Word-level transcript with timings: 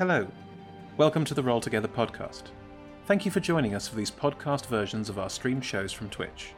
Hello. 0.00 0.26
Welcome 0.96 1.26
to 1.26 1.34
the 1.34 1.42
Roll 1.42 1.60
Together 1.60 1.86
podcast. 1.86 2.44
Thank 3.04 3.26
you 3.26 3.30
for 3.30 3.40
joining 3.40 3.74
us 3.74 3.86
for 3.86 3.96
these 3.96 4.10
podcast 4.10 4.64
versions 4.64 5.10
of 5.10 5.18
our 5.18 5.28
stream 5.28 5.60
shows 5.60 5.92
from 5.92 6.08
Twitch. 6.08 6.54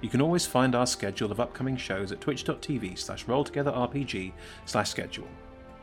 You 0.00 0.08
can 0.08 0.22
always 0.22 0.46
find 0.46 0.74
our 0.74 0.86
schedule 0.86 1.30
of 1.30 1.38
upcoming 1.38 1.76
shows 1.76 2.12
at 2.12 2.22
twitch.tv 2.22 2.96
slash 2.98 3.26
rolltogetherrpg 3.26 4.32
slash 4.64 4.88
schedule. 4.88 5.28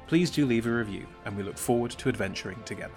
Please 0.08 0.32
do 0.32 0.48
leave 0.48 0.66
a 0.66 0.72
review, 0.72 1.06
and 1.26 1.38
we 1.38 1.44
look 1.44 1.60
forward 1.60 1.92
to 1.92 2.10
adventuring 2.10 2.64
together. 2.64 2.96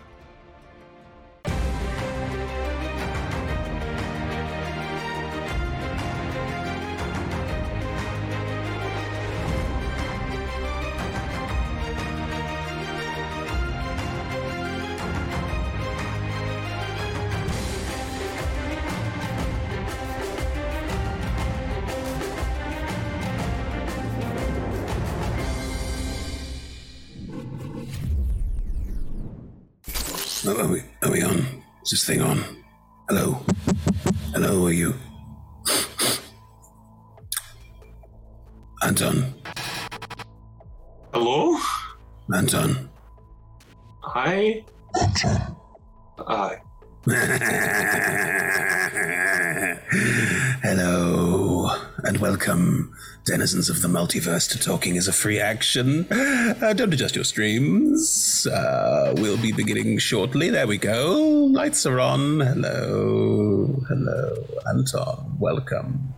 The 53.92 53.98
multiverse, 53.98 54.48
to 54.50 54.58
Talking 54.58 54.96
is 54.96 55.08
a 55.08 55.12
Free 55.12 55.40
Action. 55.40 56.06
Uh, 56.10 56.72
don't 56.74 56.92
adjust 56.92 57.14
your 57.14 57.24
streams. 57.24 58.46
Uh, 58.46 59.14
we'll 59.16 59.40
be 59.40 59.52
beginning 59.52 59.98
shortly. 59.98 60.50
There 60.50 60.66
we 60.66 60.78
go. 60.78 61.48
Lights 61.52 61.86
are 61.86 62.00
on. 62.00 62.40
Hello. 62.40 63.82
Hello, 63.88 64.44
Anton. 64.69 65.36
Welcome. 65.38 66.14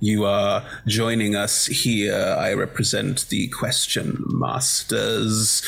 You 0.00 0.24
are 0.24 0.64
joining 0.86 1.36
us 1.36 1.66
here. 1.66 2.36
I 2.38 2.54
represent 2.54 3.28
the 3.28 3.48
Question 3.48 4.24
Masters, 4.28 5.62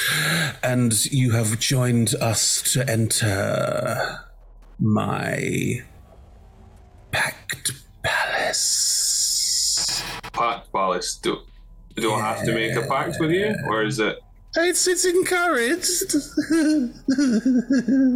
and 0.62 1.04
you 1.12 1.32
have 1.32 1.58
joined 1.58 2.14
us 2.16 2.62
to 2.72 2.88
enter 2.88 4.20
my 4.80 5.82
Palace. 11.04 11.16
Do, 11.16 11.38
do 11.96 12.12
I 12.12 12.20
have 12.20 12.44
to 12.44 12.54
make 12.54 12.74
a 12.76 12.82
pact 12.82 13.16
with 13.20 13.30
you? 13.30 13.54
Or 13.66 13.82
is 13.84 13.98
it. 13.98 14.18
It's 14.56 14.86
it's 14.86 15.04
encouraged. 15.04 16.14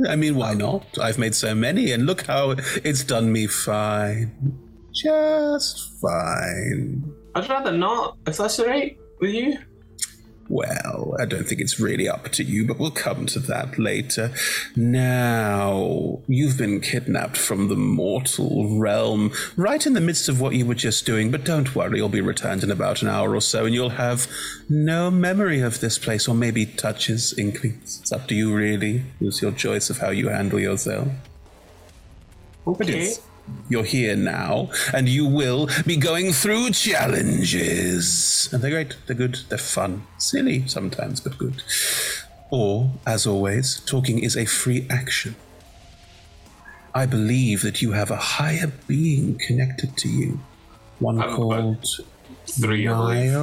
I 0.09 0.15
mean, 0.15 0.37
why 0.37 0.55
not? 0.55 0.87
I've 1.01 1.19
made 1.19 1.35
so 1.35 1.53
many, 1.53 1.91
and 1.91 2.07
look 2.07 2.27
how 2.27 2.55
it's 2.85 3.03
done 3.03 3.33
me 3.33 3.49
fine. 3.49 4.31
Just 4.93 6.01
fine. 6.01 7.13
I'd 7.35 7.49
rather 7.49 7.73
not, 7.73 8.19
if 8.27 8.37
that's 8.37 8.61
alright 8.61 8.97
with 9.21 9.33
you. 9.33 9.59
Well, 10.51 11.15
I 11.21 11.27
don't 11.27 11.47
think 11.47 11.61
it's 11.61 11.79
really 11.79 12.09
up 12.09 12.31
to 12.31 12.43
you, 12.43 12.67
but 12.67 12.79
we'll 12.79 12.91
come 12.91 13.27
to 13.27 13.39
that 13.41 13.79
later. 13.79 14.33
Now, 14.75 16.21
you've 16.27 16.57
been 16.57 16.81
kidnapped 16.81 17.37
from 17.37 17.69
the 17.69 17.77
mortal 17.77 18.79
realm, 18.79 19.31
right 19.57 19.85
in 19.87 19.93
the 19.93 20.01
midst 20.01 20.27
of 20.29 20.41
what 20.41 20.55
you 20.55 20.65
were 20.65 20.75
just 20.75 21.05
doing, 21.05 21.31
but 21.31 21.45
don't 21.45 21.75
worry, 21.75 21.99
you'll 21.99 22.09
be 22.09 22.23
returned 22.23 22.65
in 22.65 22.71
about 22.71 23.03
an 23.03 23.09
hour 23.09 23.35
or 23.35 23.43
so, 23.43 23.67
and 23.67 23.75
you'll 23.75 23.91
have 23.91 24.27
no 24.71 25.11
memory 25.11 25.61
of 25.61 25.81
this 25.81 25.99
place, 25.99 26.27
or 26.27 26.35
maybe 26.35 26.65
touches, 26.65 27.39
inklings. 27.39 27.99
It's 28.01 28.13
up 28.13 28.27
to 28.29 28.35
you, 28.35 28.55
really. 28.55 29.05
It's 29.21 29.43
your 29.43 29.53
choice 29.53 29.91
of 29.91 29.99
how 29.99 30.11
you 30.11 30.29
handle 30.29 30.59
yourself. 30.59 31.09
Okay. 32.67 33.13
You're 33.69 33.85
here 33.85 34.17
now, 34.17 34.71
and 34.95 35.09
you 35.09 35.27
will 35.27 35.69
be 35.87 35.97
going 35.97 36.33
through 36.33 36.71
challenges. 36.71 38.49
And 38.53 38.63
they're 38.63 38.71
great, 38.71 38.97
they're 39.07 39.17
good, 39.17 39.41
they're 39.49 39.59
fun. 39.59 40.07
Silly 40.17 40.67
sometimes, 40.67 41.21
but 41.21 41.37
good. 41.37 41.63
Or, 42.51 42.91
as 43.07 43.27
always, 43.27 43.81
talking 43.81 44.21
is 44.21 44.37
a 44.37 44.47
free 44.47 44.87
action. 44.89 45.37
I 46.95 47.05
believe 47.05 47.63
that 47.63 47.83
you 47.83 47.93
have 47.93 48.11
a 48.11 48.17
higher 48.17 48.73
being 48.87 49.39
connected 49.39 49.97
to 49.99 50.09
you. 50.09 50.41
One 50.99 51.21
I'm 51.21 51.37
called 51.37 51.87
Three, 52.47 52.89
I 52.89 52.97
believe. 52.97 53.35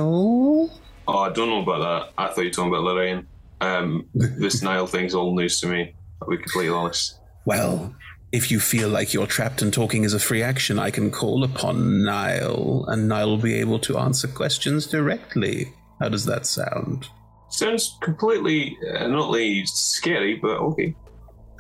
Oh, 1.08 1.20
I 1.20 1.30
don't 1.30 1.50
know 1.50 1.62
about 1.62 1.80
that. 1.80 2.14
I 2.18 2.28
thought 2.28 2.42
you 2.42 2.48
were 2.48 2.54
talking 2.54 2.74
about 2.74 2.84
Lorraine. 2.84 3.28
Um, 3.62 4.08
this 4.14 4.62
Niall 4.62 4.88
thing's 4.88 5.14
all 5.14 5.36
news 5.36 5.60
to 5.62 5.68
me, 5.68 5.94
I'll 6.22 6.30
be 6.30 6.38
completely 6.38 6.74
honest. 6.74 7.20
Well, 7.46 7.94
if 8.32 8.52
you 8.52 8.60
feel 8.60 8.90
like 8.90 9.14
you're 9.14 9.28
trapped 9.28 9.62
and 9.62 9.72
talking 9.74 10.04
is 10.04 10.14
a 10.14 10.20
free 10.20 10.44
action, 10.44 10.78
I 10.80 10.92
can 10.92 11.12
call 11.12 11.44
upon 11.44 12.04
Niall, 12.04 12.86
and 12.88 13.08
Niall 13.08 13.30
will 13.30 13.38
be 13.38 13.56
able 13.56 13.80
to 13.80 13.98
answer 13.98 14.28
questions 14.28 14.88
directly. 14.88 15.74
How 16.00 16.10
does 16.10 16.26
that 16.26 16.46
sound? 16.46 17.08
Sounds 17.50 17.98
completely, 18.02 18.78
uh, 18.94 19.08
not 19.08 19.28
only 19.28 19.66
scary, 19.66 20.36
but 20.36 20.58
okay. 20.58 20.96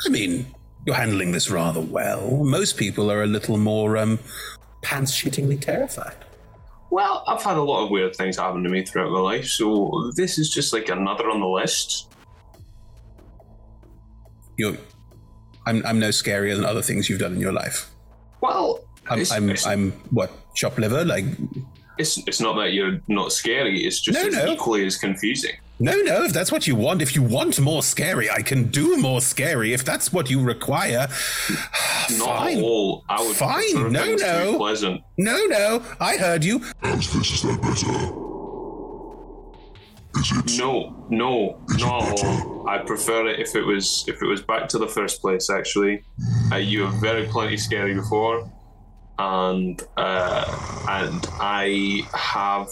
I 0.06 0.09
mean, 0.09 0.46
you're 0.86 0.96
handling 0.96 1.31
this 1.31 1.50
rather 1.50 1.80
well. 1.80 2.44
Most 2.44 2.78
people 2.78 3.09
are 3.12 3.24
a 3.24 3.28
little 3.28 3.58
more, 3.58 3.98
um, 3.98 4.20
pants 4.81 5.14
shittingly 5.14 5.59
terrified. 5.62 6.18
Well, 6.92 7.24
I've 7.28 7.42
had 7.42 7.58
a 7.58 7.62
lot 7.62 7.86
of 7.86 7.92
weird 7.92 8.16
things 8.16 8.38
happen 8.38 8.64
to 8.64 8.70
me 8.70 8.84
throughout 8.84 9.12
my 9.12 9.20
life, 9.20 9.46
so 9.46 10.12
this 10.16 10.38
is 10.38 10.50
just 10.50 10.74
like 10.74 10.90
another 10.90 11.30
on 11.30 11.40
the 11.40 11.48
list. 11.48 12.12
You're, 14.58 14.78
I'm, 15.66 15.86
I'm 15.86 16.00
no 16.00 16.09
scarier 16.09 16.56
than 16.56 16.66
other 16.66 16.81
things 16.81 17.09
you've 17.09 17.20
done 17.20 17.34
in 17.34 17.40
your 17.40 17.53
life. 17.53 17.90
Well, 18.42 18.86
I'm, 19.09 19.20
it's, 19.20 19.31
I'm, 19.31 19.50
it's, 19.50 19.66
I'm 19.66 19.92
what, 20.12 20.31
chop 20.56 20.78
liver? 20.78 21.03
Like, 21.06 21.26
it's, 21.98 22.18
it's 22.28 22.40
not 22.42 22.56
that 22.58 22.74
you're 22.74 23.00
not 23.08 23.31
scary, 23.31 23.84
it's 23.86 24.00
just 24.00 24.20
No, 24.20 24.25
it's 24.28 24.36
no. 24.36 24.52
equally 24.52 24.86
as 24.86 24.98
confusing. 24.98 25.54
no, 25.80 25.94
no, 26.02 26.24
if 26.24 26.34
that's 26.34 26.52
what 26.52 26.68
you 26.68 26.75
want, 26.75 27.02
if 27.02 27.16
you 27.16 27.22
want 27.24 27.59
more 27.59 27.81
scary, 27.84 28.30
I 28.30 28.42
can 28.42 28.66
do 28.70 28.98
more 28.98 29.22
scary. 29.22 29.74
If 29.74 29.84
that's 29.86 30.12
what 30.14 30.30
you 30.30 30.42
require, 30.42 31.08
Not 32.18 32.20
fine. 32.20 32.58
at 32.58 32.64
all. 32.64 33.04
I 33.09 33.22
would 33.25 33.36
Fine, 33.36 33.92
no, 33.92 34.02
things 34.04 34.22
to 34.22 34.28
be 34.28 34.52
no. 34.52 34.58
pleasant. 34.58 35.02
No, 35.18 35.46
no, 35.46 35.84
I 36.00 36.18
heard 36.18 36.44
you. 36.44 36.64
How's 36.84 37.12
this? 37.14 37.31
Is 37.34 37.42
that 37.44 37.62
better? 37.62 38.34
Is 40.20 40.31
it? 40.31 40.59
No, 40.59 41.06
no, 41.09 41.62
no. 41.78 42.66
I 42.68 42.78
prefer 42.80 43.28
it 43.28 43.40
if 43.40 43.56
it 43.56 43.64
was 43.64 44.03
if 44.08 44.22
it 44.22 44.26
was 44.26 44.42
back 44.42 44.68
to 44.70 44.78
the 44.78 44.88
first 44.88 45.22
place. 45.22 45.50
Actually, 45.50 46.03
uh, 46.52 46.58
you 46.58 46.84
were 46.84 46.92
very 46.92 47.28
plenty 47.28 47.58
scary 47.58 47.94
before, 47.94 48.50
and 49.20 49.81
uh, 49.98 50.86
and 50.90 51.28
I 51.40 52.02
have 52.14 52.70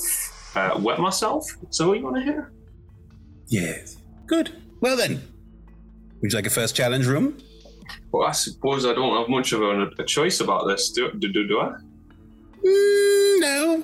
uh, 0.55 0.79
wet 0.81 0.99
myself. 0.99 1.45
So 1.69 1.89
what 1.89 1.97
you 1.97 2.03
want 2.03 2.17
to 2.17 2.23
hear? 2.23 2.51
Yes. 3.47 3.97
Good. 4.25 4.55
Well 4.81 4.97
then, 4.97 5.21
would 6.21 6.31
you 6.31 6.37
like 6.37 6.47
a 6.47 6.49
first 6.49 6.75
challenge 6.75 7.05
room? 7.05 7.37
Well, 8.11 8.27
I 8.27 8.31
suppose 8.31 8.85
I 8.85 8.93
don't 8.93 9.17
have 9.17 9.29
much 9.29 9.51
of 9.51 9.61
a, 9.61 9.89
a 9.99 10.05
choice 10.05 10.39
about 10.39 10.67
this. 10.67 10.91
Do 10.91 11.11
do 11.11 11.31
do, 11.31 11.47
do 11.47 11.59
I? 11.59 11.73
Mm, 12.65 13.39
no. 13.41 13.83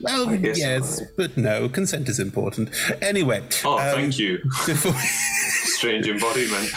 Well, 0.00 0.34
yes, 0.34 1.02
but 1.16 1.36
no. 1.36 1.68
Consent 1.68 2.08
is 2.08 2.18
important. 2.18 2.70
Anyway. 3.02 3.42
Oh, 3.64 3.78
um, 3.78 3.94
thank 3.94 4.18
you, 4.18 4.38
Before, 4.66 4.92
strange 5.64 6.08
embodiment. 6.08 6.70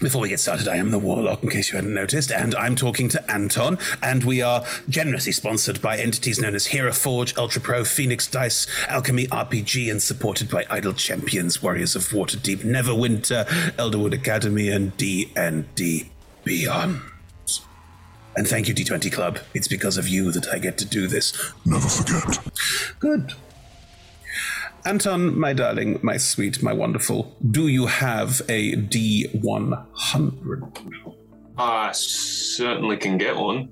before 0.00 0.20
we 0.22 0.28
get 0.28 0.40
started, 0.40 0.66
I 0.66 0.76
am 0.76 0.90
the 0.90 0.98
Warlock, 0.98 1.42
in 1.42 1.50
case 1.50 1.70
you 1.70 1.76
hadn't 1.76 1.94
noticed, 1.94 2.32
and 2.32 2.54
I'm 2.56 2.74
talking 2.74 3.08
to 3.10 3.30
Anton, 3.30 3.78
and 4.02 4.24
we 4.24 4.42
are 4.42 4.64
generously 4.88 5.32
sponsored 5.32 5.80
by 5.80 5.98
entities 5.98 6.40
known 6.40 6.54
as 6.54 6.66
Hero 6.66 6.92
Forge, 6.92 7.36
Ultra 7.36 7.60
Pro, 7.60 7.84
Phoenix 7.84 8.26
Dice, 8.26 8.66
Alchemy 8.88 9.26
RPG, 9.28 9.90
and 9.90 10.02
supported 10.02 10.50
by 10.50 10.64
Idle 10.70 10.94
Champions, 10.94 11.62
Warriors 11.62 11.94
of 11.94 12.02
Waterdeep, 12.08 12.58
Neverwinter, 12.64 13.46
Elderwood 13.76 14.14
Academy, 14.14 14.70
and 14.70 14.96
D&D 14.96 16.10
Beyond. 16.44 17.00
And 18.40 18.48
thank 18.48 18.68
you, 18.68 18.74
D20 18.74 19.12
Club. 19.12 19.38
It's 19.52 19.68
because 19.68 19.98
of 19.98 20.08
you 20.08 20.32
that 20.32 20.48
I 20.48 20.58
get 20.58 20.78
to 20.78 20.86
do 20.86 21.06
this. 21.06 21.34
Never 21.66 21.86
forget. 21.86 22.38
Good. 22.98 23.34
Anton, 24.86 25.38
my 25.38 25.52
darling, 25.52 26.00
my 26.02 26.16
sweet, 26.16 26.62
my 26.62 26.72
wonderful, 26.72 27.36
do 27.50 27.68
you 27.68 27.84
have 27.84 28.40
a 28.48 28.76
D100? 28.76 31.04
I 31.58 31.92
certainly 31.92 32.96
can 32.96 33.18
get 33.18 33.36
one. 33.36 33.68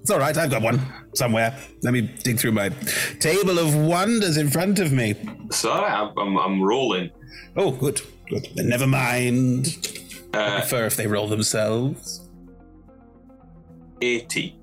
It's 0.00 0.10
all 0.10 0.18
right. 0.18 0.36
I've 0.36 0.50
got 0.50 0.62
one 0.62 0.80
somewhere. 1.14 1.56
Let 1.84 1.92
me 1.92 2.00
dig 2.24 2.40
through 2.40 2.50
my 2.52 2.70
table 3.20 3.60
of 3.60 3.72
wonders 3.76 4.36
in 4.36 4.50
front 4.50 4.80
of 4.80 4.92
me. 4.92 5.14
Sorry, 5.52 5.88
I'm, 5.88 6.36
I'm, 6.36 6.60
rolling. 6.60 7.12
Oh, 7.56 7.70
good. 7.70 8.00
Good. 8.28 8.48
Then 8.56 8.68
never 8.68 8.88
mind. 8.88 9.76
I 10.34 10.38
Uh, 10.38 10.58
prefer 10.58 10.86
if 10.86 10.96
they 10.96 11.06
roll 11.06 11.28
themselves. 11.28 12.25
80. 14.00 14.58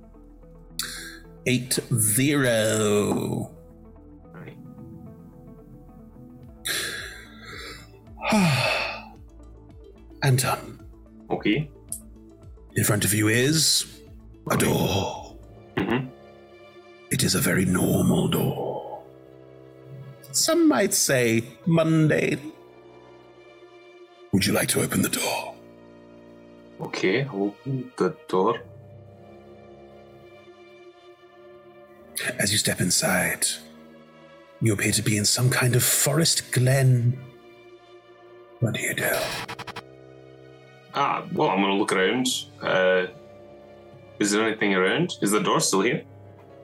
Eight 1.46 1.80
zero. 2.00 3.52
Right. 4.34 4.58
Anton, 10.22 10.80
Okay. 11.30 11.70
in 12.76 12.84
front 12.84 13.04
of 13.06 13.14
you 13.14 13.28
is 13.28 13.86
a 14.50 14.58
door. 14.58 15.36
Mhm. 15.78 16.10
It 17.12 17.24
is 17.24 17.36
a 17.36 17.40
very 17.40 17.66
normal 17.66 18.28
door. 18.30 19.04
Some 20.32 20.68
might 20.68 20.94
say 20.94 21.44
mundane. 21.66 22.52
Would 24.32 24.46
you 24.46 24.54
like 24.54 24.70
to 24.70 24.82
open 24.82 25.02
the 25.02 25.10
door? 25.10 25.56
Okay, 26.82 27.26
open 27.28 27.92
the 27.98 28.16
door. 28.28 28.60
As 32.40 32.52
you 32.52 32.58
step 32.58 32.80
inside, 32.80 33.46
you 34.62 34.74
appear 34.74 34.92
to 34.92 35.02
be 35.02 35.18
in 35.18 35.26
some 35.26 35.50
kind 35.50 35.76
of 35.76 35.84
forest 35.84 36.52
glen. 36.52 37.18
What 38.60 38.74
do 38.76 38.82
you 38.82 38.94
do? 38.94 39.12
Ah, 40.96 41.26
well, 41.34 41.50
I'm 41.50 41.62
gonna 41.62 41.76
look 41.76 41.92
around. 41.92 42.28
Uh, 42.62 43.08
is 44.20 44.32
there 44.32 44.46
anything 44.48 44.74
around? 44.74 45.18
Is 45.22 45.32
the 45.32 45.42
door 45.42 45.60
still 45.60 45.82
here? 45.82 46.04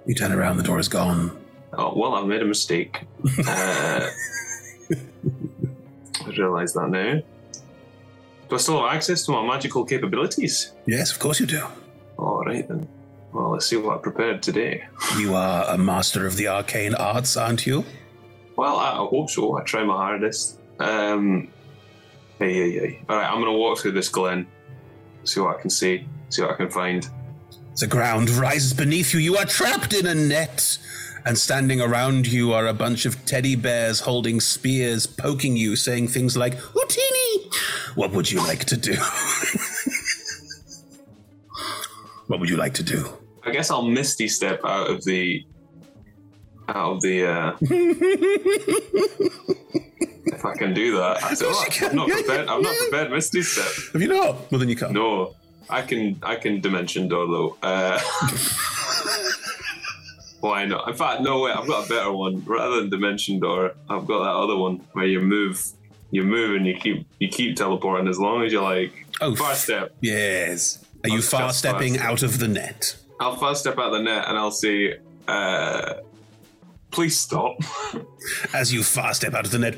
You 0.05 0.15
turn 0.15 0.31
around, 0.31 0.57
the 0.57 0.63
door 0.63 0.79
is 0.79 0.87
gone. 0.87 1.37
Oh, 1.73 1.93
well, 1.95 2.15
I've 2.15 2.25
made 2.25 2.41
a 2.41 2.45
mistake. 2.45 3.05
uh, 3.47 4.09
I 6.25 6.29
realise 6.37 6.73
that 6.73 6.89
now. 6.89 7.21
Do 8.49 8.55
I 8.55 8.57
still 8.57 8.81
have 8.81 8.95
access 8.95 9.25
to 9.25 9.31
my 9.31 9.45
magical 9.45 9.85
capabilities? 9.85 10.73
Yes, 10.87 11.11
of 11.11 11.19
course 11.19 11.39
you 11.39 11.45
do. 11.45 11.65
All 12.17 12.43
right 12.43 12.67
then. 12.67 12.87
Well, 13.33 13.51
let's 13.51 13.67
see 13.67 13.77
what 13.77 13.97
I 13.97 14.01
prepared 14.01 14.41
today. 14.41 14.85
You 15.17 15.35
are 15.35 15.65
a 15.69 15.77
master 15.77 16.25
of 16.25 16.35
the 16.35 16.47
arcane 16.47 16.95
arts, 16.95 17.37
aren't 17.37 17.67
you? 17.67 17.85
Well, 18.55 18.77
I, 18.77 18.91
I 18.91 19.07
hope 19.07 19.29
so. 19.29 19.57
I 19.57 19.63
try 19.63 19.83
my 19.83 19.95
hardest. 19.95 20.59
Um, 20.79 21.49
hey, 22.39 22.53
hey, 22.53 22.71
hey. 22.71 23.03
All 23.07 23.17
right, 23.17 23.29
I'm 23.29 23.39
gonna 23.39 23.53
walk 23.53 23.79
through 23.79 23.91
this 23.91 24.09
glen, 24.09 24.47
see 25.23 25.39
what 25.39 25.57
I 25.57 25.61
can 25.61 25.69
see, 25.69 26.07
see 26.29 26.41
what 26.41 26.51
I 26.51 26.55
can 26.55 26.69
find. 26.69 27.07
The 27.77 27.87
ground 27.87 28.29
rises 28.31 28.73
beneath 28.73 29.13
you. 29.13 29.19
You 29.19 29.37
are 29.37 29.45
trapped 29.45 29.93
in 29.93 30.07
a 30.07 30.15
net. 30.15 30.77
And 31.25 31.37
standing 31.37 31.81
around 31.81 32.27
you 32.27 32.53
are 32.53 32.67
a 32.67 32.73
bunch 32.73 33.05
of 33.05 33.25
teddy 33.25 33.55
bears 33.55 33.99
holding 33.99 34.39
spears, 34.39 35.05
poking 35.05 35.57
you, 35.57 35.75
saying 35.75 36.07
things 36.07 36.37
like, 36.37 36.55
Houtini! 36.55 37.53
What 37.95 38.11
would 38.11 38.31
you 38.31 38.39
like 38.39 38.65
to 38.65 38.77
do? 38.77 38.93
what 42.29 42.39
would 42.39 42.49
you 42.49 42.55
like 42.57 42.75
to 42.75 42.83
do? 42.83 43.09
I 43.43 43.49
guess 43.49 43.71
I'll 43.71 43.81
misty 43.81 44.27
step 44.27 44.63
out 44.63 44.91
of 44.91 45.03
the 45.03 45.43
out 46.67 46.91
of 46.93 47.01
the. 47.01 47.25
Uh, 47.25 47.57
if 50.31 50.45
I 50.45 50.55
can 50.55 50.75
do 50.75 50.97
that, 50.97 51.23
I, 51.23 51.29
course 51.29 51.41
oh. 51.43 51.65
I'm 51.87 51.95
not 51.95 52.07
prepared. 52.07 52.47
I'm 52.47 52.61
not 52.61 52.77
prepared. 52.77 53.09
Misty 53.11 53.41
step. 53.41 53.93
Have 53.93 54.01
you 54.03 54.09
not? 54.09 54.51
Well, 54.51 54.59
then 54.59 54.69
you 54.69 54.75
can't. 54.75 54.91
No, 54.91 55.33
I 55.71 55.81
can. 55.81 56.19
I 56.21 56.35
can 56.35 56.61
dimension 56.61 57.07
door 57.07 57.25
though. 57.25 57.57
Uh, 57.63 57.99
why 60.41 60.65
not? 60.65 60.87
In 60.87 60.93
fact, 60.93 61.23
no 61.23 61.41
way. 61.41 61.51
I've 61.51 61.67
got 61.67 61.87
a 61.87 61.89
better 61.89 62.11
one. 62.11 62.43
Rather 62.45 62.81
than 62.81 62.91
dimension 62.91 63.39
door, 63.39 63.73
I've 63.89 64.05
got 64.05 64.19
that 64.19 64.35
other 64.35 64.55
one 64.55 64.85
where 64.91 65.07
you 65.07 65.19
move. 65.19 65.65
You 66.11 66.21
move 66.23 66.55
and 66.55 66.67
you 66.67 66.75
keep 66.75 67.07
you 67.17 67.29
keep 67.29 67.55
teleporting 67.55 68.07
as 68.07 68.19
long 68.19 68.43
as 68.43 68.51
you 68.51 68.61
like. 68.61 69.07
Oh, 69.19 69.33
Far 69.35 69.55
step. 69.55 69.95
Yes. 69.99 70.85
Are 71.03 71.09
you 71.09 71.21
far 71.21 71.51
stepping 71.53 71.97
out 71.97 72.23
of 72.23 72.39
the 72.39 72.47
net? 72.47 72.95
I'll 73.19 73.35
far 73.35 73.55
step 73.55 73.77
out 73.77 73.87
of 73.87 73.93
the 73.93 74.01
net 74.03 74.25
and 74.27 74.37
I'll 74.37 74.51
see. 74.51 74.93
uh, 75.27 75.95
"Please 76.91 77.17
stop." 77.19 77.57
As 78.53 78.73
you 78.73 78.83
far 78.83 79.13
step 79.13 79.33
out 79.33 79.45
of 79.45 79.51
the 79.51 79.59
net 79.59 79.75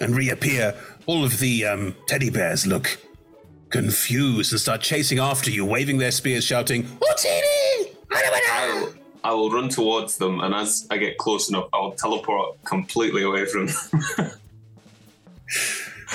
and 0.00 0.16
reappear, 0.16 0.74
all 1.06 1.24
of 1.24 1.38
the 1.38 1.64
um, 1.66 1.94
teddy 2.06 2.30
bears 2.30 2.66
look 2.66 2.98
confused 3.70 4.52
and 4.52 4.60
start 4.60 4.80
chasing 4.80 5.18
after 5.18 5.50
you, 5.50 5.64
waving 5.64 5.98
their 5.98 6.10
spears, 6.10 6.44
shouting, 6.44 6.84
Houtini! 6.84 7.96
I'll, 8.50 8.94
I 9.24 9.32
will 9.32 9.50
run 9.50 9.68
towards 9.68 10.16
them, 10.18 10.40
and 10.40 10.54
as 10.54 10.86
I 10.90 10.98
get 10.98 11.18
close 11.18 11.48
enough, 11.48 11.68
I'll 11.72 11.92
teleport 11.92 12.62
completely 12.64 13.22
away 13.22 13.46
from 13.46 13.66
them. 13.66 14.30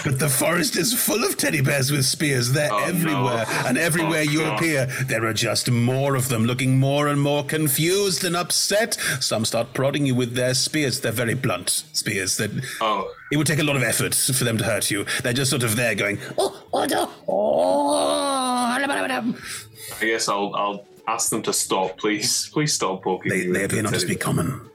But 0.03 0.19
the 0.19 0.29
forest 0.29 0.75
is 0.77 0.93
full 0.93 1.23
of 1.23 1.37
teddy 1.37 1.61
bears 1.61 1.91
with 1.91 2.05
spears. 2.05 2.51
They're 2.51 2.71
Oh, 2.71 2.77
no. 2.79 2.83
everywhere. 2.85 3.45
And 3.65 3.77
everywhere 3.77 4.19
Oh, 4.27 4.31
you 4.31 4.39
God. 4.39 4.57
appear, 4.57 4.85
there 5.07 5.25
are 5.25 5.33
just 5.33 5.69
more 5.69 6.15
of 6.15 6.29
them, 6.29 6.45
looking 6.45 6.77
more 6.79 7.07
and 7.07 7.19
more 7.21 7.43
confused 7.43 8.23
and 8.23 8.35
upset. 8.35 8.95
Some 9.19 9.45
start 9.45 9.73
prodding 9.73 10.05
you 10.05 10.15
with 10.15 10.33
their 10.35 10.53
spears. 10.53 10.99
They're 11.01 11.11
very 11.11 11.33
blunt 11.33 11.83
spears. 11.93 12.37
That 12.37 12.51
oh, 12.81 13.11
it 13.31 13.37
would 13.37 13.47
take 13.47 13.59
a 13.59 13.63
lot 13.63 13.75
of 13.75 13.83
effort 13.83 14.15
for 14.15 14.43
them 14.43 14.57
to 14.57 14.63
hurt 14.63 14.89
you. 14.91 15.05
They're 15.23 15.33
just 15.33 15.49
sort 15.49 15.63
of 15.63 15.75
there 15.75 15.95
going, 15.95 16.19
oh, 16.37 16.63
oh, 16.73 16.85
no, 16.85 17.11
oh, 17.27 17.89
I 20.01 20.05
guess 20.05 20.29
I'll 20.29 20.53
I'll 20.55 20.85
ask 21.07 21.29
them 21.29 21.41
to 21.43 21.53
stop, 21.53 21.97
please. 21.97 22.49
Please 22.49 22.73
stop 22.73 23.03
poking 23.03 23.29
they, 23.31 23.47
they 23.47 23.63
appear 23.65 23.81
not 23.81 23.93
to 23.93 23.99
speak 23.99 24.19
common. 24.19 24.69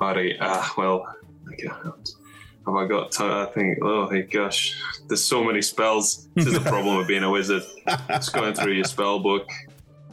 All 0.00 0.14
right. 0.14 0.34
Ah, 0.40 0.72
well, 0.76 1.06
I 1.50 1.54
can't. 1.54 2.13
Have 2.66 2.74
I 2.74 2.86
got? 2.86 3.20
I 3.20 3.46
think. 3.46 3.78
Oh 3.82 4.10
my 4.10 4.22
gosh, 4.22 4.80
there's 5.06 5.22
so 5.22 5.44
many 5.44 5.60
spells. 5.60 6.28
This 6.34 6.46
is 6.46 6.54
the 6.54 6.60
problem 6.60 6.96
of 6.96 7.06
being 7.06 7.22
a 7.22 7.30
wizard. 7.30 7.62
It's 8.08 8.30
going 8.30 8.54
through 8.54 8.72
your 8.72 8.84
spell 8.84 9.18
book. 9.18 9.46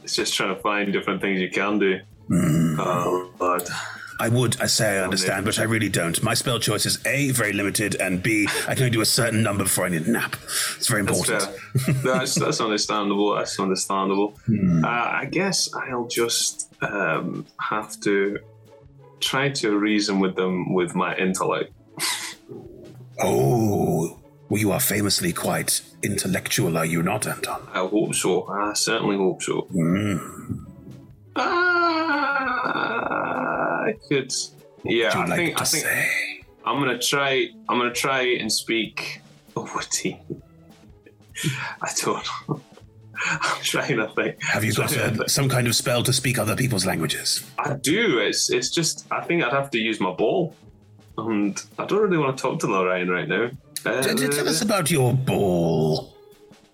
It's 0.02 0.16
just 0.16 0.34
trying 0.34 0.54
to 0.54 0.60
find 0.60 0.92
different 0.92 1.20
things 1.22 1.40
you 1.40 1.50
can 1.50 1.78
do. 1.78 2.00
Hmm. 2.28 2.76
Oh 2.78 3.32
Lord. 3.38 3.62
I 4.20 4.28
would, 4.28 4.60
I 4.60 4.66
say 4.66 4.98
I 4.98 5.02
understand, 5.02 5.46
but 5.46 5.58
I 5.58 5.64
really 5.64 5.88
don't. 5.88 6.22
My 6.22 6.34
spell 6.34 6.60
choice 6.60 6.86
is 6.86 7.04
A, 7.06 7.32
very 7.32 7.52
limited, 7.52 7.96
and 7.96 8.22
B, 8.22 8.46
I 8.68 8.74
can 8.74 8.84
only 8.84 8.90
do 8.90 9.00
a 9.00 9.06
certain 9.06 9.42
number 9.42 9.64
before 9.64 9.86
I 9.86 9.88
need 9.88 10.06
a 10.06 10.10
nap. 10.12 10.36
It's 10.76 10.86
very 10.86 11.00
important. 11.00 11.42
fair. 11.42 11.94
that's 12.04 12.36
that's 12.36 12.60
understandable. 12.60 13.34
That's 13.34 13.58
understandable. 13.58 14.38
Hmm. 14.46 14.84
Uh, 14.84 14.88
I 14.88 15.24
guess 15.24 15.74
I'll 15.74 16.06
just 16.06 16.72
um, 16.82 17.46
have 17.58 17.98
to 18.02 18.38
try 19.18 19.48
to 19.48 19.76
reason 19.76 20.20
with 20.20 20.36
them 20.36 20.72
with 20.72 20.94
my 20.94 21.16
intellect. 21.16 21.72
Oh, 23.20 24.18
well, 24.48 24.60
you 24.60 24.72
are 24.72 24.80
famously 24.80 25.32
quite 25.32 25.80
intellectual, 26.02 26.76
are 26.76 26.84
you 26.84 27.02
not, 27.02 27.26
Anton? 27.26 27.62
I 27.72 27.78
hope 27.78 28.14
so. 28.14 28.46
I 28.48 28.72
certainly 28.74 29.16
hope 29.16 29.42
so. 29.42 29.68
Mm. 29.72 30.66
I 33.84 33.94
could. 34.08 34.32
Yeah, 34.84 35.12
I, 35.14 35.24
like 35.26 35.36
think, 35.38 35.60
I 35.60 35.64
think. 35.64 35.84
Say? 35.84 36.08
I'm 36.64 36.78
gonna 36.78 36.98
try. 36.98 37.48
I'm 37.68 37.78
gonna 37.78 37.92
try 37.92 38.22
and 38.22 38.50
speak. 38.52 39.20
Oh, 39.54 39.70
witty. 39.76 40.18
I 41.82 41.90
don't. 42.02 42.26
know. 42.48 42.62
I'm 43.26 43.62
trying 43.62 43.98
to 43.98 44.08
think. 44.08 44.42
Have 44.42 44.64
you 44.64 44.72
got 44.72 44.96
a, 44.96 45.28
some 45.28 45.50
kind 45.50 45.66
of 45.66 45.76
spell 45.76 46.02
to 46.04 46.12
speak 46.12 46.38
other 46.38 46.56
people's 46.56 46.86
languages? 46.86 47.44
I 47.58 47.74
do. 47.74 48.16
It's 48.18 48.48
it's 48.50 48.70
just 48.70 49.06
I 49.10 49.20
think 49.20 49.42
I'd 49.44 49.52
have 49.52 49.70
to 49.72 49.78
use 49.78 50.00
my 50.00 50.10
ball, 50.10 50.56
and 51.18 51.62
I 51.78 51.86
don't 51.86 52.02
really 52.02 52.18
want 52.18 52.36
to 52.36 52.42
talk 52.42 52.58
to 52.60 52.66
Lorraine 52.66 53.08
right 53.08 53.28
now. 53.28 53.50
Uh, 53.84 54.02
T- 54.02 54.28
Tell 54.28 54.48
us 54.48 54.62
about 54.62 54.90
your 54.90 55.12
ball. 55.14 56.14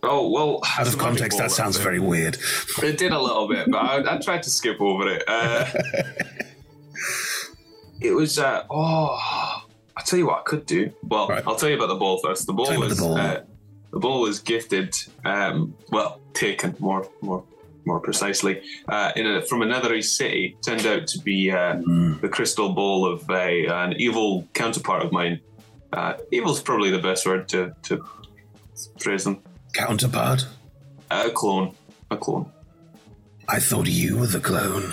oh 0.03 0.29
well, 0.31 0.61
Out 0.79 0.87
of 0.87 0.99
context, 0.99 1.39
that 1.39 1.51
sounds 1.51 1.77
very 1.79 1.99
weird. 2.01 2.39
it. 2.83 2.99
Did 2.99 3.13
a 3.13 3.21
little 3.21 3.49
bit, 3.49 3.71
but 3.71 3.79
I, 3.79 4.17
I 4.17 4.19
tried 4.19 4.43
to 4.45 4.51
skip 4.51 4.81
over 4.81 5.09
it. 5.09 5.25
Uh, 5.27 5.65
it 8.01 8.13
was 8.13 8.39
uh, 8.39 8.65
oh, 8.71 9.65
I'll 9.97 10.05
tell 10.05 10.19
you 10.19 10.27
what 10.27 10.41
I 10.41 10.43
could 10.43 10.67
do. 10.67 10.93
Well, 11.03 11.29
Right. 11.29 11.43
I'll 11.47 11.57
tell 11.57 11.69
you 11.69 11.77
about 11.77 11.89
the 11.89 11.97
ball 11.97 12.19
first. 12.19 12.47
The 12.47 12.53
ball 12.53 12.67
Tell 12.67 12.81
was 12.81 12.97
the 12.97 13.03
ball. 13.03 13.17
Uh, 13.17 13.41
the 13.91 13.99
ball 13.99 14.21
was 14.21 14.41
gifted. 14.41 14.95
Um, 15.25 15.75
well, 15.91 16.21
taken 16.35 16.77
more 16.79 17.09
more 17.21 17.45
more 17.89 17.99
precisely 18.01 18.63
uh, 18.89 19.11
in 19.17 19.27
a, 19.27 19.43
from 19.43 19.63
another 19.63 20.01
city. 20.03 20.57
Turned 20.65 20.87
out 20.87 21.07
to 21.09 21.19
be 21.19 21.51
uh, 21.51 21.75
Mm. 21.79 22.21
the 22.21 22.29
crystal 22.29 22.69
ball 22.73 23.05
of 23.13 23.29
a, 23.31 23.67
an 23.67 23.95
evil 23.99 24.47
counterpart 24.55 25.03
of 25.05 25.11
mine. 25.11 25.41
Uh, 25.93 26.15
evil's 26.31 26.63
probably 26.63 26.91
the 26.91 26.99
best 26.99 27.27
word 27.27 27.49
to, 27.49 27.75
to 27.83 28.05
phrase 29.01 29.25
them. 29.25 29.43
Counterpart? 29.75 30.47
A 31.11 31.31
clone. 31.31 31.75
A 32.11 32.17
clone. 32.17 32.47
I 33.49 33.59
thought 33.59 33.87
you 33.89 34.19
were 34.19 34.27
the 34.27 34.41
clone. 34.41 34.93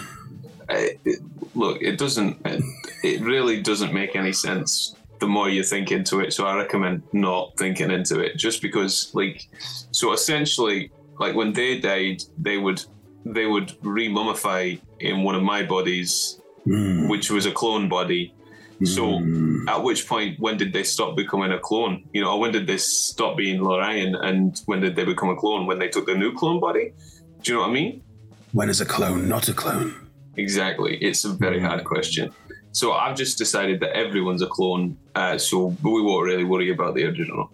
Uh, 0.69 0.95
it, 1.05 1.19
look, 1.53 1.81
it 1.81 1.97
doesn't. 1.97 2.37
It, 2.45 2.63
it 3.03 3.21
really 3.21 3.61
doesn't 3.61 3.93
make 3.93 4.15
any 4.15 4.31
sense. 4.33 4.95
The 5.19 5.27
more 5.27 5.49
you 5.49 5.63
think 5.63 5.91
into 5.91 6.19
it, 6.19 6.33
so 6.33 6.45
I 6.45 6.55
recommend 6.55 7.03
not 7.13 7.57
thinking 7.57 7.89
into 7.91 8.19
it. 8.19 8.35
Just 8.37 8.61
because, 8.61 9.11
like, 9.13 9.47
so 9.91 10.11
essentially, 10.13 10.91
like 11.19 11.36
when 11.36 11.53
they 11.53 11.79
died, 11.79 12.24
they 12.38 12.57
would 12.57 12.81
they 13.27 13.48
would 13.48 13.69
re-mummify 13.81 14.79
in 15.00 15.24
one 15.24 15.34
of 15.36 15.41
my 15.41 15.63
bodies, 15.63 16.39
Hmm. 16.65 17.07
which 17.10 17.31
was 17.31 17.45
a 17.48 17.51
clone 17.51 17.89
body. 17.89 18.34
So, 18.84 19.17
Hmm. 19.19 19.67
at 19.69 19.81
which 19.84 20.07
point, 20.07 20.39
when 20.39 20.57
did 20.57 20.74
they 20.74 20.84
stop 20.84 21.15
becoming 21.15 21.51
a 21.51 21.60
clone? 21.60 22.03
You 22.13 22.22
know, 22.22 22.31
or 22.34 22.39
when 22.39 22.51
did 22.51 22.67
they 22.67 22.77
stop 22.77 23.38
being 23.38 23.62
Lorian, 23.62 24.13
and 24.15 24.60
when 24.65 24.79
did 24.81 24.95
they 24.95 25.05
become 25.05 25.29
a 25.29 25.36
clone? 25.36 25.65
When 25.65 25.79
they 25.79 25.88
took 25.88 26.05
the 26.05 26.15
new 26.15 26.34
clone 26.34 26.60
body? 26.60 26.91
Do 27.41 27.51
you 27.51 27.53
know 27.57 27.62
what 27.62 27.69
I 27.69 27.74
mean? 27.74 28.01
When 28.51 28.69
is 28.69 28.79
a 28.81 28.86
clone 28.86 29.27
not 29.27 29.48
a 29.50 29.53
clone? 29.53 29.93
Exactly. 30.38 30.98
It's 30.98 31.24
a 31.25 31.29
very 31.45 31.60
hard 31.62 31.84
question. 31.86 32.31
So 32.74 32.91
I've 32.91 33.15
just 33.15 33.38
decided 33.38 33.79
that 33.79 33.95
everyone's 33.95 34.41
a 34.41 34.48
clone, 34.48 34.98
uh, 35.15 35.38
so 35.38 35.75
we 35.81 36.01
won't 36.01 36.25
really 36.25 36.43
worry 36.43 36.69
about 36.72 36.93
the 36.95 37.05
original. 37.05 37.50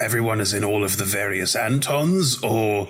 Everyone 0.00 0.40
is 0.40 0.54
in 0.54 0.64
all 0.64 0.82
of 0.84 0.96
the 0.96 1.04
various 1.04 1.54
Antons, 1.54 2.42
or 2.42 2.88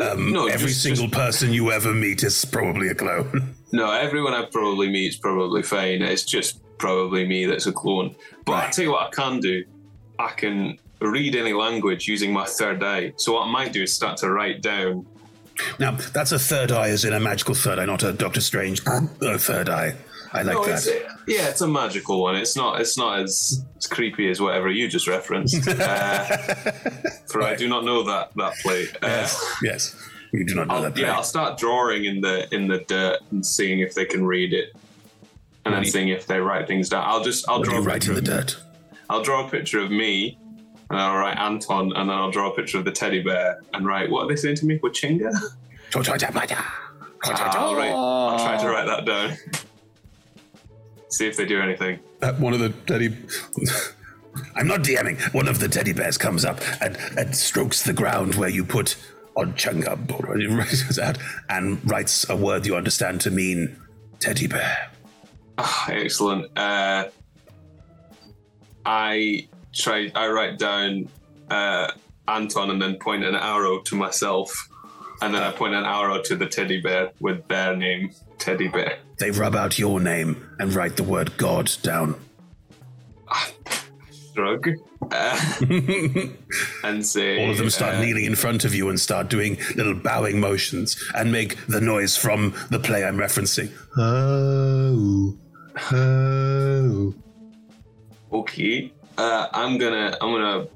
um, 0.00 0.32
No, 0.32 0.46
every 0.46 0.68
just- 0.68 0.82
single 0.82 1.08
person 1.08 1.52
you 1.52 1.70
ever 1.70 1.94
meet 1.94 2.22
is 2.22 2.44
probably 2.44 2.88
a 2.88 2.94
clone. 2.94 3.54
No, 3.72 3.88
everyone 3.92 4.34
I 4.34 4.46
probably 4.46 4.90
meet 4.90 5.10
is 5.10 5.16
probably 5.16 5.62
fine. 5.62 6.02
It's 6.02 6.24
just 6.24 6.58
probably 6.78 7.24
me 7.24 7.46
that's 7.46 7.66
a 7.66 7.72
clone. 7.72 8.16
But 8.44 8.52
I 8.52 8.60
Right. 8.64 8.72
tell 8.72 8.84
you 8.84 8.90
what 8.90 9.06
I 9.06 9.10
can 9.10 9.38
do. 9.38 9.62
I 10.18 10.30
can 10.30 10.76
read 11.00 11.36
any 11.36 11.52
language 11.52 12.08
using 12.08 12.32
my 12.32 12.46
third 12.46 12.82
eye. 12.82 13.12
So 13.16 13.34
what 13.34 13.46
I 13.46 13.50
might 13.52 13.72
do 13.72 13.84
is 13.84 13.94
start 13.94 14.16
to 14.18 14.30
write 14.32 14.60
down. 14.60 15.06
now, 15.78 15.92
that's 16.12 16.32
a 16.32 16.38
third 16.40 16.72
eye, 16.72 16.88
as 16.88 17.04
in 17.04 17.12
a 17.12 17.20
magical 17.20 17.54
third 17.54 17.78
eye, 17.78 17.84
not 17.84 18.02
a 18.02 18.12
Doctor 18.12 18.40
Strange 18.40 18.82
uh, 18.88 19.38
third 19.38 19.68
eye. 19.68 19.94
I 20.32 20.42
like 20.42 20.56
Oh, 20.56 20.64
that. 20.64 21.06
It's, 21.30 21.38
yeah, 21.38 21.48
it's 21.48 21.60
a 21.60 21.68
magical 21.68 22.20
one. 22.22 22.36
It's 22.36 22.56
not. 22.56 22.80
It's 22.80 22.98
not 22.98 23.20
as, 23.20 23.64
as 23.78 23.86
creepy 23.86 24.30
as 24.30 24.40
whatever 24.40 24.68
you 24.70 24.88
just 24.88 25.06
referenced. 25.08 25.56
Uh, 25.80 26.24
for 27.26 27.42
I 27.42 27.54
do 27.54 27.68
not 27.68 27.84
know 27.84 28.02
that 28.04 28.30
that 28.36 28.54
play. 28.62 28.86
Uh, 29.02 29.06
Yes, 29.08 29.56
yes. 29.62 29.96
You 30.32 30.44
do 30.46 30.54
not 30.54 30.68
know 30.68 30.74
I'll, 30.74 30.82
that. 30.82 30.96
yeah. 30.96 31.14
I'll 31.16 31.22
start 31.24 31.58
drawing 31.58 32.04
in 32.04 32.20
the 32.20 32.52
in 32.54 32.68
the 32.68 32.78
dirt 32.80 33.18
and 33.30 33.44
seeing 33.44 33.80
if 33.80 33.94
they 33.94 34.04
can 34.04 34.24
read 34.26 34.52
it, 34.52 34.74
and 35.64 35.74
then 35.74 35.84
seeing 35.84 36.08
if 36.08 36.26
they 36.26 36.38
write 36.40 36.66
things 36.66 36.88
down. 36.88 37.04
I'll 37.06 37.22
just 37.24 37.48
I'll 37.48 37.58
What 37.58 37.64
draw 37.66 37.74
you 37.76 37.80
a 37.80 37.84
write 37.84 38.06
in 38.06 38.12
the 38.14 38.18
of, 38.20 38.24
dirt? 38.24 38.56
I'll 39.08 39.22
draw 39.22 39.46
a 39.46 39.50
picture 39.50 39.80
of 39.80 39.90
me, 39.90 40.38
and 40.90 40.98
I'll 41.00 41.16
write 41.18 41.36
Anton, 41.38 41.92
and 41.96 42.08
then 42.10 42.16
I'll 42.16 42.30
draw 42.30 42.52
a 42.52 42.54
picture 42.54 42.78
of 42.78 42.84
the 42.84 42.92
teddy 42.92 43.22
bear 43.22 43.60
and 43.74 43.84
write 43.86 44.10
what 44.10 44.24
are 44.24 44.28
they 44.28 44.36
saying 44.36 44.56
to 44.56 44.66
me? 44.66 44.78
Wachinga? 44.78 45.32
I'll, 47.56 47.74
write, 47.76 47.90
I'll 47.90 48.38
try 48.38 48.56
to 48.62 48.68
write 48.70 48.86
that 48.86 49.04
down. 49.04 49.36
See 51.10 51.26
if 51.26 51.36
they 51.36 51.44
do 51.44 51.60
anything. 51.60 52.00
Uh, 52.22 52.32
one 52.34 52.52
of 52.52 52.60
the 52.60 52.70
teddy. 52.86 53.16
I'm 54.54 54.68
not 54.68 54.80
DMing. 54.80 55.34
One 55.34 55.48
of 55.48 55.58
the 55.58 55.68
teddy 55.68 55.92
bears 55.92 56.16
comes 56.16 56.44
up 56.44 56.60
and, 56.80 56.96
and 57.18 57.36
strokes 57.36 57.82
the 57.82 57.92
ground 57.92 58.36
where 58.36 58.48
you 58.48 58.64
put 58.64 58.96
on 59.36 59.54
Chunga 59.54 61.00
out 61.02 61.18
and 61.48 61.90
writes 61.90 62.28
a 62.28 62.36
word 62.36 62.66
you 62.66 62.76
understand 62.76 63.20
to 63.22 63.30
mean 63.30 63.76
teddy 64.18 64.46
bear. 64.46 64.90
Ah, 65.58 65.90
excellent. 65.90 66.56
Uh, 66.56 67.08
I 68.84 69.48
try. 69.74 70.10
I 70.14 70.28
write 70.28 70.58
down 70.58 71.08
uh, 71.50 71.90
Anton 72.28 72.70
and 72.70 72.80
then 72.80 72.96
point 72.96 73.24
an 73.24 73.34
arrow 73.34 73.80
to 73.80 73.94
myself, 73.94 74.52
and 75.20 75.34
then 75.34 75.42
I 75.42 75.50
point 75.52 75.74
an 75.74 75.84
arrow 75.84 76.22
to 76.22 76.36
the 76.36 76.46
teddy 76.46 76.80
bear 76.80 77.12
with 77.20 77.46
their 77.48 77.76
name, 77.76 78.10
teddy 78.40 78.68
bear. 78.68 78.98
They 79.18 79.30
rub 79.30 79.54
out 79.54 79.78
your 79.78 80.00
name 80.00 80.48
and 80.58 80.74
write 80.74 80.96
the 80.96 81.04
word 81.04 81.36
God 81.36 81.70
down. 81.82 82.18
Shrug, 84.34 84.68
uh, 85.12 85.54
and 86.84 87.04
say 87.04 87.44
All 87.44 87.50
of 87.50 87.58
them 87.58 87.70
start 87.70 87.96
uh, 87.96 88.00
kneeling 88.00 88.24
in 88.24 88.34
front 88.34 88.64
of 88.64 88.74
you 88.74 88.88
and 88.88 88.98
start 88.98 89.28
doing 89.28 89.58
little 89.76 89.94
bowing 89.94 90.40
motions 90.40 90.96
and 91.14 91.30
make 91.30 91.56
the 91.66 91.80
noise 91.80 92.16
from 92.16 92.54
the 92.70 92.78
play 92.78 93.04
I'm 93.04 93.16
referencing. 93.16 93.70
Oh, 93.96 95.36
oh. 95.92 97.14
Okay, 98.32 98.92
uh, 99.18 99.48
I'm 99.52 99.78
gonna 99.78 100.16
I'm 100.20 100.32
gonna 100.32 100.66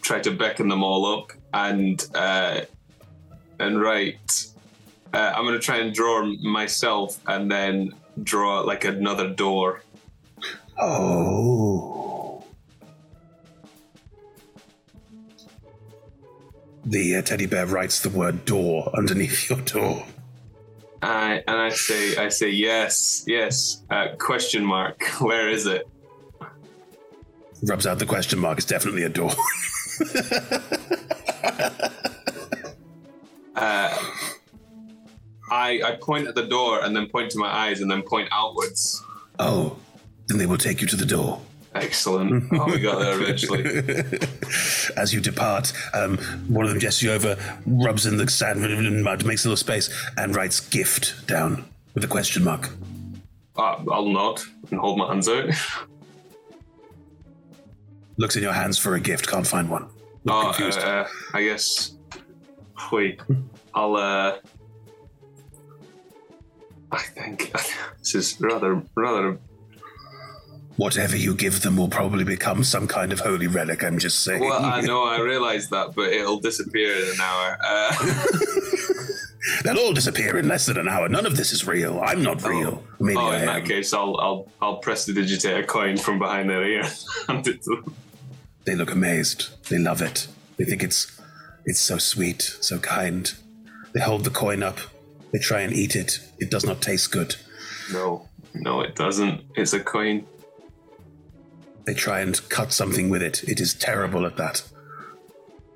try 0.00 0.20
to 0.20 0.30
beckon 0.30 0.68
them 0.68 0.82
all 0.82 1.18
up 1.18 1.32
and 1.52 2.04
uh, 2.14 2.62
and 3.58 3.80
write. 3.80 4.46
Uh, 5.12 5.32
I'm 5.34 5.44
gonna 5.44 5.58
try 5.58 5.78
and 5.78 5.94
draw 5.94 6.24
myself 6.42 7.20
and 7.26 7.50
then 7.50 7.92
draw 8.22 8.60
like 8.60 8.84
another 8.84 9.28
door. 9.28 9.82
Oh. 10.78 12.44
The 16.84 17.16
uh, 17.16 17.22
teddy 17.22 17.46
bear 17.46 17.66
writes 17.66 18.00
the 18.00 18.08
word 18.10 18.44
door 18.44 18.90
underneath 18.94 19.50
your 19.50 19.60
door. 19.60 20.04
I 21.02 21.42
and 21.46 21.56
I 21.56 21.68
say 21.70 22.16
I 22.16 22.28
say 22.28 22.50
yes 22.50 23.24
yes 23.26 23.82
uh, 23.90 24.08
question 24.18 24.64
mark 24.64 25.02
where 25.20 25.48
is 25.48 25.66
it? 25.66 25.88
Rubs 27.62 27.86
out 27.86 27.98
the 27.98 28.06
question 28.06 28.38
mark. 28.38 28.58
It's 28.58 28.66
definitely 28.66 29.02
a 29.04 29.08
door. 29.08 29.32
Uh, 33.58 33.92
I 35.50 35.80
I 35.84 35.92
point 36.00 36.26
at 36.28 36.34
the 36.34 36.46
door 36.46 36.82
and 36.84 36.94
then 36.96 37.08
point 37.08 37.30
to 37.32 37.38
my 37.38 37.48
eyes 37.48 37.80
and 37.80 37.90
then 37.90 38.02
point 38.02 38.28
outwards. 38.32 39.02
oh, 39.38 39.76
then 40.26 40.38
they 40.38 40.46
will 40.46 40.58
take 40.58 40.80
you 40.80 40.86
to 40.88 40.96
the 40.96 41.06
door. 41.06 41.40
Excellent. 41.74 42.44
Oh, 42.52 42.64
we 42.66 42.80
got 42.80 42.98
there 42.98 43.20
eventually. 43.22 43.62
As 44.96 45.12
you 45.14 45.20
depart, 45.20 45.72
um, 45.94 46.16
one 46.48 46.64
of 46.64 46.70
them 46.70 46.80
gestures 46.80 47.02
you 47.02 47.12
over, 47.12 47.36
rubs 47.66 48.06
in 48.06 48.16
the 48.16 48.28
sand 48.28 48.64
and 48.64 49.04
mud, 49.04 49.24
makes 49.24 49.44
a 49.44 49.48
little 49.48 49.56
space, 49.56 49.88
and 50.16 50.34
writes 50.34 50.60
gift 50.60 51.26
down 51.26 51.64
with 51.94 52.02
a 52.04 52.08
question 52.08 52.42
mark. 52.42 52.70
Uh, 53.56 53.76
I'll 53.92 54.06
nod 54.08 54.40
and 54.70 54.80
hold 54.80 54.98
my 54.98 55.08
hands 55.08 55.28
out. 55.28 55.50
Looks 58.16 58.34
in 58.36 58.42
your 58.42 58.52
hands 58.54 58.78
for 58.78 58.94
a 58.94 59.00
gift, 59.00 59.28
can't 59.28 59.46
find 59.46 59.68
one. 59.70 59.88
Look 60.24 60.34
Oh, 60.34 60.42
confused. 60.52 60.80
uh, 60.80 61.06
I 61.34 61.42
guess. 61.44 61.92
Wait, 62.90 63.20
I'll. 63.74 63.96
uh 63.96 64.38
I 66.90 67.02
think 67.02 67.52
this 67.98 68.14
is 68.14 68.40
rather, 68.40 68.82
rather. 68.94 69.38
Whatever 70.76 71.16
you 71.16 71.34
give 71.34 71.62
them 71.62 71.76
will 71.76 71.88
probably 71.88 72.24
become 72.24 72.62
some 72.62 72.86
kind 72.86 73.12
of 73.12 73.20
holy 73.20 73.48
relic, 73.48 73.82
I'm 73.82 73.98
just 73.98 74.20
saying. 74.20 74.40
Well, 74.40 74.64
I 74.64 74.80
know 74.80 75.04
I 75.04 75.18
realise 75.20 75.68
that, 75.68 75.94
but 75.94 76.12
it'll 76.12 76.38
disappear 76.38 76.94
in 76.94 77.10
an 77.10 77.20
hour. 77.20 77.58
Uh, 77.64 77.94
They'll 79.64 79.78
all 79.78 79.92
disappear 79.92 80.38
in 80.38 80.48
less 80.48 80.66
than 80.66 80.76
an 80.76 80.88
hour. 80.88 81.08
None 81.08 81.26
of 81.26 81.36
this 81.36 81.52
is 81.52 81.66
real. 81.66 82.00
I'm 82.00 82.22
not 82.22 82.42
real. 82.42 82.82
Maybe 83.00 83.18
oh, 83.18 83.28
I 83.28 83.38
in 83.38 83.46
that 83.46 83.64
case, 83.64 83.92
I'll, 83.92 84.16
I'll, 84.18 84.48
I'll 84.60 84.76
prestidigitate 84.76 85.64
a 85.64 85.66
coin 85.66 85.96
from 85.96 86.18
behind 86.18 86.50
their 86.50 86.64
ear. 86.64 86.84
and 87.28 87.46
it 87.46 87.62
to 87.62 87.76
them. 87.76 87.94
They 88.64 88.74
look 88.74 88.92
amazed. 88.92 89.48
They 89.68 89.78
love 89.78 90.02
it. 90.02 90.28
They 90.56 90.64
think 90.64 90.82
it's 90.82 91.18
it's 91.64 91.80
so 91.80 91.98
sweet, 91.98 92.42
so 92.60 92.78
kind. 92.78 93.32
They 93.92 94.00
hold 94.00 94.24
the 94.24 94.30
coin 94.30 94.62
up. 94.62 94.78
They 95.32 95.38
try 95.38 95.60
and 95.60 95.72
eat 95.72 95.94
it. 95.96 96.20
It 96.38 96.50
does 96.50 96.64
not 96.64 96.80
taste 96.80 97.12
good. 97.12 97.36
No, 97.92 98.28
no, 98.54 98.80
it 98.80 98.94
doesn't. 98.94 99.42
It's 99.54 99.72
a 99.72 99.80
coin. 99.80 100.26
They 101.84 101.94
try 101.94 102.20
and 102.20 102.40
cut 102.48 102.72
something 102.72 103.08
with 103.08 103.22
it. 103.22 103.42
It 103.44 103.60
is 103.60 103.74
terrible 103.74 104.26
at 104.26 104.36
that. 104.36 104.62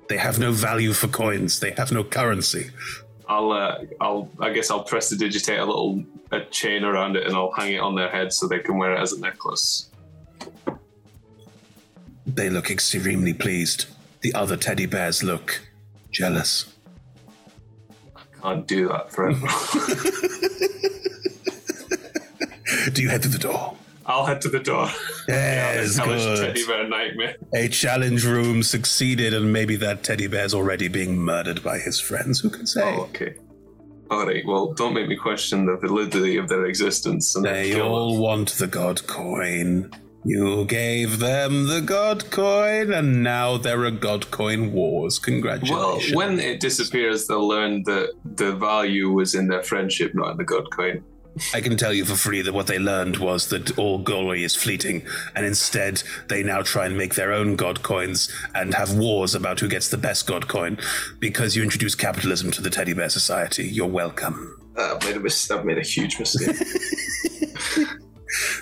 They 0.09 0.17
have 0.17 0.37
no 0.39 0.51
value 0.51 0.93
for 0.93 1.07
coins. 1.07 1.59
They 1.59 1.71
have 1.71 1.91
no 1.91 2.03
currency. 2.03 2.71
I'll, 3.27 3.51
uh, 3.51 3.79
I'll, 4.01 4.29
I 4.39 4.51
guess 4.51 4.69
I'll 4.69 4.83
prestidigitate 4.83 5.59
a 5.59 5.65
little 5.65 6.03
a 6.31 6.41
chain 6.45 6.83
around 6.83 7.15
it, 7.15 7.25
and 7.25 7.35
I'll 7.35 7.51
hang 7.51 7.73
it 7.73 7.79
on 7.79 7.95
their 7.95 8.09
head 8.09 8.33
so 8.33 8.47
they 8.47 8.59
can 8.59 8.77
wear 8.77 8.93
it 8.93 8.99
as 8.99 9.13
a 9.13 9.19
necklace. 9.19 9.89
They 12.25 12.49
look 12.49 12.71
extremely 12.71 13.33
pleased. 13.33 13.85
The 14.21 14.33
other 14.33 14.57
teddy 14.57 14.85
bears 14.85 15.23
look 15.23 15.61
jealous. 16.11 16.72
Can't 18.43 18.67
do 18.67 18.89
that 18.89 19.11
forever. 19.11 19.47
Do 22.93 23.01
you 23.01 23.09
head 23.09 23.21
to 23.23 23.29
the 23.29 23.37
door? 23.39 23.75
I'll 24.05 24.25
head 24.25 24.41
to 24.41 24.49
the 24.49 24.59
door. 24.59 24.89
Yes, 25.29 25.95
Hellish 25.97 26.21
good. 26.23 26.45
teddy 26.47 26.65
bear 26.67 26.87
nightmare. 26.89 27.37
A 27.55 27.69
challenge 27.69 28.25
room 28.25 28.61
succeeded, 28.61 29.33
and 29.33 29.53
maybe 29.53 29.77
that 29.77 30.03
teddy 30.03 30.27
bear's 30.27 30.53
already 30.53 30.89
being 30.89 31.17
murdered 31.17 31.63
by 31.63 31.77
his 31.79 32.01
friends. 32.01 32.41
Who 32.41 32.49
can 32.49 32.67
say? 32.67 32.81
Oh, 32.83 33.03
okay. 33.03 33.35
All 34.11 34.25
right. 34.25 34.45
Well, 34.45 34.73
don't 34.73 34.93
make 34.93 35.07
me 35.07 35.15
question 35.15 35.65
the 35.65 35.77
validity 35.77 36.35
of 36.35 36.49
their 36.49 36.65
existence. 36.65 37.33
And 37.37 37.45
They 37.45 37.79
all 37.79 38.17
want 38.19 38.49
the 38.49 38.67
god 38.67 39.07
coin. 39.07 39.89
You 40.25 40.63
gave 40.65 41.19
them 41.19 41.67
the 41.67 41.81
god 41.81 42.31
coin, 42.31 42.93
and 42.93 43.23
now 43.23 43.57
there 43.57 43.83
are 43.83 43.91
god 43.91 44.31
coin 44.31 44.71
wars. 44.71 45.19
Congratulations. 45.19 46.15
Well, 46.15 46.27
when 46.27 46.39
it 46.39 46.61
disappears, 46.61 47.27
they'll 47.27 47.47
learn 47.47 47.83
that 47.83 48.13
the 48.23 48.55
value 48.55 49.11
was 49.11 49.35
in 49.35 49.47
their 49.47 49.63
friendship, 49.63 50.15
not 50.15 50.31
in 50.31 50.37
the 50.37 50.45
god 50.45 50.69
coin. 50.71 51.03
I 51.53 51.61
can 51.61 51.75
tell 51.75 51.93
you 51.93 52.05
for 52.05 52.15
free 52.15 52.41
that 52.43 52.53
what 52.53 52.67
they 52.67 52.77
learned 52.77 53.17
was 53.17 53.49
that 53.49 53.77
all 53.77 53.97
glory 53.97 54.43
is 54.43 54.55
fleeting, 54.55 55.05
and 55.35 55.45
instead 55.45 56.03
they 56.29 56.41
now 56.41 56.61
try 56.61 56.85
and 56.85 56.97
make 56.97 57.15
their 57.15 57.33
own 57.33 57.55
god 57.55 57.83
coins 57.83 58.31
and 58.55 58.73
have 58.75 58.93
wars 58.95 59.35
about 59.35 59.59
who 59.59 59.67
gets 59.67 59.89
the 59.89 59.97
best 59.97 60.25
god 60.27 60.47
coin 60.47 60.77
because 61.19 61.55
you 61.55 61.63
introduced 61.63 61.97
capitalism 61.97 62.51
to 62.51 62.61
the 62.61 62.69
Teddy 62.69 62.93
Bear 62.93 63.09
Society. 63.09 63.67
You're 63.67 63.87
welcome. 63.87 64.57
Uh, 64.77 64.95
I've 64.95 65.03
made 65.03 65.17
a 65.17 65.19
mis- 65.19 65.51
I've 65.51 65.65
made 65.65 65.79
a 65.79 65.81
huge 65.81 66.17
mistake. 66.17 66.55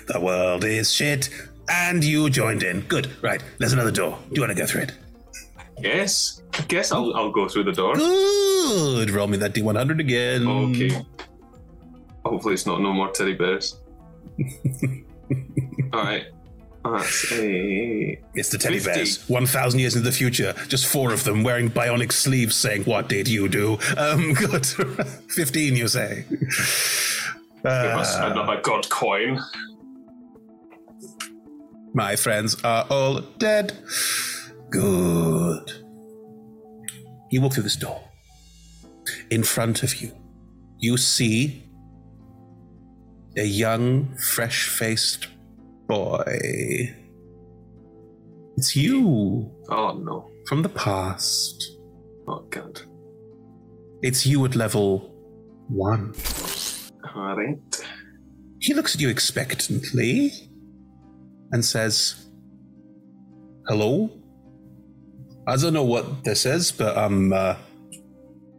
The 0.06 0.20
world 0.20 0.64
is 0.64 0.92
shit, 0.92 1.30
and 1.68 2.02
you 2.04 2.28
joined 2.30 2.62
in. 2.62 2.80
Good. 2.82 3.10
Right. 3.22 3.42
There's 3.58 3.72
another 3.72 3.90
door. 3.90 4.18
Do 4.28 4.34
you 4.34 4.40
want 4.42 4.52
to 4.52 4.58
go 4.58 4.66
through 4.66 4.82
it? 4.82 4.92
yes, 5.80 6.42
I 6.58 6.62
guess 6.62 6.92
I'll 6.92 7.12
I'll 7.14 7.30
go 7.32 7.48
through 7.48 7.64
the 7.64 7.72
door. 7.72 7.94
Good. 7.96 9.10
Roll 9.10 9.26
me 9.26 9.36
that 9.38 9.54
D100 9.54 9.98
again. 10.00 10.46
Okay. 10.46 11.04
Hopefully, 12.24 12.54
it's 12.54 12.66
not 12.66 12.80
no 12.80 12.92
more 12.92 13.10
teddy 13.10 13.34
bears. 13.34 13.80
All 15.92 16.04
right. 16.04 16.24
That's 16.84 17.32
a 17.32 18.18
It's 18.34 18.48
the 18.50 18.58
teddy 18.58 18.78
50. 18.80 18.92
bears. 18.92 19.28
1,000 19.28 19.78
years 19.80 19.94
into 19.94 20.08
the 20.08 20.14
future, 20.16 20.52
just 20.68 20.86
four 20.86 21.12
of 21.12 21.22
them 21.22 21.44
wearing 21.44 21.70
bionic 21.70 22.10
sleeves 22.12 22.56
saying, 22.56 22.84
What 22.84 23.08
did 23.08 23.28
you 23.28 23.48
do? 23.48 23.78
Um, 23.96 24.32
good. 24.34 24.66
15, 24.66 25.76
you 25.76 25.86
say. 25.88 26.24
Give 26.28 26.42
us 27.64 28.16
Uh, 28.16 28.30
another 28.32 28.60
god 28.62 28.88
coin. 28.88 29.38
My 31.94 32.16
friends 32.16 32.56
are 32.64 32.86
all 32.90 33.20
dead. 33.38 33.72
Good. 34.70 35.72
You 37.30 37.40
walk 37.40 37.54
through 37.54 37.64
this 37.64 37.76
door. 37.76 38.00
In 39.30 39.42
front 39.42 39.82
of 39.82 39.96
you, 40.00 40.12
you 40.78 40.96
see 40.96 41.64
a 43.36 43.44
young, 43.44 44.14
fresh 44.16 44.68
faced 44.68 45.28
boy. 45.88 46.94
It's 48.56 48.76
you 48.76 49.50
Oh 49.70 49.92
no. 49.98 50.30
from 50.46 50.62
the 50.62 50.68
past. 50.68 51.78
Oh 52.28 52.46
god. 52.50 52.82
It's 54.02 54.26
you 54.26 54.44
at 54.44 54.54
level 54.54 55.14
one. 55.68 56.14
All 57.14 57.36
right. 57.36 57.58
He 58.60 58.74
looks 58.74 58.94
at 58.94 59.00
you 59.00 59.08
expectantly 59.08 60.50
and 61.52 61.64
says, 61.64 62.26
Hello? 63.68 64.10
I 65.46 65.56
don't 65.56 65.72
know 65.72 65.84
what 65.84 66.24
this 66.24 66.46
is, 66.46 66.72
but 66.72 66.96
I'm, 66.96 67.32
uh, 67.32 67.56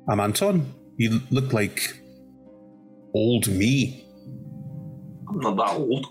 I'm 0.09 0.19
Anton. 0.19 0.73
You 0.97 1.21
look 1.31 1.53
like 1.53 1.97
old 3.13 3.47
me. 3.47 4.05
I'm 5.29 5.39
not 5.39 5.57
that 5.57 5.77
old. 5.77 6.07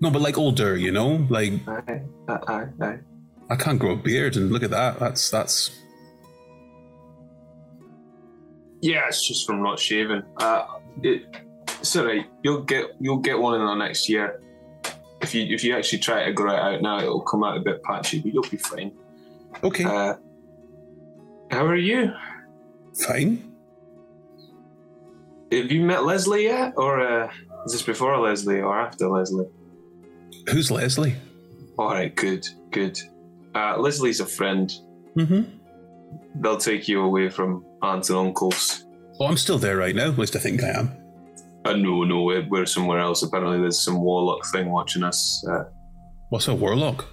No, 0.00 0.10
but 0.10 0.22
like 0.22 0.38
older, 0.38 0.76
you 0.76 0.92
know? 0.92 1.26
Like, 1.28 1.52
Aye, 1.66 2.02
aye, 2.28 2.66
aye. 2.80 2.98
I 3.50 3.56
can't 3.56 3.78
grow 3.78 3.92
a 3.92 3.96
beard, 3.96 4.36
and 4.36 4.52
look 4.52 4.62
at 4.62 4.70
that. 4.70 4.98
That's, 4.98 5.30
that's. 5.30 5.70
Yeah, 8.80 9.06
it's 9.08 9.26
just 9.26 9.46
from 9.46 9.62
not 9.62 9.78
shaving. 9.78 10.22
Uh, 10.36 10.66
it, 11.02 11.22
it's 11.80 11.96
alright. 11.96 12.26
You'll 12.44 12.62
get 12.62 12.90
you'll 13.00 13.18
get 13.18 13.38
one 13.38 13.60
in 13.60 13.66
the 13.66 13.74
next 13.74 14.08
year. 14.08 14.40
If 15.20 15.34
you 15.34 15.42
if 15.54 15.64
you 15.64 15.76
actually 15.76 15.98
try 15.98 16.24
to 16.24 16.32
grow 16.32 16.52
it 16.54 16.58
out 16.58 16.82
now, 16.82 16.98
it'll 17.00 17.20
come 17.22 17.42
out 17.44 17.56
a 17.56 17.60
bit 17.60 17.82
patchy, 17.82 18.20
but 18.20 18.32
you'll 18.32 18.42
be 18.44 18.56
fine. 18.56 18.92
Okay, 19.64 19.84
Uh, 19.84 20.14
how 21.50 21.64
are 21.66 21.76
you? 21.76 22.12
fine. 23.06 23.44
Have 25.52 25.72
you 25.72 25.82
met 25.82 26.04
Leslie 26.04 26.44
yet, 26.44 26.74
or 26.76 27.00
uh, 27.00 27.30
is 27.64 27.72
this 27.72 27.82
before 27.82 28.18
Leslie 28.18 28.60
or 28.60 28.78
after 28.78 29.08
Leslie? 29.08 29.46
Who's 30.50 30.70
Leslie? 30.70 31.14
All 31.78 31.88
right, 31.90 32.14
good, 32.14 32.46
good. 32.70 32.98
Uh, 33.54 33.78
Leslie's 33.78 34.20
a 34.20 34.26
friend. 34.26 34.72
Mm-hmm. 35.16 35.42
They'll 36.42 36.58
take 36.58 36.86
you 36.86 37.00
away 37.02 37.28
from 37.30 37.64
aunts 37.82 38.10
and 38.10 38.18
uncles. 38.18 38.84
Oh, 39.18 39.26
I'm 39.26 39.36
still 39.38 39.58
there 39.58 39.76
right 39.76 39.94
now. 39.94 40.10
At 40.10 40.18
least 40.18 40.36
I 40.36 40.38
think 40.38 40.62
I 40.62 40.68
am. 40.68 40.92
Uh, 41.68 41.76
no, 41.76 42.02
no, 42.02 42.22
we're, 42.22 42.64
somewhere 42.64 42.98
else. 42.98 43.22
Apparently, 43.22 43.60
there's 43.60 43.78
some 43.78 44.00
warlock 44.00 44.46
thing 44.46 44.70
watching 44.70 45.02
us. 45.02 45.44
Uh, 45.46 45.64
What's 46.30 46.48
a 46.48 46.54
warlock? 46.54 47.04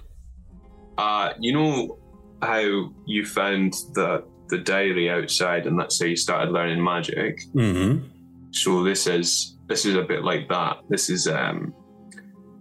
Uh, 0.96 1.34
you 1.38 1.52
know 1.52 1.98
how 2.40 2.90
you 3.04 3.26
found 3.26 3.74
the 3.92 4.24
the 4.48 4.58
diary 4.58 5.10
outside, 5.10 5.66
and 5.66 5.78
that's 5.78 6.00
how 6.00 6.06
you 6.06 6.16
started 6.16 6.52
learning 6.52 6.82
magic. 6.82 7.42
Mm-hmm. 7.54 8.06
So 8.52 8.82
this 8.82 9.06
is 9.06 9.56
this 9.66 9.84
is 9.84 9.94
a 9.94 10.02
bit 10.02 10.24
like 10.24 10.48
that. 10.48 10.78
This 10.88 11.10
is 11.10 11.28
um, 11.28 11.74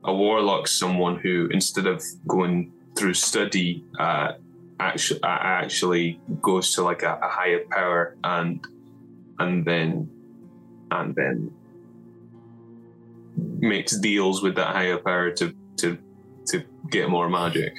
a 0.03 0.13
warlock, 0.13 0.67
someone 0.67 1.17
who 1.19 1.47
instead 1.51 1.87
of 1.87 2.03
going 2.27 2.73
through 2.97 3.13
study, 3.13 3.85
uh, 3.99 4.33
actually 4.81 5.21
actually 5.23 6.19
goes 6.41 6.73
to 6.75 6.83
like 6.83 7.03
a, 7.03 7.19
a 7.21 7.29
higher 7.29 7.63
power 7.71 8.17
and 8.25 8.67
and 9.39 9.63
then 9.63 10.09
and 10.91 11.15
then 11.15 11.51
makes 13.37 13.97
deals 13.97 14.41
with 14.41 14.55
that 14.55 14.75
higher 14.75 14.97
power 14.97 15.31
to 15.31 15.53
to 15.77 15.97
to 16.47 16.63
get 16.89 17.09
more 17.09 17.29
magic. 17.29 17.73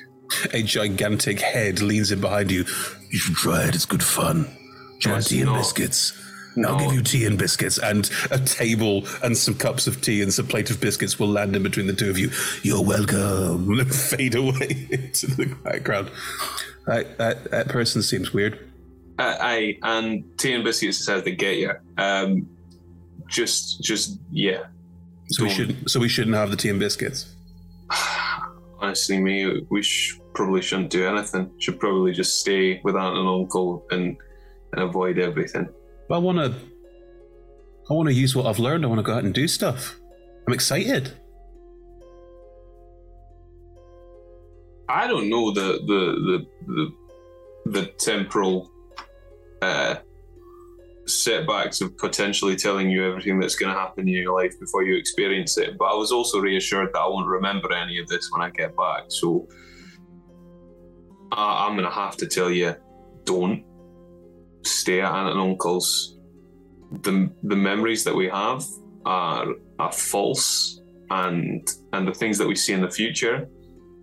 A 0.53 0.63
gigantic 0.63 1.41
head 1.41 1.81
leans 1.81 2.11
in 2.11 2.21
behind 2.21 2.51
you. 2.51 2.65
You 3.11 3.19
should 3.19 3.37
try 3.37 3.69
it. 3.69 3.75
It's 3.75 3.87
good 3.87 4.03
fun. 4.03 4.43
Do 5.01 5.09
you 5.09 5.13
want 5.13 5.27
tea 5.27 5.41
and 5.41 5.53
no. 5.53 5.57
biscuits? 5.57 6.13
No. 6.57 6.71
I'll 6.71 6.79
give 6.81 6.95
you 6.95 7.03
tea 7.03 7.27
and 7.27 7.39
biscuits, 7.39 7.79
and 7.79 8.11
a 8.31 8.39
table 8.39 9.07
and 9.23 9.37
some 9.37 9.55
cups 9.55 9.87
of 9.87 10.01
tea 10.01 10.23
and 10.23 10.33
some 10.33 10.47
plate 10.47 10.71
of 10.71 10.81
biscuits 10.81 11.19
will 11.19 11.29
land 11.29 11.55
in 11.55 11.63
between 11.63 11.87
the 11.87 11.93
two 11.93 12.09
of 12.09 12.19
you. 12.19 12.31
You're 12.63 12.83
welcome. 12.83 13.85
Fade 13.91 14.35
away 14.35 14.89
into 14.91 15.27
the 15.37 15.55
background. 15.63 16.11
That, 16.87 17.19
that, 17.19 17.51
that 17.51 17.69
person 17.69 18.03
seems 18.03 18.33
weird. 18.33 18.59
Uh, 19.19 19.37
aye, 19.41 19.79
and 19.83 20.25
tea 20.39 20.55
and 20.55 20.65
biscuits 20.65 21.01
is 21.01 21.09
how 21.09 21.21
they 21.21 21.35
get 21.35 21.57
you. 21.57 21.73
Um, 21.99 22.49
just, 23.29 23.83
just 23.83 24.19
yeah. 24.31 24.65
So 25.29 25.45
we 25.45 25.51
shouldn't. 25.51 25.91
So 25.91 26.01
we 26.01 26.09
shouldn't 26.09 26.37
have 26.37 26.51
the 26.51 26.57
tea 26.57 26.69
and 26.69 26.79
biscuits. 26.79 27.35
Honestly, 28.81 29.19
me, 29.19 29.67
we 29.71 29.83
sh- 29.83 30.21
probably 30.35 30.63
shouldn't 30.63 30.91
do 30.91 31.07
anything. 31.07 31.51
Should 31.59 31.81
probably 31.81 32.13
just 32.13 32.41
stay 32.41 32.81
with 32.85 32.95
aunt 32.95 33.17
and 33.17 33.29
uncle 33.29 33.85
and 33.91 34.17
and 34.73 34.83
avoid 34.83 35.19
everything. 35.19 35.69
But 36.09 36.17
I 36.17 36.19
want 36.19 36.39
to. 36.39 36.55
I 37.89 37.95
want 37.95 38.09
to 38.09 38.15
use 38.15 38.35
what 38.35 38.47
I've 38.47 38.59
learned. 38.59 38.85
I 38.85 38.89
want 38.89 38.99
to 38.99 39.03
go 39.05 39.15
out 39.15 39.25
and 39.25 39.33
do 39.33 39.47
stuff. 39.47 39.97
I'm 40.47 40.53
excited. 40.55 41.13
I 44.89 45.07
don't 45.07 45.29
know 45.29 45.53
the 45.53 45.81
the 45.87 46.47
the 46.67 46.93
the, 47.65 47.71
the 47.81 47.87
temporal 47.99 48.71
uh, 49.63 49.97
setbacks 51.07 51.81
of 51.81 51.97
potentially 51.97 52.57
telling 52.57 52.91
you 52.91 53.07
everything 53.07 53.39
that's 53.39 53.55
going 53.55 53.73
to 53.73 53.79
happen 53.79 54.09
in 54.09 54.15
your 54.15 54.35
life 54.35 54.59
before 54.59 54.83
you 54.83 54.97
experience 54.97 55.57
it. 55.57 55.79
But 55.79 55.87
I 55.87 55.95
was 55.95 56.13
also 56.13 56.41
reassured 56.41 56.91
that 56.93 56.99
I 56.99 57.07
won't 57.07 57.29
remember 57.29 57.73
any 57.73 57.99
of 57.99 58.09
this 58.09 58.31
when 58.31 58.43
I 58.43 58.51
get 58.51 58.77
back. 58.77 59.05
So 59.09 59.49
I 61.33 61.67
I'm 61.67 61.77
going 61.77 61.89
to 61.89 61.95
have 61.95 62.17
to 62.19 62.27
tell 62.27 62.51
you, 62.51 62.75
don't 63.25 63.65
stay 64.63 65.01
at 65.01 65.11
aunt 65.11 65.31
and 65.31 65.41
uncle's. 65.41 66.19
The 67.03 67.31
the 67.43 67.57
memories 67.57 68.05
that 68.05 68.15
we 68.15 68.29
have 68.29 68.65
are 69.05 69.47
are 69.79 69.93
false, 69.93 70.81
and 71.11 71.69
and 71.93 72.07
the 72.07 72.15
things 72.15 72.39
that 72.39 72.47
we 72.47 72.55
see 72.55 72.73
in 72.73 72.81
the 72.81 72.91
future 72.91 73.49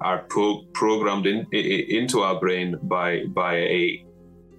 are 0.01 0.25
pro- 0.29 0.63
programmed 0.73 1.25
in, 1.27 1.47
into 1.53 2.21
our 2.21 2.39
brain 2.39 2.77
by 2.83 3.23
by 3.27 3.55
a 3.55 4.05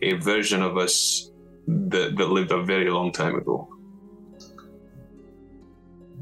a 0.03 0.15
version 0.15 0.63
of 0.63 0.77
us 0.79 1.31
that, 1.67 2.17
that 2.17 2.29
lived 2.31 2.53
a 2.53 2.63
very 2.63 2.91
long 2.91 3.13
time 3.13 3.35
ago. 3.37 3.69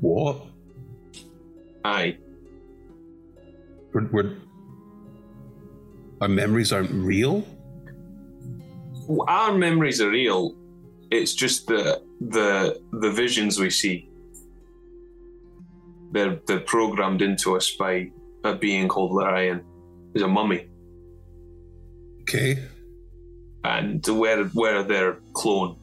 What? 0.00 0.46
Aye, 1.84 2.16
We're, 3.92 4.06
we're, 4.12 4.36
our 6.20 6.28
memories 6.28 6.72
aren't 6.72 6.90
real. 6.90 7.44
our 9.28 9.52
memories 9.52 10.00
are 10.00 10.10
real. 10.10 10.54
It's 11.10 11.34
just 11.34 11.66
the 11.66 12.00
the 12.20 12.80
the 12.92 13.10
visions 13.10 13.58
we 13.58 13.70
see. 13.70 14.08
They're 16.12 16.38
they're 16.46 16.60
programmed 16.60 17.20
into 17.22 17.56
us 17.56 17.70
by 17.72 18.10
a 18.44 18.54
being 18.54 18.88
called 18.88 19.12
Larian, 19.12 19.64
He's 20.14 20.22
a 20.22 20.28
mummy, 20.28 20.66
Okay. 22.22 22.58
And 23.64 24.04
we're 24.06 24.50
we're 24.54 24.82
their 24.82 25.18
clone. 25.34 25.78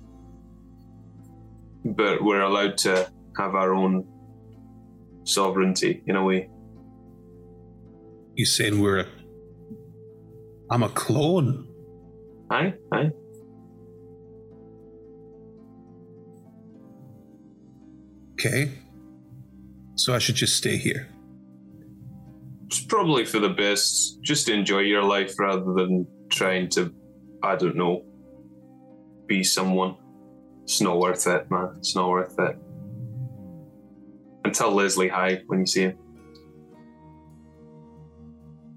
But 1.86 2.24
we're 2.24 2.42
allowed 2.42 2.78
to 2.80 3.10
have 3.38 3.56
our 3.56 3.74
own 3.74 4.06
sovereignty 5.24 6.04
in 6.06 6.16
a 6.16 6.24
way. 6.24 6.50
You 8.36 8.46
saying 8.46 8.80
we're 8.80 9.00
a. 9.00 9.06
I'm 10.70 10.84
a 10.84 10.90
clone. 10.90 11.68
Aye, 12.52 12.74
aye. 12.92 13.12
Okay. 18.34 18.72
So 19.96 20.14
I 20.14 20.20
should 20.20 20.36
just 20.36 20.56
stay 20.56 20.78
here. 20.78 21.10
It's 22.68 22.80
probably 22.80 23.26
for 23.26 23.40
the 23.40 23.50
best. 23.50 24.22
Just 24.22 24.48
enjoy 24.48 24.80
your 24.80 25.04
life 25.04 25.38
rather 25.38 25.74
than 25.74 26.08
trying 26.30 26.70
to, 26.70 26.94
I 27.42 27.56
don't 27.56 27.76
know, 27.76 28.04
be 29.28 29.44
someone. 29.44 29.96
It's 30.64 30.82
not 30.82 31.00
worth 31.00 31.26
it, 31.28 31.50
man. 31.50 31.76
It's 31.78 31.96
not 31.96 32.10
worth 32.10 32.38
it. 32.40 32.58
And 34.44 34.54
tell 34.54 34.72
Leslie 34.72 35.08
hi 35.08 35.42
when 35.48 35.62
you 35.62 35.66
see 35.66 35.82
him. 35.82 35.98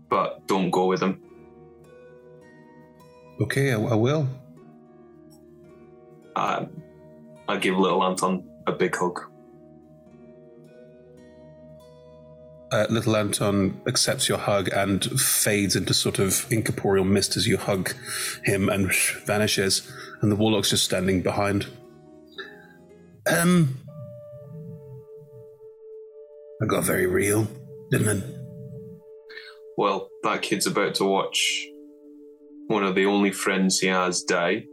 But 0.09 0.47
don't 0.47 0.71
go 0.71 0.87
with 0.87 1.03
him. 1.03 1.21
Okay, 3.41 3.73
I, 3.73 3.81
I 3.81 3.95
will. 3.95 4.29
Uh, 6.37 6.67
I 7.49 7.57
give 7.57 7.77
little 7.77 8.05
Anton 8.05 8.49
a 8.67 8.73
big 8.73 8.95
hug. 8.95 9.32
Uh, 12.73 12.87
little 12.89 13.15
Anton 13.15 13.79
accepts 13.87 14.31
your 14.31 14.39
hug 14.39 14.69
and 14.69 15.05
fades 15.21 15.77
into 15.77 15.93
sort 15.93 16.19
of 16.19 16.47
incorporeal 16.51 17.05
mist 17.05 17.37
as 17.37 17.47
you 17.47 17.59
hug 17.59 17.95
him 18.45 18.71
and 18.71 18.91
vanishes, 19.27 19.93
and 20.23 20.33
the 20.33 20.37
warlock's 20.37 20.71
just 20.71 20.85
standing 20.85 21.21
behind. 21.21 21.67
Um, 23.31 23.79
I 26.63 26.67
got 26.67 26.85
very 26.85 27.07
real, 27.07 27.47
didn't 27.91 28.23
I? 28.23 28.27
Well, 29.77 30.09
that 30.23 30.41
kid's 30.41 30.67
about 30.67 30.95
to 30.97 31.05
watch 31.05 31.67
one 32.69 32.85
of 32.85 32.95
the 32.95 33.05
only 33.05 33.33
friends 33.33 33.81
he 33.81 33.89
has 33.89 34.23
die. 34.23 34.65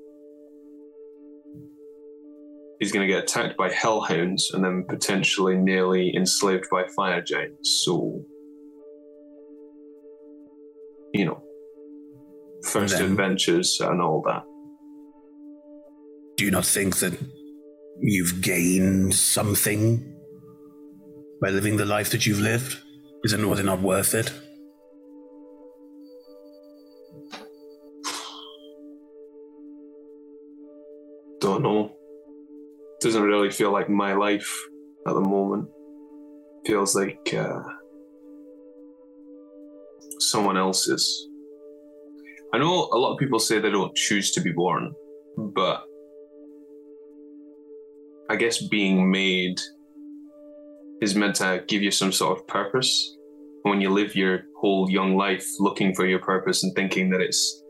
He's 2.79 2.93
going 2.93 3.05
to 3.05 3.13
get 3.13 3.23
attacked 3.23 3.57
by 3.57 3.69
hellhounds 3.71 4.51
and 4.53 4.63
then 4.63 4.85
potentially 4.87 5.57
nearly 5.57 6.15
enslaved 6.15 6.65
by 6.71 6.85
fire 6.95 7.21
giants. 7.21 7.83
So, 7.83 8.23
you 11.13 11.25
know, 11.25 11.43
first 12.63 12.97
Then- 12.97 13.11
adventures 13.11 13.79
and 13.81 14.01
all 14.01 14.21
that. 14.27 14.43
Do 16.37 16.45
you 16.45 16.51
not 16.51 16.65
think 16.65 16.97
that 16.99 17.19
you've 17.99 18.41
gained 18.41 19.13
something 19.13 20.15
by 21.41 21.49
living 21.49 21.75
the 21.75 21.85
life 21.85 22.11
that 22.11 22.25
you've 22.25 22.39
lived? 22.39 22.77
Is 23.25 23.33
it, 23.33 23.45
was 23.45 23.59
it 23.59 23.65
not 23.65 23.81
worth 23.81 24.13
it? 24.13 24.31
Don't 31.41 31.63
know. 31.63 31.98
Doesn't 33.01 33.23
really 33.23 33.49
feel 33.49 33.71
like 33.71 33.89
my 33.89 34.13
life 34.13 34.49
at 35.07 35.13
the 35.13 35.21
moment. 35.21 35.69
Feels 36.65 36.95
like 36.95 37.33
uh, 37.33 37.62
someone 40.19 40.57
else's. 40.57 41.27
I 42.53 42.57
know 42.57 42.89
a 42.91 42.97
lot 42.97 43.13
of 43.13 43.19
people 43.19 43.39
say 43.39 43.59
they 43.59 43.71
don't 43.71 43.95
choose 43.95 44.31
to 44.31 44.41
be 44.41 44.51
born, 44.51 44.93
but 45.38 45.83
I 48.29 48.35
guess 48.35 48.62
being 48.62 49.09
made 49.09 49.59
is 51.01 51.15
meant 51.15 51.35
to 51.38 51.63
give 51.67 51.81
you 51.81 51.91
some 51.91 52.12
sort 52.12 52.38
of 52.38 52.47
purpose. 52.47 53.15
When 53.63 53.81
you 53.81 53.89
live 53.89 54.15
your 54.15 54.43
whole 54.59 54.89
young 54.89 55.15
life 55.15 55.47
looking 55.59 55.95
for 55.95 56.05
your 56.05 56.19
purpose 56.19 56.63
and 56.63 56.75
thinking 56.75 57.09
that 57.12 57.21
it's 57.21 57.63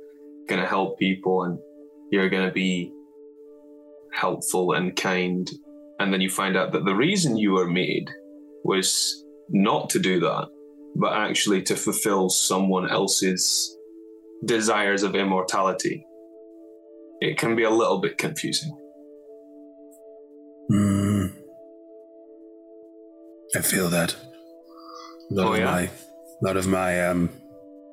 going 0.47 0.61
to 0.61 0.67
help 0.67 0.97
people 0.97 1.43
and 1.43 1.59
you're 2.11 2.29
going 2.29 2.47
to 2.47 2.53
be 2.53 2.91
helpful 4.13 4.73
and 4.73 4.95
kind, 4.95 5.49
and 5.99 6.13
then 6.13 6.21
you 6.21 6.29
find 6.29 6.55
out 6.57 6.71
that 6.71 6.85
the 6.85 6.95
reason 6.95 7.37
you 7.37 7.51
were 7.53 7.67
made 7.67 8.09
was 8.63 9.23
not 9.49 9.89
to 9.91 9.99
do 9.99 10.19
that, 10.19 10.47
but 10.95 11.13
actually 11.13 11.61
to 11.63 11.75
fulfill 11.75 12.29
someone 12.29 12.89
else's 12.89 13.75
desires 14.45 15.03
of 15.03 15.15
immortality. 15.15 16.05
It 17.21 17.37
can 17.37 17.55
be 17.55 17.63
a 17.63 17.69
little 17.69 17.99
bit 17.99 18.17
confusing. 18.17 18.75
Hmm. 20.69 21.25
I 23.55 23.61
feel 23.61 23.89
that. 23.89 24.15
A 25.31 25.33
lot 25.33 25.47
Oh, 25.47 25.53
of 25.53 25.59
yeah? 25.59 25.65
my, 25.65 25.89
lot 26.41 26.57
of 26.57 26.67
my 26.67 27.07
um, 27.07 27.29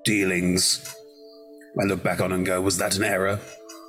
dealings, 0.04 0.94
I 1.80 1.84
look 1.84 2.02
back 2.02 2.20
on 2.20 2.32
and 2.32 2.44
go, 2.44 2.60
was 2.60 2.78
that 2.78 2.96
an 2.96 3.04
error? 3.04 3.40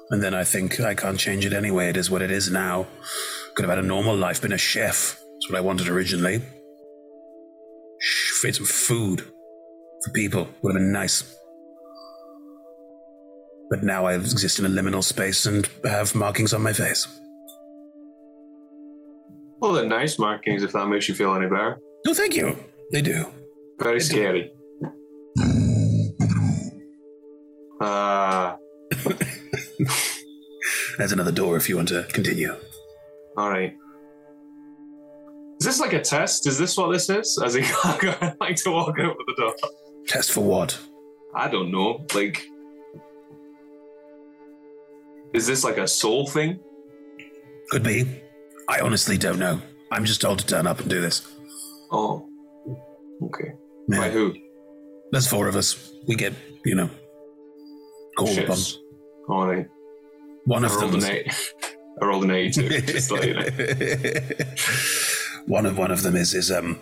And 0.09 0.23
then 0.23 0.33
I 0.33 0.43
think 0.43 0.79
I 0.79 0.95
can't 0.95 1.19
change 1.19 1.45
it 1.45 1.53
anyway. 1.53 1.89
It 1.89 1.97
is 1.97 2.09
what 2.09 2.21
it 2.21 2.31
is 2.31 2.49
now. 2.49 2.87
Could 3.55 3.65
have 3.65 3.75
had 3.75 3.83
a 3.83 3.87
normal 3.87 4.15
life, 4.15 4.41
been 4.41 4.53
a 4.53 4.57
chef. 4.57 5.19
That's 5.19 5.49
what 5.49 5.57
I 5.57 5.61
wanted 5.61 5.87
originally. 5.89 6.41
Shh, 7.99 8.43
Made 8.43 8.55
some 8.55 8.65
food 8.65 9.21
for 9.21 10.11
people. 10.13 10.47
Would 10.61 10.73
have 10.73 10.79
been 10.81 10.91
nice. 10.91 11.35
But 13.69 13.83
now 13.83 14.05
I 14.05 14.13
exist 14.13 14.59
in 14.59 14.65
a 14.65 14.69
liminal 14.69 15.03
space 15.03 15.45
and 15.45 15.67
have 15.83 16.15
markings 16.15 16.53
on 16.53 16.61
my 16.61 16.71
face. 16.71 17.05
Well, 19.59 19.73
they're 19.73 19.85
nice 19.85 20.19
markings 20.19 20.63
if 20.63 20.71
that 20.71 20.87
makes 20.87 21.09
you 21.09 21.15
feel 21.15 21.33
any 21.35 21.47
better. 21.47 21.79
No, 22.05 22.13
thank 22.13 22.35
you. 22.35 22.55
They 22.91 23.01
do. 23.01 23.25
Very 23.79 23.99
scary. 23.99 24.53
Ah, 27.81 28.57
There's 30.97 31.11
another 31.11 31.31
door 31.31 31.57
if 31.57 31.69
you 31.69 31.75
want 31.75 31.89
to 31.89 32.03
continue. 32.11 32.55
all 33.37 33.49
right. 33.49 33.75
Is 35.59 35.65
this 35.65 35.79
like 35.79 35.93
a 35.93 36.01
test? 36.01 36.45
Is 36.45 36.57
this 36.59 36.77
what 36.77 36.91
this 36.91 37.09
is? 37.09 37.39
As 37.43 37.55
he 37.55 37.61
like 38.39 38.55
to 38.57 38.71
walk 38.71 38.99
out 38.99 39.15
the 39.17 39.33
door. 39.37 39.55
Test 40.07 40.31
for 40.31 40.41
what? 40.41 40.77
I 41.33 41.47
don't 41.47 41.71
know. 41.71 42.05
Like, 42.13 42.45
is 45.33 45.47
this 45.47 45.63
like 45.63 45.77
a 45.77 45.87
soul 45.87 46.27
thing? 46.27 46.59
Could 47.71 47.83
be. 47.83 48.21
I 48.69 48.81
honestly 48.81 49.17
don't 49.17 49.39
know. 49.39 49.61
I'm 49.91 50.05
just 50.05 50.21
told 50.21 50.39
to 50.39 50.45
turn 50.45 50.67
up 50.67 50.79
and 50.79 50.89
do 50.89 51.01
this. 51.01 51.27
Oh, 51.91 52.29
okay. 53.23 53.53
Yeah. 53.87 53.99
By 53.99 54.09
who? 54.09 54.35
There's 55.11 55.27
four 55.27 55.47
of 55.47 55.55
us. 55.55 55.91
We 56.07 56.15
get, 56.15 56.33
you 56.65 56.75
know, 56.75 56.89
called 58.17 58.37
upon. 58.37 58.57
All 59.29 59.47
right. 59.47 59.67
One 60.47 60.63
of 60.63 60.71
them. 60.71 60.81
rolled 60.81 60.93
an 60.93 60.99
was- 61.01 61.09
eight. 61.09 61.33
I 62.01 62.05
rolled 62.05 62.23
an 62.23 62.31
eighty-two. 62.31 62.69
just 62.81 63.09
to 63.09 63.15
let 63.15 63.27
you 63.27 63.33
know. 63.33 64.45
one 65.47 65.65
of 65.65 65.77
one 65.77 65.91
of 65.91 66.03
them 66.03 66.15
is 66.15 66.33
is 66.33 66.51
um 66.51 66.79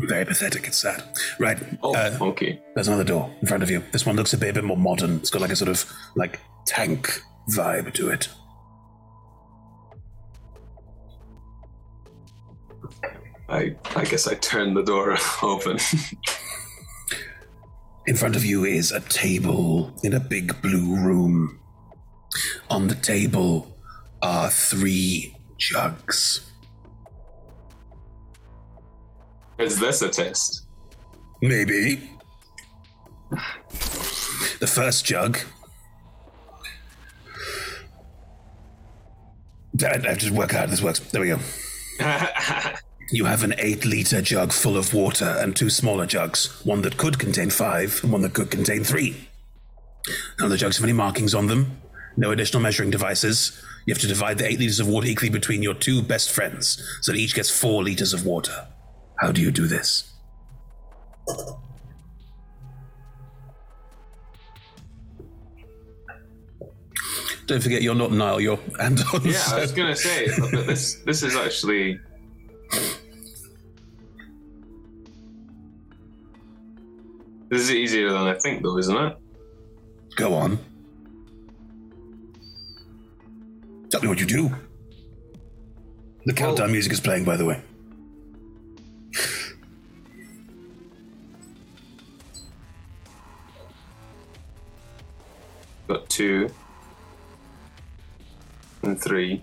very 0.00 0.24
pathetic. 0.24 0.66
It's 0.66 0.78
sad. 0.78 1.02
Right. 1.38 1.58
Oh, 1.82 1.94
uh, 1.94 2.16
okay. 2.30 2.60
there's 2.74 2.88
another 2.88 3.04
door 3.04 3.30
in 3.42 3.46
front 3.48 3.62
of 3.62 3.70
you. 3.70 3.82
This 3.92 4.06
one 4.06 4.16
looks 4.16 4.32
a 4.32 4.38
bit, 4.38 4.50
a 4.50 4.52
bit 4.54 4.64
more 4.64 4.76
modern. 4.76 5.16
It's 5.16 5.30
got 5.30 5.42
like 5.42 5.50
a 5.52 5.56
sort 5.56 5.68
of 5.68 5.84
like 6.16 6.40
tank 6.66 7.20
vibe 7.50 7.92
to 7.94 8.08
it. 8.10 8.28
I 13.48 13.74
I 13.96 14.04
guess 14.04 14.26
I 14.28 14.34
turned 14.34 14.76
the 14.76 14.82
door 14.82 15.16
open. 15.42 15.78
In 18.06 18.16
front 18.16 18.36
of 18.36 18.44
you 18.44 18.64
is 18.64 18.92
a 18.92 19.00
table 19.00 19.92
in 20.02 20.14
a 20.14 20.20
big 20.20 20.60
blue 20.62 20.96
room. 20.96 21.60
On 22.70 22.86
the 22.88 22.94
table 22.94 23.74
are 24.22 24.50
three 24.50 25.34
jugs. 25.56 26.50
is 29.58 29.78
this 29.78 30.02
a 30.02 30.08
test? 30.08 30.66
Maybe. 31.42 32.10
The 34.60 34.66
first 34.66 35.04
jug. 35.04 35.38
I 39.80 39.98
have 40.08 40.18
to 40.18 40.32
work 40.32 40.54
out 40.54 40.60
how 40.60 40.66
this 40.66 40.82
works. 40.82 40.98
There 40.98 41.20
we 41.20 41.28
go. 41.28 41.38
You 43.10 43.24
have 43.24 43.42
an 43.42 43.54
eight 43.56 43.86
liter 43.86 44.20
jug 44.20 44.52
full 44.52 44.76
of 44.76 44.92
water 44.92 45.24
and 45.38 45.56
two 45.56 45.70
smaller 45.70 46.04
jugs, 46.04 46.62
one 46.66 46.82
that 46.82 46.98
could 46.98 47.18
contain 47.18 47.48
five 47.48 48.00
and 48.02 48.12
one 48.12 48.20
that 48.20 48.34
could 48.34 48.50
contain 48.50 48.84
three. 48.84 49.28
None 50.38 50.46
of 50.46 50.50
the 50.50 50.58
jugs 50.58 50.76
have 50.76 50.84
any 50.84 50.92
markings 50.92 51.34
on 51.34 51.46
them, 51.46 51.77
no 52.18 52.32
additional 52.32 52.60
measuring 52.60 52.90
devices. 52.90 53.58
You 53.86 53.94
have 53.94 54.00
to 54.02 54.08
divide 54.08 54.36
the 54.38 54.46
eight 54.46 54.58
liters 54.58 54.80
of 54.80 54.88
water 54.88 55.06
equally 55.06 55.30
between 55.30 55.62
your 55.62 55.72
two 55.74 56.02
best 56.02 56.30
friends, 56.30 56.82
so 57.00 57.12
that 57.12 57.18
each 57.18 57.34
gets 57.34 57.48
four 57.48 57.82
liters 57.82 58.12
of 58.12 58.26
water. 58.26 58.66
How 59.20 59.32
do 59.32 59.40
you 59.40 59.50
do 59.50 59.66
this? 59.66 60.12
Don't 67.46 67.62
forget, 67.62 67.82
you're 67.82 67.94
not 67.94 68.12
Niall, 68.12 68.40
you're 68.40 68.58
Anton. 68.80 69.22
yeah, 69.24 69.32
so- 69.32 69.56
I 69.56 69.60
was 69.60 69.72
gonna 69.72 69.96
say, 69.96 70.26
this 70.66 70.96
this 71.06 71.22
is 71.22 71.34
actually. 71.36 71.98
This 77.50 77.62
is 77.62 77.70
easier 77.70 78.10
than 78.12 78.26
I 78.26 78.34
think, 78.34 78.62
though, 78.62 78.76
isn't 78.76 78.94
it? 78.94 79.16
Go 80.16 80.34
on. 80.34 80.58
Tell 83.90 84.02
me 84.02 84.08
what 84.08 84.20
you 84.20 84.26
do. 84.26 84.54
The 86.26 86.34
countdown 86.34 86.72
music 86.72 86.92
is 86.92 87.00
playing, 87.00 87.24
by 87.24 87.36
the 87.36 87.46
way. 87.46 87.62
Got 95.88 96.08
two 96.10 96.50
and 98.82 99.00
three. 99.00 99.42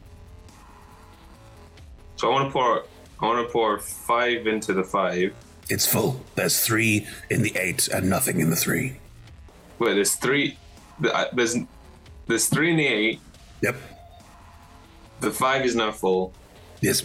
So 2.18 2.30
I 2.30 2.32
want 2.32 2.50
to 2.50 2.54
pour. 2.54 2.84
I 3.20 3.26
want 3.26 3.48
to 3.48 3.52
pour 3.52 3.80
five 3.80 4.46
into 4.46 4.74
the 4.74 4.84
five. 4.84 5.34
It's 5.70 5.88
full. 5.88 6.22
There's 6.36 6.62
three 6.62 7.08
in 7.32 7.42
the 7.42 7.56
eight 7.58 7.88
and 7.88 8.10
nothing 8.10 8.40
in 8.40 8.52
the 8.52 8.56
three. 8.56 8.98
Wait, 9.80 9.96
there's 9.96 10.16
three. 10.16 10.58
Uh, 11.04 11.26
there's 11.34 11.58
there's 12.28 12.48
three 12.48 12.72
in 12.72 12.78
the 12.78 12.88
eight. 12.88 13.20
Yep. 13.62 13.76
The 15.26 15.32
five 15.32 15.66
is 15.66 15.76
now 15.76 15.92
full, 15.92 16.34
Yes. 16.82 17.02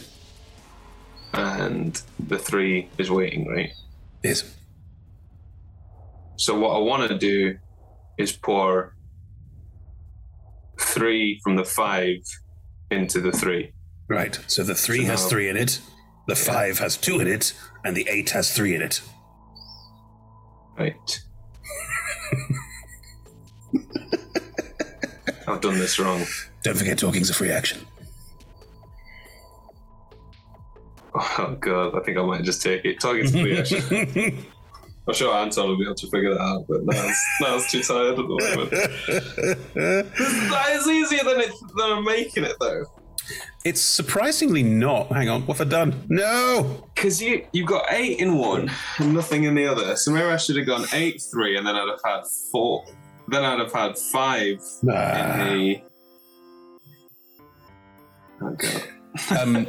and 1.32 1.98
the 2.18 2.38
three 2.38 2.90
is 2.98 3.10
waiting. 3.10 3.48
Right. 3.48 3.72
Yes. 4.22 4.44
So 6.36 6.58
what 6.58 6.76
I 6.76 6.80
want 6.80 7.08
to 7.08 7.16
do 7.16 7.58
is 8.18 8.30
pour 8.32 8.94
three 10.78 11.40
from 11.42 11.56
the 11.56 11.64
five 11.64 12.18
into 12.90 13.22
the 13.22 13.32
three. 13.32 13.72
Right. 14.06 14.38
So 14.48 14.62
the 14.64 14.74
three 14.74 15.04
So 15.06 15.10
has 15.12 15.22
now- 15.22 15.28
three 15.30 15.48
in 15.48 15.56
it, 15.56 15.80
the 16.28 16.36
five 16.36 16.78
has 16.78 16.98
two 16.98 17.20
in 17.20 17.26
it, 17.26 17.54
and 17.86 17.96
the 17.96 18.06
eight 18.10 18.28
has 18.30 18.52
three 18.52 18.74
in 18.74 18.82
it. 18.82 19.00
Right. 20.78 21.20
I've 25.48 25.62
done 25.62 25.78
this 25.78 25.98
wrong. 25.98 26.26
Don't 26.62 26.76
forget 26.76 26.98
talking's 26.98 27.30
a 27.30 27.34
free 27.34 27.50
action. 27.50 27.86
Oh 31.14 31.56
god, 31.60 31.96
I 31.96 32.00
think 32.04 32.18
I 32.18 32.22
might 32.22 32.44
just 32.44 32.62
take 32.62 32.84
it. 32.84 33.02
Me, 33.32 33.58
actually. 33.58 34.38
I'm 35.08 35.14
sure 35.14 35.34
Anton 35.34 35.68
will 35.68 35.76
be 35.78 35.84
able 35.84 35.94
to 35.96 36.10
figure 36.10 36.34
that 36.34 36.40
out, 36.40 36.66
but 36.68 36.84
now 36.84 36.92
it's, 37.08 37.26
now 37.40 37.56
it's 37.56 37.72
too 37.72 37.82
tired 37.82 38.10
at 38.10 38.16
the 38.16 38.22
moment. 38.22 38.70
that 39.74 40.68
is 40.72 40.86
easier 40.86 41.24
than, 41.24 41.40
it, 41.40 41.50
than 41.76 41.92
I'm 41.92 42.04
making 42.04 42.44
it, 42.44 42.54
though. 42.60 42.84
It's 43.64 43.80
surprisingly 43.80 44.62
not. 44.62 45.10
Hang 45.10 45.28
on, 45.28 45.46
what 45.46 45.58
have 45.58 45.66
I 45.66 45.70
done? 45.70 46.04
No! 46.08 46.88
Because 46.94 47.20
you, 47.20 47.46
you've 47.52 47.66
got 47.66 47.86
eight 47.92 48.18
in 48.20 48.36
one 48.38 48.70
and 48.98 49.12
nothing 49.14 49.44
in 49.44 49.54
the 49.54 49.66
other. 49.66 49.96
So 49.96 50.12
maybe 50.12 50.26
I 50.26 50.36
should 50.36 50.56
have 50.56 50.66
gone 50.66 50.84
eight, 50.92 51.20
three, 51.32 51.56
and 51.56 51.66
then 51.66 51.74
I'd 51.76 51.88
have 51.88 52.00
had 52.04 52.22
four. 52.52 52.84
Then 53.28 53.44
I'd 53.44 53.58
have 53.58 53.72
had 53.72 53.98
five 53.98 54.60
Ah. 54.88 55.40
in 55.42 55.58
the. 55.58 55.82
Oh 58.42 58.56
god. 58.56 58.82
Um, 59.38 59.66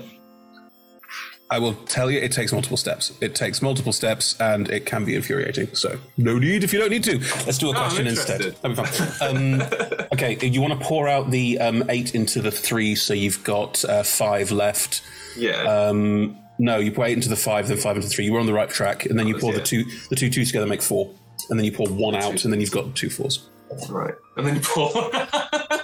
I 1.51 1.59
will 1.59 1.73
tell 1.73 2.09
you, 2.09 2.17
it 2.17 2.31
takes 2.31 2.53
multiple 2.53 2.77
steps. 2.77 3.11
It 3.19 3.35
takes 3.35 3.61
multiple 3.61 3.91
steps, 3.91 4.39
and 4.39 4.69
it 4.69 4.85
can 4.85 5.03
be 5.03 5.15
infuriating. 5.15 5.75
So, 5.75 5.99
no 6.15 6.39
need 6.39 6.63
if 6.63 6.71
you 6.71 6.79
don't 6.79 6.89
need 6.89 7.03
to. 7.03 7.19
Let's 7.45 7.57
do 7.57 7.69
a 7.69 7.73
No, 7.73 7.79
question 7.79 8.07
instead. 8.07 8.39
That'd 8.41 8.77
be 8.77 8.83
fun. 8.83 9.35
Um, 9.35 9.61
okay, 10.13 10.37
you 10.47 10.61
want 10.61 10.79
to 10.79 10.85
pour 10.85 11.09
out 11.09 11.29
the 11.29 11.59
um, 11.59 11.83
eight 11.89 12.15
into 12.15 12.41
the 12.41 12.51
three, 12.51 12.95
so 12.95 13.13
you've 13.13 13.43
got 13.43 13.83
uh, 13.83 14.01
five 14.03 14.51
left. 14.51 15.01
Yeah. 15.35 15.63
Um, 15.63 16.37
no, 16.57 16.77
you 16.77 16.91
pour 16.93 17.05
eight 17.05 17.13
into 17.17 17.27
the 17.27 17.35
five, 17.35 17.67
then 17.67 17.75
five 17.77 17.97
into 17.97 18.07
three. 18.07 18.23
You 18.23 18.31
were 18.31 18.39
on 18.39 18.45
the 18.45 18.53
right 18.53 18.69
track, 18.69 19.05
and 19.05 19.19
then 19.19 19.27
you 19.27 19.37
pour 19.37 19.51
the 19.51 19.61
two, 19.61 19.83
the 20.09 20.15
two 20.15 20.29
twos 20.29 20.47
together 20.47 20.67
make 20.67 20.81
four, 20.81 21.13
and 21.49 21.59
then 21.59 21.65
you 21.65 21.73
pour 21.73 21.87
one 21.87 22.15
out, 22.15 22.45
and 22.45 22.53
then 22.53 22.61
you've 22.61 22.71
got 22.71 22.95
two 22.95 23.09
fours. 23.09 23.49
right. 23.89 24.13
And 24.37 24.47
then 24.47 24.55
you 24.55 24.61
pour. 24.61 24.89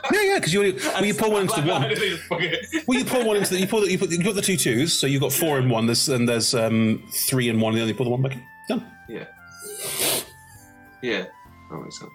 Because 0.40 0.54
you 0.54 0.60
only, 0.64 0.74
well, 0.74 1.06
you 1.06 1.14
pour 1.14 1.30
one 1.32 1.42
into 1.44 1.62
the 1.62 1.68
one. 1.72 1.84
I 1.84 1.88
didn't 1.90 2.04
even 2.04 2.18
fucking- 2.30 2.54
Well, 2.88 2.98
you 3.00 3.06
pour 3.06 3.24
one 3.26 3.38
into 3.38 3.50
the 3.54 3.60
you 3.60 3.68
pour 3.68 3.82
the, 3.82 3.92
you 3.92 3.98
put 3.98 4.10
you 4.12 4.24
got 4.24 4.36
the 4.36 4.42
two 4.42 4.58
twos, 4.58 4.94
so 4.94 5.06
you've 5.08 5.22
got 5.22 5.32
four 5.34 5.60
in 5.60 5.70
one. 5.70 5.86
There's 5.86 6.08
and 6.10 6.28
there's 6.28 6.54
um 6.56 7.04
three 7.12 7.50
in 7.50 7.60
one, 7.60 7.74
and 7.74 7.82
then 7.82 7.88
you 7.88 7.94
pour 7.96 8.06
the 8.06 8.10
one 8.12 8.22
back 8.22 8.34
in. 8.34 8.44
Done. 8.70 8.86
Yeah. 9.10 9.26
Yeah. 11.02 11.26
That 11.72 11.78
makes 11.82 12.00
sense. 12.00 12.12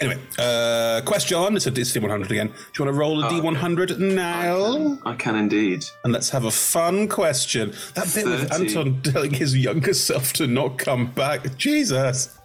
Anyway, 0.00 0.20
uh, 0.38 1.00
question. 1.04 1.56
It's 1.56 1.66
a 1.66 1.70
it's 1.70 1.92
D100 1.92 2.28
again. 2.30 2.48
Do 2.48 2.52
you 2.78 2.84
want 2.84 2.94
to 2.94 2.98
roll 2.98 3.22
a 3.22 3.26
Oh, 3.28 3.30
D100 3.30 3.98
now? 3.98 4.98
I 5.04 5.14
can 5.14 5.36
indeed. 5.36 5.84
And 6.04 6.12
let's 6.12 6.28
have 6.30 6.44
a 6.44 6.50
fun 6.50 7.06
question. 7.08 7.72
That 7.94 8.12
bit 8.12 8.26
with 8.26 8.52
Anton 8.52 9.00
telling 9.02 9.32
his 9.32 9.56
younger 9.56 9.94
self 9.94 10.32
to 10.34 10.46
not 10.48 10.78
come 10.78 11.06
back. 11.12 11.56
Jesus. 11.56 12.36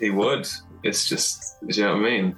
He 0.00 0.10
would. 0.10 0.48
It's 0.82 1.08
just, 1.08 1.56
do 1.68 1.80
you 1.80 1.86
know 1.86 1.96
what 1.96 2.06
I 2.06 2.10
mean? 2.10 2.36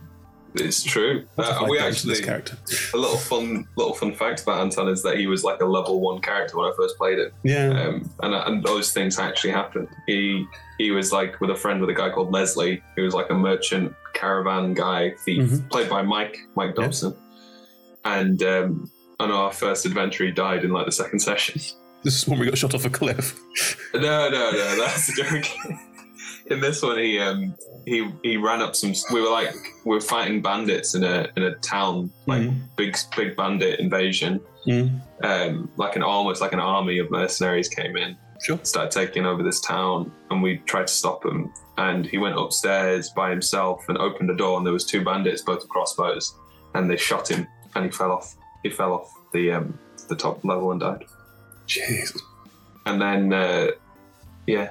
It's 0.58 0.82
true. 0.82 1.26
Uh, 1.36 1.66
we 1.68 1.78
actually 1.78 2.22
a 2.22 2.96
little 2.96 3.16
fun 3.18 3.66
little 3.76 3.94
fun 3.94 4.14
fact 4.14 4.42
about 4.42 4.60
Anton 4.60 4.88
is 4.88 5.02
that 5.02 5.18
he 5.18 5.26
was 5.26 5.44
like 5.44 5.60
a 5.60 5.64
level 5.66 6.00
one 6.00 6.20
character 6.20 6.56
when 6.56 6.66
I 6.66 6.72
first 6.76 6.96
played 6.96 7.18
it, 7.18 7.32
Yeah. 7.42 7.68
um, 7.88 8.10
and 8.22 8.34
and 8.34 8.62
those 8.64 8.92
things 8.92 9.18
actually 9.18 9.50
happened. 9.50 9.88
He 10.06 10.46
he 10.78 10.90
was 10.90 11.12
like 11.12 11.40
with 11.40 11.50
a 11.50 11.54
friend 11.56 11.80
with 11.80 11.90
a 11.90 11.94
guy 11.94 12.10
called 12.10 12.32
Leslie, 12.32 12.82
who 12.96 13.02
was 13.02 13.14
like 13.14 13.30
a 13.30 13.34
merchant 13.34 13.94
caravan 14.14 14.72
guy 14.74 15.10
thief, 15.24 15.42
Mhm. 15.50 15.70
played 15.70 15.88
by 15.90 16.02
Mike 16.02 16.38
Mike 16.54 16.74
Yeah. 16.76 16.84
Dobson, 16.84 17.14
and 18.04 18.42
um, 18.42 18.90
on 19.20 19.30
our 19.30 19.52
first 19.52 19.84
adventure, 19.86 20.24
he 20.24 20.30
died 20.30 20.64
in 20.64 20.70
like 20.72 20.86
the 20.86 20.92
second 20.92 21.18
session. 21.30 21.60
This 22.02 22.18
is 22.22 22.28
when 22.28 22.38
we 22.38 22.46
got 22.46 22.56
shot 22.56 22.74
off 22.74 22.84
a 22.84 22.90
cliff. 22.90 23.38
No, 23.94 24.00
no, 24.30 24.50
no, 24.52 24.76
that's 24.78 25.08
a 25.08 25.22
joke. 25.22 25.44
In 26.50 26.60
this 26.60 26.82
one, 26.82 26.98
he 26.98 27.18
um 27.18 27.54
he 27.86 28.08
he 28.22 28.36
ran 28.36 28.62
up 28.62 28.76
some. 28.76 28.92
We 29.12 29.20
were 29.20 29.30
like 29.30 29.54
we 29.84 29.94
were 29.94 30.00
fighting 30.00 30.40
bandits 30.42 30.94
in 30.94 31.02
a 31.04 31.28
in 31.36 31.42
a 31.44 31.54
town, 31.56 32.10
like 32.26 32.42
Mhm. 32.42 32.60
big 32.76 32.96
big 33.16 33.36
bandit 33.36 33.80
invasion. 33.80 34.40
Mm. 34.66 35.00
Um, 35.22 35.70
like 35.76 35.96
an 35.96 36.02
almost 36.02 36.40
like 36.40 36.52
an 36.52 36.60
army 36.60 36.98
of 36.98 37.10
mercenaries 37.10 37.68
came 37.68 37.96
in, 37.96 38.16
Sure. 38.42 38.58
started 38.64 38.90
taking 38.90 39.24
over 39.24 39.42
this 39.42 39.60
town, 39.60 40.12
and 40.30 40.42
we 40.42 40.58
tried 40.66 40.88
to 40.88 40.92
stop 40.92 41.24
him. 41.24 41.52
And 41.78 42.04
he 42.06 42.18
went 42.18 42.36
upstairs 42.38 43.10
by 43.10 43.30
himself 43.30 43.84
and 43.88 43.96
opened 43.98 44.28
the 44.28 44.34
door, 44.34 44.56
and 44.56 44.66
there 44.66 44.72
was 44.72 44.84
two 44.84 45.04
bandits, 45.04 45.42
both 45.42 45.60
with 45.60 45.68
crossbows, 45.68 46.34
and 46.74 46.90
they 46.90 46.96
shot 46.96 47.28
him, 47.30 47.46
and 47.74 47.84
he 47.84 47.90
fell 47.90 48.10
off. 48.12 48.34
He 48.62 48.70
fell 48.70 48.92
off 48.94 49.08
the 49.32 49.52
um 49.52 49.78
the 50.08 50.16
top 50.16 50.44
level 50.44 50.70
and 50.70 50.80
died 50.80 51.04
Jeez. 51.66 52.16
and 52.86 53.00
then 53.00 53.32
uh, 53.32 53.68
yeah 54.46 54.70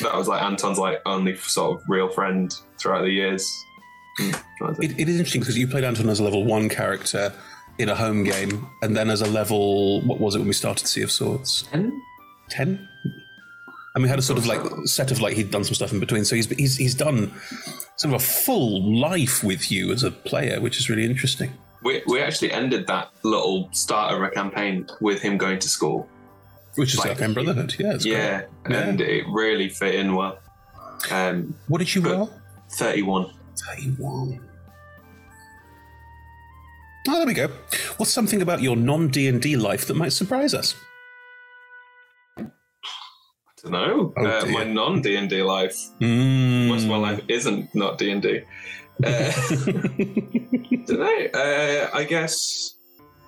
that 0.00 0.14
was 0.14 0.28
like 0.28 0.42
anton's 0.42 0.78
like 0.78 1.00
only 1.06 1.34
sort 1.36 1.76
of 1.76 1.88
real 1.88 2.08
friend 2.08 2.54
throughout 2.78 3.02
the 3.02 3.10
years 3.10 3.64
Hmm, 4.18 4.30
that 4.30 4.68
was 4.68 4.78
it. 4.80 4.90
It, 4.90 5.00
it 5.00 5.08
is 5.08 5.18
interesting 5.18 5.40
because 5.40 5.56
you 5.56 5.68
played 5.68 5.84
Anton 5.84 6.08
as 6.08 6.18
a 6.18 6.24
level 6.24 6.44
one 6.44 6.68
character 6.68 7.32
in 7.78 7.88
a 7.88 7.94
home 7.94 8.24
game, 8.24 8.68
and 8.82 8.96
then 8.96 9.10
as 9.10 9.22
a 9.22 9.26
level, 9.26 10.00
what 10.02 10.18
was 10.18 10.34
it 10.34 10.38
when 10.38 10.48
we 10.48 10.54
started 10.54 10.88
Sea 10.88 11.02
of 11.02 11.12
Swords? 11.12 11.62
Ten? 11.70 12.02
10 12.50 12.88
and 13.94 14.02
we 14.02 14.08
had 14.08 14.18
a 14.18 14.22
sort 14.22 14.38
of 14.38 14.46
like 14.46 14.60
set 14.84 15.10
of 15.10 15.20
like 15.20 15.34
he'd 15.34 15.50
done 15.50 15.64
some 15.64 15.74
stuff 15.74 15.92
in 15.92 16.00
between 16.00 16.24
so 16.24 16.34
he's 16.34 16.48
he's, 16.50 16.76
he's 16.76 16.94
done 16.94 17.30
sort 17.96 18.14
of 18.14 18.20
a 18.20 18.24
full 18.24 18.98
life 18.98 19.44
with 19.44 19.70
you 19.70 19.92
as 19.92 20.02
a 20.02 20.10
player 20.10 20.60
which 20.60 20.78
is 20.78 20.88
really 20.88 21.04
interesting 21.04 21.52
we, 21.82 22.02
we 22.06 22.20
actually 22.20 22.50
ended 22.50 22.86
that 22.86 23.10
little 23.22 23.68
start 23.72 24.14
of 24.14 24.22
a 24.22 24.30
campaign 24.30 24.86
with 25.00 25.20
him 25.20 25.36
going 25.36 25.58
to 25.58 25.68
school 25.68 26.08
which 26.78 26.94
is 26.94 26.98
Like- 27.00 27.20
like 27.20 27.34
Brotherhood 27.34 27.74
yeah, 27.78 27.92
great. 27.92 28.06
yeah, 28.06 28.42
and 28.64 29.00
it 29.00 29.24
really 29.28 29.68
fit 29.68 29.94
in 29.96 30.14
well. 30.14 30.38
Um 31.10 31.54
what 31.68 31.78
did 31.78 31.94
you 31.94 32.00
roll? 32.02 32.30
31 32.70 33.32
31 33.66 34.40
oh 37.08 37.12
there 37.18 37.26
we 37.26 37.34
go. 37.34 37.48
What's 37.96 38.12
something 38.12 38.42
about 38.42 38.60
your 38.62 38.76
non-d&d 38.76 39.56
life 39.56 39.86
that 39.86 39.94
might 39.94 40.12
surprise 40.12 40.52
us? 40.54 40.74
I 42.38 42.42
don't 43.62 43.72
know. 43.72 44.12
Oh, 44.16 44.26
uh, 44.26 44.46
my 44.46 44.64
non 44.64 45.00
D&D 45.02 45.42
life. 45.42 45.76
Mm. 46.00 46.68
most 46.68 46.84
of 46.84 46.90
my 46.90 46.96
life 46.96 47.20
isn't 47.28 47.74
not 47.74 47.98
D&D 47.98 48.42
uh, 49.04 49.08
don't 50.86 50.88
know. 50.90 51.26
Uh, 51.34 51.90
I 51.94 52.04
guess. 52.08 52.74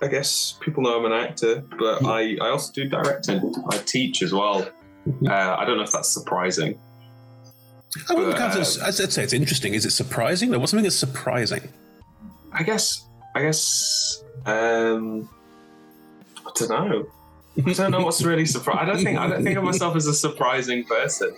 I 0.01 0.07
guess 0.07 0.57
people 0.59 0.83
know 0.83 0.97
I'm 0.97 1.05
an 1.05 1.13
actor, 1.13 1.63
but 1.77 2.05
I, 2.05 2.35
I 2.41 2.49
also 2.49 2.73
do 2.73 2.89
directing. 2.89 3.53
I 3.69 3.77
teach 3.77 4.23
as 4.23 4.33
well. 4.33 4.67
Uh, 5.27 5.31
I 5.31 5.65
don't 5.65 5.77
know 5.77 5.83
if 5.83 5.91
that's 5.91 6.09
surprising. 6.09 6.79
I 8.09 8.13
wouldn't 8.13 8.35
But, 8.35 8.55
uh, 8.55 8.85
I'd 8.85 8.93
say 8.93 9.23
it's 9.23 9.33
interesting 9.33 9.73
is 9.73 9.85
it 9.85 9.91
surprising 9.91 10.49
was 10.59 10.69
something 10.69 10.83
that's 10.83 10.95
surprising 10.95 11.67
I 12.53 12.63
guess. 12.63 13.05
I 13.35 13.41
guess. 13.41 14.23
Um, 14.45 15.29
I 16.45 16.51
don't 16.55 16.69
know. 16.69 17.07
I 17.65 17.73
don't 17.73 17.91
know 17.91 18.01
what's 18.01 18.23
really 18.23 18.45
surprising. 18.45 18.81
I 18.81 18.85
don't 18.85 19.03
think. 19.03 19.19
I 19.19 19.27
don't 19.27 19.43
think 19.43 19.57
of 19.57 19.63
myself 19.63 19.95
as 19.95 20.07
a 20.07 20.13
surprising 20.13 20.83
person. 20.85 21.35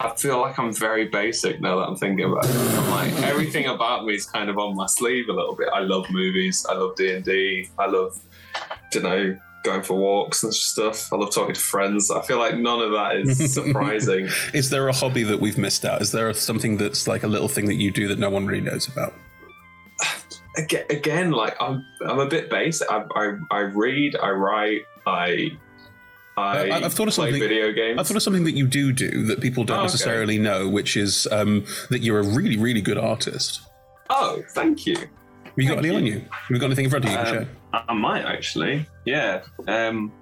I 0.00 0.14
feel 0.16 0.40
like 0.40 0.58
I'm 0.58 0.72
very 0.72 1.06
basic 1.06 1.60
now 1.60 1.78
that 1.78 1.86
I'm 1.86 1.96
thinking 1.96 2.24
about 2.24 2.44
it. 2.44 2.54
I'm 2.54 2.90
like 2.90 3.12
everything 3.22 3.66
about 3.66 4.04
me 4.04 4.14
is 4.14 4.26
kind 4.26 4.50
of 4.50 4.58
on 4.58 4.74
my 4.74 4.86
sleeve 4.86 5.28
a 5.28 5.32
little 5.32 5.54
bit. 5.54 5.68
I 5.72 5.80
love 5.80 6.10
movies. 6.10 6.66
I 6.68 6.74
love 6.74 6.96
D 6.96 7.12
and 7.14 7.24
D. 7.24 7.68
I 7.78 7.86
love, 7.86 8.18
don't 8.90 9.04
know, 9.04 9.38
going 9.64 9.82
for 9.82 9.94
walks 9.94 10.42
and 10.42 10.52
stuff. 10.52 11.12
I 11.12 11.16
love 11.16 11.32
talking 11.32 11.54
to 11.54 11.60
friends. 11.60 12.10
I 12.10 12.20
feel 12.22 12.38
like 12.38 12.56
none 12.56 12.80
of 12.80 12.92
that 12.92 13.16
is 13.16 13.54
surprising. 13.54 14.28
is 14.52 14.70
there 14.70 14.88
a 14.88 14.92
hobby 14.92 15.22
that 15.22 15.40
we've 15.40 15.58
missed 15.58 15.84
out 15.84 16.02
is 16.02 16.12
there 16.12 16.32
something 16.34 16.76
that's 16.76 17.06
like 17.06 17.22
a 17.22 17.28
little 17.28 17.48
thing 17.48 17.66
that 17.66 17.76
you 17.76 17.90
do 17.90 18.08
that 18.08 18.18
no 18.18 18.30
one 18.30 18.46
really 18.46 18.60
knows 18.60 18.88
about 18.88 19.14
again, 20.56 20.84
again 20.90 21.30
like 21.30 21.56
I'm, 21.60 21.84
I'm 22.06 22.18
a 22.18 22.26
bit 22.26 22.50
basic. 22.50 22.90
I, 22.90 23.04
I, 23.14 23.32
I 23.50 23.60
read, 23.60 24.16
I 24.16 24.30
write, 24.30 24.82
I 25.06 25.56
I, 26.36 26.70
I've 26.70 26.92
thought 26.92 27.08
of 27.08 27.14
something- 27.14 27.38
video 27.40 27.72
games. 27.72 27.98
I 27.98 28.02
thought 28.02 28.16
of 28.16 28.22
something 28.22 28.44
that 28.44 28.52
you 28.52 28.66
do 28.66 28.92
do 28.92 29.24
that 29.26 29.40
people 29.40 29.64
don't 29.64 29.76
Oh, 29.78 29.80
okay. 29.80 29.86
necessarily 29.92 30.38
know, 30.38 30.68
which 30.68 30.96
is 30.96 31.26
um, 31.32 31.64
that 31.90 32.00
you're 32.02 32.18
a 32.20 32.22
really, 32.22 32.56
really 32.58 32.82
good 32.82 32.98
artist. 32.98 33.60
oh, 34.10 34.42
thank 34.50 34.86
you. 34.86 34.96
Have 34.96 35.64
you 35.64 35.68
got 35.68 35.76
Thank 35.76 35.86
any 35.86 35.96
on 35.96 36.04
you. 36.06 36.12
you? 36.12 36.18
Have 36.30 36.50
you 36.50 36.58
got 36.58 36.66
anything 36.66 36.84
in 36.84 36.90
front 36.90 37.06
of 37.06 37.10
you? 37.10 37.16
you 37.40 37.46
Um, 37.72 37.82
I 37.88 37.94
might 37.94 38.24
actually. 38.26 38.86
Yeah. 39.06 39.40
Um, 39.66 40.12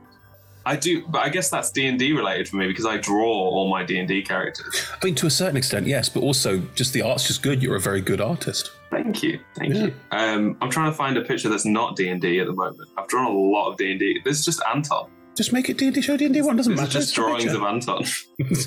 I 0.64 0.76
do, 0.76 1.04
but 1.08 1.22
I 1.22 1.28
guess 1.28 1.50
that's 1.50 1.70
D 1.72 1.86
and 1.86 1.98
D 1.98 2.12
related 2.12 2.48
for 2.48 2.56
me 2.56 2.68
because 2.68 2.86
I 2.86 2.96
draw 2.98 3.26
all 3.26 3.68
my 3.68 3.82
D 3.84 3.98
and 3.98 4.06
D 4.08 4.22
characters. 4.22 4.86
I 5.02 5.04
mean, 5.04 5.14
to 5.16 5.26
a 5.26 5.30
certain 5.30 5.56
extent, 5.56 5.86
yes, 5.88 6.08
but 6.08 6.20
also 6.20 6.60
just 6.76 6.92
the 6.94 7.02
art's 7.02 7.26
just 7.26 7.42
good. 7.42 7.62
You're 7.62 7.74
a 7.76 7.80
very 7.80 8.00
good 8.00 8.20
artist. 8.20 8.70
Thank 8.90 9.22
you, 9.24 9.40
thank 9.58 9.74
Yeah. 9.74 9.86
you. 9.86 9.94
Um, 10.12 10.56
I'm 10.62 10.70
trying 10.70 10.90
to 10.90 10.96
find 10.96 11.16
a 11.18 11.22
picture 11.22 11.48
that's 11.48 11.66
not 11.66 11.96
D 11.96 12.08
and 12.08 12.20
D 12.20 12.38
at 12.38 12.46
the 12.46 12.52
moment. 12.52 12.88
I've 12.96 13.08
drawn 13.08 13.26
a 13.26 13.36
lot 13.36 13.70
of 13.72 13.76
D 13.76 13.90
and 13.90 13.98
D. 14.00 14.20
This 14.24 14.38
is 14.38 14.44
just 14.44 14.62
Anton. 14.72 15.10
Just 15.36 15.52
make 15.52 15.68
it 15.68 15.78
D&D 15.78 16.00
show 16.00 16.16
D&D 16.16 16.40
one. 16.42 16.56
Doesn't 16.56 16.72
This 16.76 16.80
matter. 16.80 16.98
is 16.98 17.06
just 17.06 17.08
It's 17.10 17.18
a 17.18 17.20
drawings 17.20 17.44
picture. 17.44 17.58
of 17.58 17.64
Anton. 17.64 18.04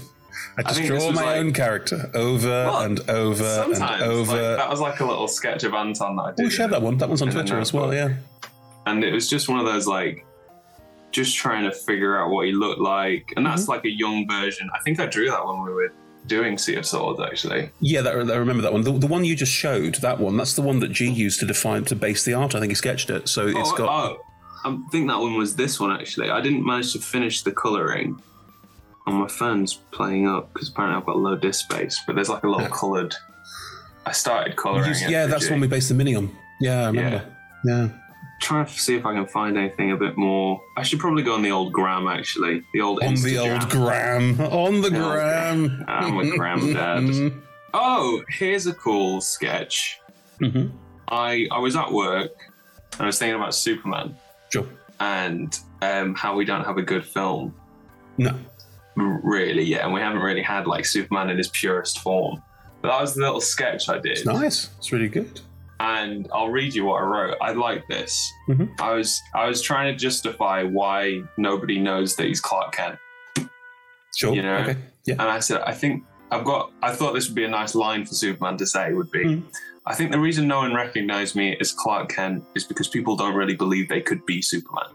I 0.59 0.63
just 0.63 0.75
think 0.75 0.89
this 0.89 0.99
draw 0.99 1.07
was 1.07 1.15
my 1.15 1.23
like- 1.23 1.37
own 1.37 1.53
character 1.53 2.09
over 2.13 2.47
Well, 2.47 2.81
and 2.81 2.99
over 3.09 3.43
Sometimes 3.43 3.79
and 4.01 4.11
over. 4.11 4.31
like, 4.31 4.57
that 4.57 4.69
was 4.69 4.79
like 4.79 4.99
a 4.99 5.05
little 5.05 5.27
sketch 5.27 5.63
of 5.63 5.73
Anton 5.73 6.15
that 6.17 6.21
I 6.23 6.31
did. 6.33 6.43
we 6.43 6.49
share 6.49 6.67
that 6.67 6.81
one. 6.81 6.97
That 6.97 7.07
one's 7.09 7.21
on 7.21 7.29
in 7.29 7.35
a 7.37 7.39
Twitter 7.41 7.59
as 7.59 7.73
well. 7.73 7.93
Yeah. 7.93 8.07
notebook. 8.07 8.23
and 8.87 9.03
it 9.03 9.13
was 9.13 9.29
just 9.29 9.49
one 9.49 9.59
of 9.59 9.65
those 9.65 9.87
like 9.87 10.25
just 11.11 11.35
trying 11.37 11.63
to 11.63 11.71
figure 11.71 12.19
out 12.19 12.29
what 12.29 12.45
he 12.45 12.51
looked 12.51 12.81
like 12.81 13.31
and 13.37 13.45
that's 13.45 13.63
Mm-hmm. 13.63 13.71
like 13.71 13.85
a 13.85 13.89
young 13.89 14.27
version 14.27 14.69
i 14.73 14.79
think 14.79 14.99
i 14.99 15.05
drew 15.05 15.29
that 15.29 15.45
when 15.47 15.63
we 15.63 15.71
were 15.71 15.91
doing 16.27 16.57
sea 16.57 16.75
of 16.75 16.85
swords 16.85 17.19
actually 17.21 17.69
Yeah, 17.79 18.01
that, 18.01 18.11
I 18.13 18.35
remember 18.35 18.61
that 18.63 18.73
one. 18.73 18.81
The, 18.81 18.91
the 18.91 19.07
one 19.07 19.23
you 19.23 19.33
just 19.35 19.51
showed, 19.53 19.95
that 19.95 20.19
one, 20.19 20.35
that's 20.35 20.53
the 20.55 20.61
one 20.61 20.79
that 20.81 20.91
G 20.91 21.09
used 21.09 21.39
to 21.39 21.45
define 21.45 21.85
to 21.85 21.95
base 21.95 22.25
the 22.25 22.33
art. 22.33 22.53
I 22.53 22.59
think 22.59 22.71
he 22.71 22.75
sketched 22.75 23.09
it. 23.09 23.29
So 23.29 23.47
it's 23.47 23.57
oh, 23.71 23.77
got. 23.77 23.89
oh, 24.11 24.17
i 24.65 24.77
think 24.91 25.07
that 25.07 25.19
one 25.19 25.35
was 25.37 25.55
this 25.55 25.79
one 25.79 25.91
actually 25.91 26.29
i 26.29 26.39
didn't 26.41 26.65
manage 26.65 26.93
to 26.93 26.99
finish 26.99 27.41
the 27.43 27.51
coloring 27.51 28.19
on 29.05 29.13
my 29.15 29.27
phone's 29.27 29.75
playing 29.91 30.27
up 30.27 30.51
because 30.53 30.69
apparently 30.69 30.97
i've 30.97 31.05
got 31.05 31.17
low 31.17 31.35
disk 31.35 31.65
space 31.69 31.99
but 32.05 32.15
there's 32.15 32.29
like 32.29 32.43
a 32.43 32.49
lot 32.49 32.61
Yeah. 32.61 32.69
colored 32.69 33.15
i 34.05 34.11
started 34.11 34.55
coloring 34.55 34.89
Used- 34.89 35.09
yeah, 35.09 35.25
that's 35.27 35.49
one 35.49 35.59
we 35.59 35.67
based 35.67 35.89
the 35.89 35.95
mini 35.95 36.15
on. 36.15 36.29
Yeah, 36.59 36.83
I 36.83 36.87
remember. 36.87 37.25
Yeah. 37.65 37.89
trying 38.41 38.65
to 38.65 38.79
see 38.79 38.95
if 38.95 39.05
i 39.05 39.13
can 39.13 39.25
find 39.27 39.57
anything 39.57 39.91
a 39.91 39.97
bit 39.97 40.15
more 40.17 40.61
i 40.77 40.83
should 40.83 40.99
probably 40.99 41.23
go 41.23 41.33
on 41.33 41.41
the 41.41 41.51
old 41.51 41.71
gram 41.73 42.07
actually 42.07 42.63
the 42.73 42.81
old 42.81 43.01
On 43.03 43.13
the 43.15 43.37
old 43.37 43.69
gram. 43.69 44.39
On 44.41 44.81
the 44.81 44.89
gram. 44.89 45.83
I'm 45.87 46.17
a 46.19 46.35
gram 46.37 46.73
dad. 46.73 47.33
Oh, 47.73 48.23
here's 48.29 48.65
a 48.65 48.73
cool 48.73 49.19
sketch. 49.21 49.99
Mhm. 50.41 50.71
I 51.09 51.47
I 51.51 51.59
was 51.59 51.75
at 51.75 51.91
work 51.91 52.31
and 52.93 53.01
I 53.01 53.05
was 53.05 53.19
thinking 53.19 53.35
about 53.39 53.53
Superman 53.53 54.15
Sure. 54.51 54.65
and 54.99 55.57
um, 55.81 56.15
how 56.15 56.35
we 56.35 56.45
don't 56.45 56.63
have 56.65 56.77
a 56.77 56.81
good 56.81 57.05
film 57.05 57.53
No. 58.17 58.33
really 58.95 59.63
yeah. 59.63 59.83
and 59.85 59.93
we 59.93 59.99
haven't 59.99 60.21
really 60.21 60.41
had 60.41 60.65
like 60.67 60.85
Superman 60.85 61.29
in 61.29 61.37
his 61.37 61.49
purest 61.49 61.99
form. 61.99 62.41
But 62.81 62.89
that 62.89 63.01
was 63.01 63.15
the 63.15 63.21
little 63.21 63.41
sketch 63.41 63.89
I 63.89 63.99
did, 63.99 64.13
It's 64.17 64.25
nice. 64.25 64.69
It's 64.77 64.91
really 64.91 65.09
good. 65.09 65.41
and 65.79 66.27
I'll 66.33 66.49
read 66.49 66.73
you 66.73 66.85
what 66.85 67.01
I 67.03 67.05
wrote. 67.05 67.37
I 67.41 67.51
like 67.53 67.87
this. 67.87 68.31
Mhm. 68.49 68.69
I 68.79 68.91
was 68.93 69.21
I 69.35 69.47
was 69.47 69.61
trying 69.61 69.93
to 69.93 69.97
justify 69.99 70.63
why 70.63 71.21
nobody 71.37 71.79
knows 71.79 72.15
that 72.15 72.25
he's 72.27 72.41
Clark 72.41 72.73
Kent. 72.73 72.97
Sure. 74.15 74.33
You 74.33 74.41
know? 74.41 74.57
Okay. 74.57 74.77
Yeah. 75.05 75.13
And 75.19 75.23
I 75.23 75.39
said, 75.39 75.61
I 75.61 75.73
think 75.73 76.03
I've 76.31 76.43
got, 76.43 76.71
I 76.81 76.91
thought 76.91 77.13
this 77.13 77.27
would 77.27 77.35
be 77.35 77.43
a 77.45 77.47
nice 77.49 77.75
line 77.75 78.05
for 78.05 78.13
Superman 78.15 78.57
to 78.57 78.65
say 78.65 78.91
would 78.93 79.11
be, 79.11 79.23
Mm. 79.25 79.43
I 79.89 79.95
think 79.95 80.11
the 80.11 80.19
reason 80.19 80.47
no 80.47 80.57
one 80.57 80.73
recognized 80.75 81.35
me 81.35 81.55
as 81.61 81.71
Clark 81.71 82.09
Kent 82.09 82.43
is 82.55 82.65
because 82.65 82.89
people 82.89 83.15
don't 83.15 83.35
really 83.35 83.55
believe 83.55 83.87
they 83.87 84.01
could 84.01 84.25
be 84.25 84.41
Superman. 84.41 84.87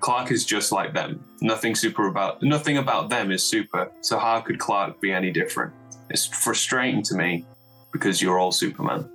Clark 0.00 0.32
is 0.32 0.44
just 0.44 0.72
like 0.72 0.92
them. 0.92 1.24
Nothing 1.40 1.76
super 1.76 2.08
about, 2.08 2.42
nothing 2.42 2.78
about 2.78 3.08
them 3.08 3.30
is 3.30 3.44
super. 3.44 3.90
So 4.00 4.18
how 4.18 4.40
could 4.40 4.58
Clark 4.58 5.00
be 5.00 5.12
any 5.12 5.30
different? 5.30 5.72
It's 6.10 6.26
frustrating 6.26 7.02
to 7.04 7.14
me 7.14 7.46
because 7.92 8.20
you're 8.20 8.40
all 8.40 8.50
Superman. 8.50 9.00
And 9.00 9.08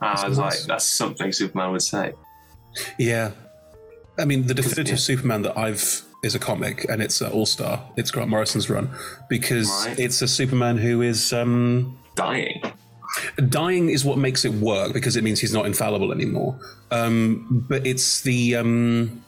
I 0.00 0.14
That's 0.14 0.28
was 0.30 0.38
nice. 0.38 0.60
like, 0.60 0.68
that's 0.68 0.86
something 0.86 1.30
Superman 1.30 1.72
would 1.72 1.82
say. 1.82 2.14
Yeah. 2.98 3.32
I 4.18 4.24
mean, 4.24 4.46
the 4.46 4.54
definitive 4.54 4.94
yeah. 4.94 4.96
Superman 4.96 5.42
that 5.42 5.58
I've 5.58 6.02
is 6.24 6.34
a 6.34 6.38
comic, 6.38 6.86
and 6.88 7.02
it's 7.02 7.20
uh, 7.20 7.28
All 7.30 7.46
Star. 7.46 7.82
It's 7.96 8.10
Grant 8.10 8.30
Morrison's 8.30 8.70
run 8.70 8.88
because 9.28 9.68
Right. 9.86 9.98
it's 9.98 10.22
a 10.22 10.28
Superman 10.28 10.78
who 10.78 11.02
is 11.02 11.32
um, 11.32 11.98
Dying. 12.14 12.62
Dying 13.48 13.90
is 13.90 14.04
what 14.04 14.18
makes 14.18 14.44
it 14.44 14.52
work 14.52 14.92
because 14.92 15.16
it 15.16 15.24
means 15.24 15.40
he's 15.40 15.52
not 15.52 15.66
infallible 15.66 16.12
anymore. 16.12 16.58
Um, 16.90 17.64
but 17.68 17.86
it's 17.86 18.22
the 18.22 18.56
um, 18.56 19.24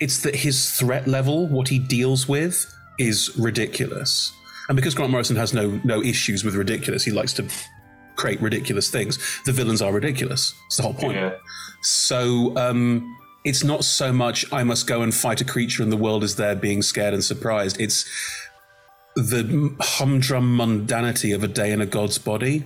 it's 0.00 0.22
that 0.22 0.36
his 0.36 0.70
threat 0.72 1.06
level, 1.06 1.46
what 1.48 1.68
he 1.68 1.78
deals 1.78 2.28
with, 2.28 2.66
is 2.98 3.36
ridiculous. 3.38 4.32
And 4.68 4.76
because 4.76 4.94
Grant 4.94 5.10
Morrison 5.10 5.36
has 5.36 5.52
no 5.52 5.80
no 5.84 6.02
issues 6.02 6.44
with 6.44 6.54
ridiculous, 6.54 7.04
he 7.04 7.12
likes 7.12 7.32
to 7.34 7.48
create 8.16 8.40
ridiculous 8.40 8.90
things. 8.90 9.18
The 9.44 9.52
villains 9.52 9.82
are 9.82 9.92
ridiculous. 9.92 10.54
It's 10.66 10.76
the 10.76 10.82
whole 10.82 10.94
point. 10.94 11.16
Yeah. 11.16 11.34
So 11.82 12.56
um, 12.56 13.16
it's 13.44 13.62
not 13.62 13.84
so 13.84 14.12
much 14.12 14.50
I 14.52 14.64
must 14.64 14.86
go 14.86 15.02
and 15.02 15.14
fight 15.14 15.40
a 15.40 15.44
creature 15.44 15.82
and 15.82 15.92
the 15.92 15.96
world 15.96 16.24
is 16.24 16.36
there 16.36 16.56
being 16.56 16.82
scared 16.82 17.14
and 17.14 17.22
surprised. 17.22 17.80
It's 17.80 18.04
the 19.14 19.74
humdrum 19.80 20.58
mundanity 20.58 21.34
of 21.34 21.44
a 21.44 21.48
day 21.48 21.72
in 21.72 21.80
a 21.80 21.86
god's 21.86 22.18
body. 22.18 22.64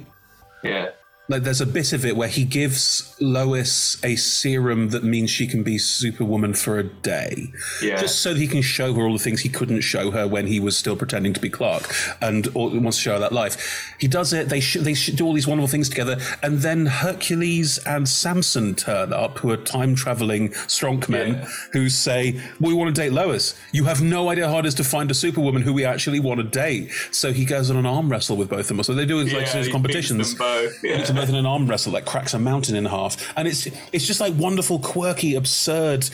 Yeah. 0.63 0.91
Like 1.31 1.45
there's 1.45 1.61
a 1.61 1.67
bit 1.67 1.93
of 1.93 2.05
it 2.05 2.17
where 2.17 2.29
he 2.29 2.45
gives 2.45 3.15
Lois 3.21 3.97
a 4.03 4.17
serum 4.17 4.89
that 4.91 5.05
means 5.05 5.31
she 5.31 5.47
can 5.47 5.63
be 5.63 5.79
Superwoman 5.79 6.55
for 6.55 6.79
a 6.79 6.83
day, 6.83 7.53
Yeah. 7.81 8.01
just 8.01 8.21
so 8.21 8.35
he 8.35 8.47
can 8.49 8.63
show 8.63 8.93
her 8.95 9.03
all 9.03 9.13
the 9.13 9.19
things 9.23 9.41
he 9.41 9.49
couldn't 9.49 9.83
show 9.83 10.11
her 10.11 10.27
when 10.27 10.47
he 10.49 10.59
was 10.59 10.77
still 10.77 10.97
pretending 10.97 11.33
to 11.35 11.41
be 11.41 11.49
Clark 11.49 11.95
and 12.21 12.49
or, 12.55 12.71
wants 12.71 12.97
to 12.99 13.03
show 13.05 13.13
her 13.13 13.19
that 13.21 13.33
life. 13.33 13.95
He 14.01 14.09
does 14.09 14.33
it. 14.33 14.49
They 14.49 14.61
sh- 14.61 14.79
they 14.81 14.95
sh- 14.95 15.11
do 15.15 15.25
all 15.25 15.33
these 15.33 15.47
wonderful 15.47 15.69
things 15.69 15.89
together, 15.89 16.19
and 16.43 16.59
then 16.61 16.87
Hercules 16.87 17.79
and 17.87 18.09
Samson 18.09 18.75
turn 18.75 19.13
up, 19.13 19.39
who 19.39 19.51
are 19.51 19.57
time 19.57 19.95
traveling 19.95 20.49
strongmen, 20.67 21.29
Yeah. 21.35 21.49
who 21.73 21.89
say, 21.89 22.41
"We 22.59 22.73
want 22.75 22.95
to 22.95 23.01
date 23.01 23.13
Lois. 23.13 23.55
You 23.73 23.85
have 23.85 24.03
no 24.03 24.31
idea 24.31 24.47
how 24.47 24.55
hard 24.55 24.65
it 24.65 24.69
is 24.69 24.75
to 24.77 24.85
find 24.85 25.11
a 25.11 25.15
Superwoman 25.15 25.63
who 25.63 25.73
we 25.73 25.85
actually 25.85 26.19
want 26.19 26.39
to 26.41 26.45
date." 26.45 26.91
So 27.13 27.33
he 27.33 27.45
goes 27.45 27.71
on 27.71 27.77
an 27.77 27.87
arm 27.87 28.09
wrestle 28.11 28.37
with 28.37 28.49
both 28.49 28.63
of 28.63 28.67
them. 28.69 28.83
So 28.83 28.95
they 28.95 29.07
do 29.07 29.19
like 29.23 29.31
Yeah, 29.33 29.63
these 29.63 29.69
competitions 29.69 30.35
both, 30.35 30.73
yeah. 30.85 31.05
Beats 31.21 31.27
them 31.27 31.35
both 31.35 31.39
in 31.41 31.47
an 31.47 31.47
arm 31.47 31.69
wrestle 31.69 31.93
that 31.93 32.05
cracks 32.07 32.35
a 32.35 32.39
mountain 32.39 32.77
in 32.77 32.85
half, 32.87 33.33
and 33.37 33.47
it's 33.49 33.67
it's 33.93 34.07
just 34.07 34.21
like 34.21 34.35
wonderful, 34.37 34.79
quirky, 34.79 35.35
absurd, 35.35 36.09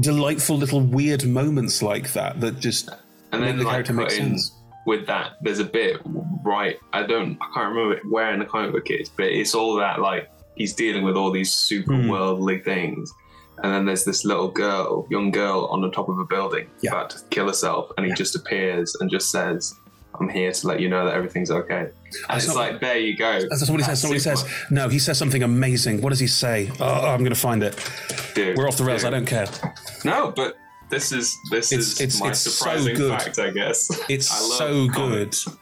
delightful 0.00 0.56
little 0.56 0.80
weird 0.80 1.24
moments 1.26 1.82
like 1.82 2.12
that 2.12 2.40
that 2.40 2.60
just 2.60 2.88
and 3.32 3.42
then 3.42 3.58
the 3.58 3.64
like 3.64 3.72
character 3.72 3.92
make 3.92 4.08
put 4.08 4.18
in 4.18 4.28
sense. 4.38 4.52
with 4.86 5.06
that 5.06 5.32
there's 5.42 5.58
a 5.58 5.64
bit 5.64 6.00
right 6.44 6.78
i 6.92 7.02
don't 7.02 7.36
i 7.42 7.46
can't 7.52 7.74
remember 7.74 8.00
where 8.08 8.32
in 8.32 8.38
the 8.38 8.44
comic 8.44 8.70
book 8.72 8.88
it 8.90 9.00
is 9.00 9.08
but 9.08 9.26
it's 9.26 9.54
all 9.56 9.74
that 9.74 10.00
like 10.00 10.30
he's 10.54 10.72
dealing 10.72 11.02
with 11.04 11.16
all 11.16 11.30
these 11.32 11.52
super 11.52 11.94
Hmm. 11.94 12.08
worldly 12.08 12.60
things 12.60 13.12
and 13.64 13.72
then 13.72 13.84
there's 13.86 14.04
this 14.04 14.24
little 14.24 14.48
girl 14.48 15.04
young 15.10 15.32
girl 15.32 15.66
on 15.66 15.80
the 15.82 15.90
top 15.90 16.08
of 16.08 16.18
a 16.20 16.24
building 16.24 16.68
Yeah. 16.80 16.92
about 16.92 17.10
to 17.10 17.18
kill 17.30 17.48
herself 17.48 17.90
and 17.96 18.06
he 18.06 18.12
just 18.12 18.36
appears 18.36 18.94
and 19.00 19.10
just 19.10 19.30
says 19.32 19.74
i'm 20.20 20.28
here 20.28 20.50
to 20.52 20.66
let 20.66 20.80
you 20.80 20.88
know 20.88 21.04
that 21.04 21.14
everything's 21.14 21.50
okay 21.50 21.90
and 22.28 22.42
it's 22.42 22.54
like 22.54 22.80
there 22.80 22.98
you 22.98 23.16
go 23.16 23.40
That's 23.48 23.68
what 23.70 23.78
he 23.80 23.84
says. 23.84 24.02
That's 24.02 24.22
says. 24.42 24.44
No, 24.70 24.88
he 24.88 24.98
says 24.98 25.18
something 25.18 25.42
amazing. 25.42 26.00
What 26.00 26.08
does 26.10 26.18
he 26.20 26.26
say? 26.26 26.70
Oh, 26.80 26.84
oh 26.84 27.08
I'm 27.10 27.18
going 27.20 27.34
to 27.34 27.38
find 27.48 27.62
it. 27.62 27.74
Dude, 28.34 28.56
We're 28.56 28.66
off 28.66 28.78
the 28.78 28.84
rails. 28.84 29.02
dude. 29.02 29.12
I 29.12 29.16
don't 29.16 29.26
care. 29.26 29.46
no 30.04 30.32
but 30.34 30.56
this 30.90 31.12
is 31.12 31.36
this 31.50 31.70
It's- 31.72 31.86
is 31.88 32.00
it's- 32.00 32.20
my 32.20 32.30
it's 32.30 32.40
so 32.40 32.50
surprising 32.50 32.94
good. 32.96 33.10
fact 33.20 33.38
i 33.38 33.50
guess 33.50 33.90
It's 34.08 34.30
I 34.52 34.56
so 34.58 34.88
comics. 34.88 35.44
good 35.44 35.54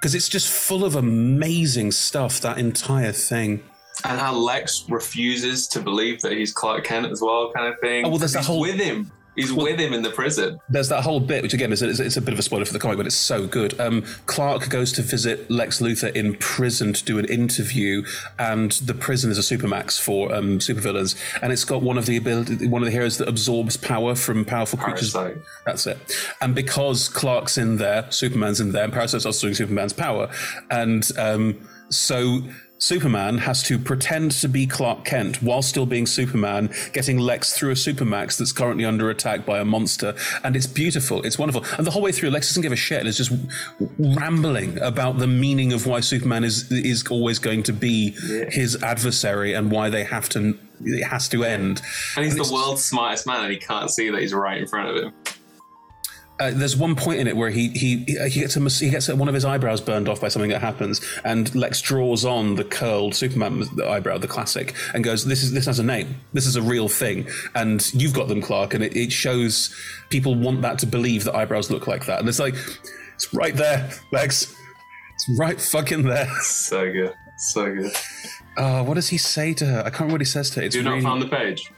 because 0.00 0.14
it's 0.14 0.28
just 0.28 0.48
full 0.48 0.84
of 0.84 0.94
amazing 0.94 1.90
stuff. 1.92 2.40
That 2.40 2.58
entire 2.58 3.12
thing. 3.12 3.62
and 4.04 4.20
how 4.20 4.34
Lex 4.34 4.84
refuses 4.88 5.66
to 5.68 5.80
believe 5.80 6.20
that 6.20 6.32
he's 6.32 6.52
Clark 6.52 6.84
Kent 6.84 7.06
as 7.10 7.20
well, 7.22 7.50
kind 7.56 7.72
of 7.72 7.80
thing. 7.80 8.04
Oh, 8.04 8.10
well, 8.10 8.18
there's 8.18 8.34
that 8.34 8.44
whole- 8.44 8.60
with 8.60 8.74
him. 8.76 9.10
He's 9.36 9.52
with 9.52 9.78
him 9.78 9.92
in 9.92 10.02
the 10.02 10.10
prison. 10.10 10.58
There's 10.68 10.88
that 10.88 11.02
whole 11.02 11.20
bit, 11.20 11.42
which 11.42 11.54
again 11.54 11.72
is 11.72 11.82
it's, 11.82 12.00
it's 12.00 12.16
a 12.16 12.22
bit 12.22 12.32
of 12.32 12.38
a 12.38 12.42
spoiler 12.42 12.64
for 12.64 12.72
the 12.72 12.78
comic, 12.78 12.96
but 12.96 13.06
it's 13.06 13.14
so 13.14 13.46
good. 13.46 13.78
Um, 13.78 14.02
Clark 14.26 14.68
goes 14.70 14.92
to 14.92 15.02
visit 15.02 15.50
Lex 15.50 15.80
Luthor 15.80 16.14
in 16.14 16.34
prison 16.36 16.92
to 16.94 17.04
do 17.04 17.18
an 17.18 17.26
interview, 17.26 18.02
and 18.38 18.72
the 18.72 18.94
prison 18.94 19.30
is 19.30 19.38
a 19.38 19.56
supermax 19.56 20.00
for 20.00 20.34
um, 20.34 20.58
supervillains, 20.58 21.16
and 21.42 21.52
it's 21.52 21.64
got 21.64 21.82
one 21.82 21.98
of 21.98 22.06
the 22.06 22.16
ability, 22.16 22.66
one 22.66 22.82
of 22.82 22.86
the 22.86 22.92
heroes 22.92 23.18
that 23.18 23.28
absorbs 23.28 23.76
power 23.76 24.14
from 24.14 24.44
powerful 24.44 24.78
creatures. 24.78 25.12
Parasite. 25.12 25.42
That's 25.66 25.86
it. 25.86 25.98
And 26.40 26.54
because 26.54 27.08
Clark's 27.08 27.58
in 27.58 27.76
there, 27.76 28.10
Superman's 28.10 28.60
in 28.60 28.72
there, 28.72 28.84
and 28.84 28.92
Parasite's 28.92 29.26
also 29.26 29.48
doing 29.48 29.54
Superman's 29.54 29.92
power, 29.92 30.30
and 30.70 31.06
um, 31.18 31.68
so 31.90 32.40
Superman 32.78 33.38
has 33.38 33.62
to 33.64 33.78
pretend 33.78 34.32
to 34.32 34.48
be 34.48 34.66
Clark 34.66 35.04
Kent 35.04 35.42
while 35.42 35.62
still 35.62 35.86
being 35.86 36.06
Superman, 36.06 36.70
getting 36.92 37.18
Lex 37.18 37.56
through 37.56 37.70
a 37.70 37.74
Supermax 37.74 38.38
that's 38.38 38.52
currently 38.52 38.84
under 38.84 39.08
attack 39.10 39.46
by 39.46 39.58
a 39.58 39.64
monster. 39.64 40.14
And 40.44 40.54
it's 40.56 40.66
beautiful. 40.66 41.22
It's 41.22 41.38
wonderful. 41.38 41.64
And 41.78 41.86
the 41.86 41.90
whole 41.90 42.02
way 42.02 42.12
through, 42.12 42.30
Lex 42.30 42.48
doesn't 42.48 42.62
give 42.62 42.72
a 42.72 42.76
shit 42.76 43.00
and 43.00 43.08
is 43.08 43.16
just 43.16 43.32
rambling 43.98 44.78
about 44.80 45.18
the 45.18 45.26
meaning 45.26 45.72
of 45.72 45.86
why 45.86 46.00
Superman 46.00 46.44
is 46.44 46.70
is 46.70 47.06
always 47.08 47.38
going 47.38 47.62
to 47.64 47.72
be 47.72 48.10
his 48.50 48.82
adversary 48.82 49.54
and 49.54 49.70
why 49.70 49.90
they 49.90 50.04
have 50.04 50.28
to 50.30 50.58
it 50.84 51.04
has 51.04 51.28
to 51.30 51.44
end. 51.44 51.80
And 52.16 52.24
he's 52.24 52.34
it's- 52.34 52.48
the 52.48 52.54
world's 52.54 52.84
smartest 52.84 53.26
man, 53.26 53.44
and 53.44 53.52
he 53.52 53.58
can't 53.58 53.90
see 53.90 54.10
that 54.10 54.20
he's 54.20 54.34
right 54.34 54.60
in 54.60 54.66
front 54.66 54.90
of 54.90 55.02
him. 55.02 55.12
Uh, 56.38 56.50
there's 56.54 56.76
one 56.76 56.94
point 56.94 57.18
in 57.18 57.26
it 57.26 57.34
where 57.34 57.48
he 57.48 57.68
he 57.70 58.04
he 58.28 58.40
gets 58.40 58.56
a 58.56 58.60
mas- 58.60 58.78
he 58.78 58.90
gets 58.90 59.08
one 59.08 59.26
of 59.26 59.32
his 59.34 59.44
eyebrows 59.46 59.80
burned 59.80 60.06
off 60.06 60.20
by 60.20 60.28
something 60.28 60.50
that 60.50 60.60
happens, 60.60 61.00
and 61.24 61.54
Lex 61.54 61.80
draws 61.80 62.26
on 62.26 62.56
the 62.56 62.64
curled 62.64 63.14
Superman 63.14 63.64
eyebrow, 63.86 64.18
the 64.18 64.28
classic, 64.28 64.74
and 64.92 65.02
goes, 65.02 65.24
"This 65.24 65.42
is 65.42 65.52
this 65.52 65.64
has 65.64 65.78
a 65.78 65.82
name. 65.82 66.20
This 66.34 66.44
is 66.46 66.54
a 66.56 66.60
real 66.60 66.88
thing, 66.88 67.26
and 67.54 67.90
you've 67.94 68.12
got 68.12 68.28
them, 68.28 68.42
Clark." 68.42 68.74
And 68.74 68.84
it, 68.84 68.94
it 68.94 69.12
shows 69.12 69.74
people 70.10 70.34
want 70.34 70.60
that 70.60 70.78
to 70.80 70.86
believe 70.86 71.24
that 71.24 71.34
eyebrows 71.34 71.70
look 71.70 71.86
like 71.86 72.04
that, 72.04 72.20
and 72.20 72.28
it's 72.28 72.38
like 72.38 72.54
it's 73.14 73.32
right 73.32 73.56
there, 73.56 73.90
Lex. 74.12 74.54
It's 75.14 75.38
right 75.38 75.58
fucking 75.58 76.02
there. 76.02 76.28
So 76.42 76.92
good, 76.92 77.14
so 77.38 77.74
good. 77.74 77.92
Uh, 78.58 78.84
what 78.84 78.94
does 78.94 79.08
he 79.08 79.16
say 79.16 79.54
to 79.54 79.64
her? 79.64 79.78
I 79.80 79.84
can't 79.84 80.00
remember 80.00 80.14
what 80.14 80.20
he 80.20 80.26
says 80.26 80.50
to 80.50 80.60
her. 80.60 80.66
It's 80.66 80.74
Do 80.74 80.80
you 80.80 80.84
not 80.84 80.90
really- 80.90 81.02
found 81.02 81.22
the 81.22 81.28
page? 81.28 81.72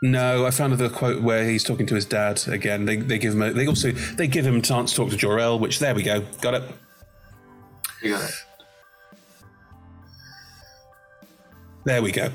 No, 0.00 0.46
I 0.46 0.50
found 0.50 0.72
the 0.74 0.88
quote 0.88 1.22
where 1.22 1.44
he's 1.44 1.64
talking 1.64 1.86
to 1.86 1.94
his 1.96 2.04
dad 2.04 2.46
again. 2.46 2.84
They, 2.84 2.96
they 2.96 3.18
give 3.18 3.34
him 3.34 3.42
a, 3.42 3.52
they 3.52 3.66
also 3.66 3.90
they 3.90 4.28
give 4.28 4.46
him 4.46 4.56
a 4.56 4.62
chance 4.62 4.92
to 4.92 4.96
talk 4.96 5.10
to 5.10 5.16
Jor 5.16 5.40
El, 5.40 5.58
which 5.58 5.80
there 5.80 5.94
we 5.94 6.04
go, 6.04 6.20
got 6.40 6.54
it. 6.54 6.62
You 8.02 8.10
got 8.12 8.28
it. 8.28 8.34
There 11.84 12.02
we 12.02 12.12
go. 12.12 12.30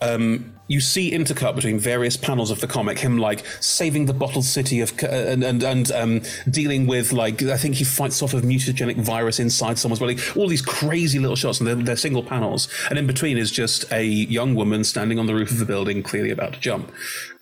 Um, 0.00 0.54
you 0.72 0.80
see 0.80 1.10
intercut 1.12 1.54
between 1.54 1.78
various 1.78 2.16
panels 2.16 2.50
of 2.50 2.60
the 2.60 2.66
comic, 2.66 2.98
him 2.98 3.18
like 3.18 3.44
saving 3.60 4.06
the 4.06 4.14
bottled 4.14 4.46
city 4.46 4.80
of 4.80 4.90
uh, 5.02 5.06
and 5.06 5.44
and, 5.44 5.62
and 5.62 5.92
um, 5.92 6.22
dealing 6.50 6.86
with 6.86 7.12
like 7.12 7.42
I 7.42 7.58
think 7.58 7.74
he 7.74 7.84
fights 7.84 8.22
off 8.22 8.32
a 8.32 8.40
mutagenic 8.40 8.96
virus 8.96 9.38
inside 9.38 9.76
someone's 9.76 10.00
body. 10.00 10.16
All 10.34 10.48
these 10.48 10.62
crazy 10.62 11.18
little 11.18 11.36
shots, 11.36 11.60
and 11.60 11.66
they're, 11.66 11.74
they're 11.74 11.96
single 11.96 12.22
panels. 12.22 12.68
And 12.88 12.98
in 12.98 13.06
between 13.06 13.36
is 13.36 13.50
just 13.50 13.90
a 13.92 14.02
young 14.02 14.54
woman 14.54 14.82
standing 14.82 15.18
on 15.18 15.26
the 15.26 15.34
roof 15.34 15.50
of 15.50 15.60
a 15.60 15.66
building, 15.66 16.02
clearly 16.02 16.30
about 16.30 16.54
to 16.54 16.60
jump. 16.60 16.90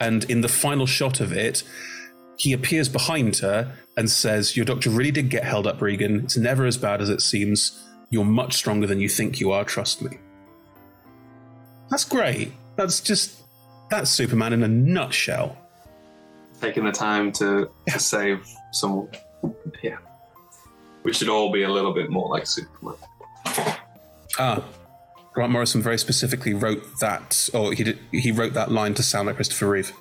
And 0.00 0.24
in 0.24 0.40
the 0.40 0.48
final 0.48 0.86
shot 0.86 1.20
of 1.20 1.32
it, 1.32 1.62
he 2.36 2.52
appears 2.52 2.88
behind 2.88 3.36
her 3.36 3.76
and 3.96 4.10
says, 4.10 4.56
"Your 4.56 4.66
doctor 4.66 4.90
really 4.90 5.12
did 5.12 5.30
get 5.30 5.44
held 5.44 5.68
up, 5.68 5.80
Regan. 5.80 6.24
It's 6.24 6.36
never 6.36 6.66
as 6.66 6.76
bad 6.76 7.00
as 7.00 7.08
it 7.08 7.22
seems. 7.22 7.80
You're 8.10 8.24
much 8.24 8.54
stronger 8.54 8.88
than 8.88 8.98
you 8.98 9.08
think 9.08 9.38
you 9.38 9.52
are. 9.52 9.64
Trust 9.64 10.02
me." 10.02 10.18
That's 11.90 12.04
great. 12.04 12.52
That's 12.80 13.00
just 13.00 13.42
that's 13.90 14.10
Superman 14.10 14.54
in 14.54 14.62
a 14.62 14.68
nutshell. 14.68 15.54
Taking 16.62 16.86
the 16.86 16.92
time 16.92 17.30
to, 17.32 17.70
to 17.90 17.98
save 17.98 18.46
some. 18.72 19.06
Yeah. 19.82 19.98
We 21.02 21.12
should 21.12 21.28
all 21.28 21.52
be 21.52 21.64
a 21.64 21.68
little 21.68 21.92
bit 21.92 22.08
more 22.08 22.30
like 22.30 22.46
Superman. 22.46 22.94
Ah, 24.38 24.64
Grant 25.34 25.52
Morrison 25.52 25.82
very 25.82 25.98
specifically 25.98 26.54
wrote 26.54 26.82
that, 27.00 27.50
or 27.52 27.74
he 27.74 27.84
did, 27.84 27.98
he 28.12 28.32
wrote 28.32 28.54
that 28.54 28.72
line 28.72 28.94
to 28.94 29.02
sound 29.02 29.26
like 29.26 29.36
Christopher 29.36 29.68
Reeve. 29.68 29.92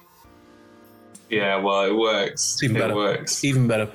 Yeah, 1.30 1.58
well, 1.58 1.84
it 1.84 1.94
works. 1.94 2.54
It's 2.54 2.64
even 2.64 2.78
it 2.78 2.80
better. 2.80 2.96
works. 2.96 3.44
Even 3.44 3.68
better. 3.68 3.90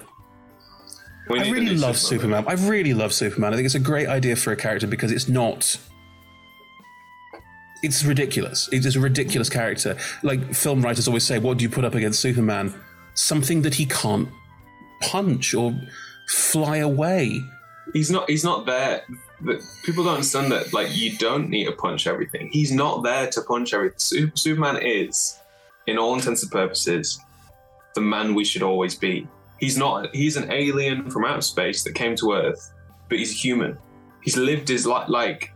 We 1.31 1.41
I 1.41 1.49
really 1.49 1.75
love 1.75 1.97
Superman. 1.97 2.45
I 2.47 2.53
really 2.53 2.93
love 2.93 3.15
Superman. 3.15 3.55
I 3.55 3.57
think 3.57 3.65
it's 3.65 3.75
a 3.75 3.79
great 3.79 4.09
idea 4.09 4.37
for 4.37 4.53
a 4.53 4.57
character 4.57 4.87
because 4.87 5.11
it's 5.11 5.27
not. 5.27 5.79
It's 7.85 8.03
ridiculous. 8.03 8.69
It 8.73 8.87
is 8.87 8.97
a 8.97 9.01
ridiculous 9.01 9.51
character. 9.51 9.97
Like 10.23 10.55
film 10.55 10.81
writers 10.81 11.07
always 11.07 11.25
say, 11.25 11.39
what 11.39 11.59
do 11.59 11.65
you 11.65 11.69
put 11.69 11.85
up 11.85 11.95
against 11.95 12.19
Superman? 12.21 12.73
Something 13.13 13.61
that 13.63 13.75
he 13.75 13.85
can't 13.85 14.29
punch 15.03 15.53
or 15.53 15.79
fly 16.29 16.79
away. 16.79 17.41
He's 17.93 18.11
not. 18.11 18.29
He's 18.31 18.43
not 18.43 18.65
there. 18.65 19.05
People 19.85 20.05
don't 20.05 20.15
understand 20.15 20.51
that. 20.51 20.73
Like, 20.73 20.97
you 20.97 21.19
don't 21.19 21.51
need 21.51 21.67
to 21.67 21.73
punch 21.73 22.07
everything. 22.07 22.49
He's 22.51 22.73
not 22.73 23.03
there 23.03 23.29
to 23.31 23.43
punch 23.43 23.75
everything. 23.75 23.99
Su- 23.99 24.33
Superman 24.35 24.83
is, 24.83 25.39
in 25.87 25.99
all 25.99 26.15
intents 26.15 26.43
and 26.43 26.51
purposes, 26.51 27.21
the 27.95 28.01
man 28.01 28.35
we 28.35 28.45
should 28.45 28.63
always 28.63 28.95
be. 28.95 29.29
He's 29.61 29.77
not. 29.77 30.15
He's 30.15 30.37
an 30.39 30.51
alien 30.51 31.11
from 31.11 31.27
outer 31.27 31.43
space 31.43 31.85
that 31.85 31.95
came 31.95 32.17
to 32.17 32.33
Earth, 32.33 32.73
but 33.11 33.19
he's 33.19 33.39
human. 33.39 33.77
He's 34.23 34.39
lived 34.39 34.69
his 34.69 34.87
life. 34.87 35.11
Like, 35.11 35.53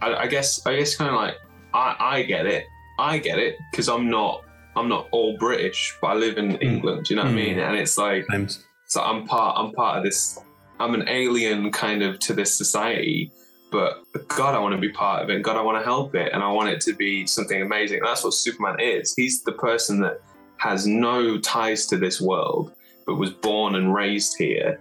I, 0.00 0.14
I 0.14 0.26
guess. 0.26 0.64
I 0.66 0.76
guess 0.76 0.96
kind 0.96 1.10
of 1.10 1.16
like 1.16 1.34
I. 1.74 1.96
I 1.98 2.22
get 2.22 2.46
it. 2.46 2.64
I 2.98 3.18
get 3.18 3.38
it 3.38 3.56
because 3.70 3.88
I'm 3.88 4.08
not. 4.10 4.44
I'm 4.76 4.88
not 4.88 5.08
all 5.12 5.36
British, 5.38 5.96
but 6.00 6.08
I 6.08 6.14
live 6.14 6.38
in 6.38 6.56
England. 6.56 7.10
You 7.10 7.16
know 7.16 7.22
what 7.24 7.30
I 7.30 7.32
Mm. 7.32 7.36
mean? 7.46 7.58
And 7.58 7.76
it's 7.76 7.98
like. 7.98 8.26
Times. 8.30 8.64
So 8.86 9.02
I'm 9.02 9.26
part. 9.26 9.56
I'm 9.58 9.72
part 9.72 9.98
of 9.98 10.04
this. 10.04 10.38
I'm 10.80 10.94
an 10.94 11.08
alien 11.08 11.72
kind 11.72 12.02
of 12.02 12.20
to 12.20 12.32
this 12.32 12.56
society, 12.56 13.32
but 13.72 14.04
God, 14.28 14.54
I 14.54 14.60
want 14.60 14.74
to 14.76 14.80
be 14.80 14.90
part 14.90 15.24
of 15.24 15.30
it. 15.30 15.42
God, 15.42 15.56
I 15.56 15.60
want 15.62 15.76
to 15.78 15.84
help 15.84 16.14
it, 16.14 16.32
and 16.32 16.42
I 16.42 16.50
want 16.52 16.68
it 16.70 16.80
to 16.82 16.94
be 16.94 17.26
something 17.26 17.60
amazing. 17.60 17.98
And 17.98 18.06
that's 18.06 18.22
what 18.22 18.32
Superman 18.34 18.76
is. 18.78 19.12
He's 19.16 19.42
the 19.42 19.52
person 19.52 20.00
that 20.02 20.20
has 20.58 20.86
no 20.86 21.36
ties 21.38 21.86
to 21.86 21.96
this 21.96 22.20
world, 22.20 22.72
but 23.06 23.16
was 23.16 23.30
born 23.30 23.74
and 23.74 23.92
raised 23.92 24.36
here, 24.38 24.80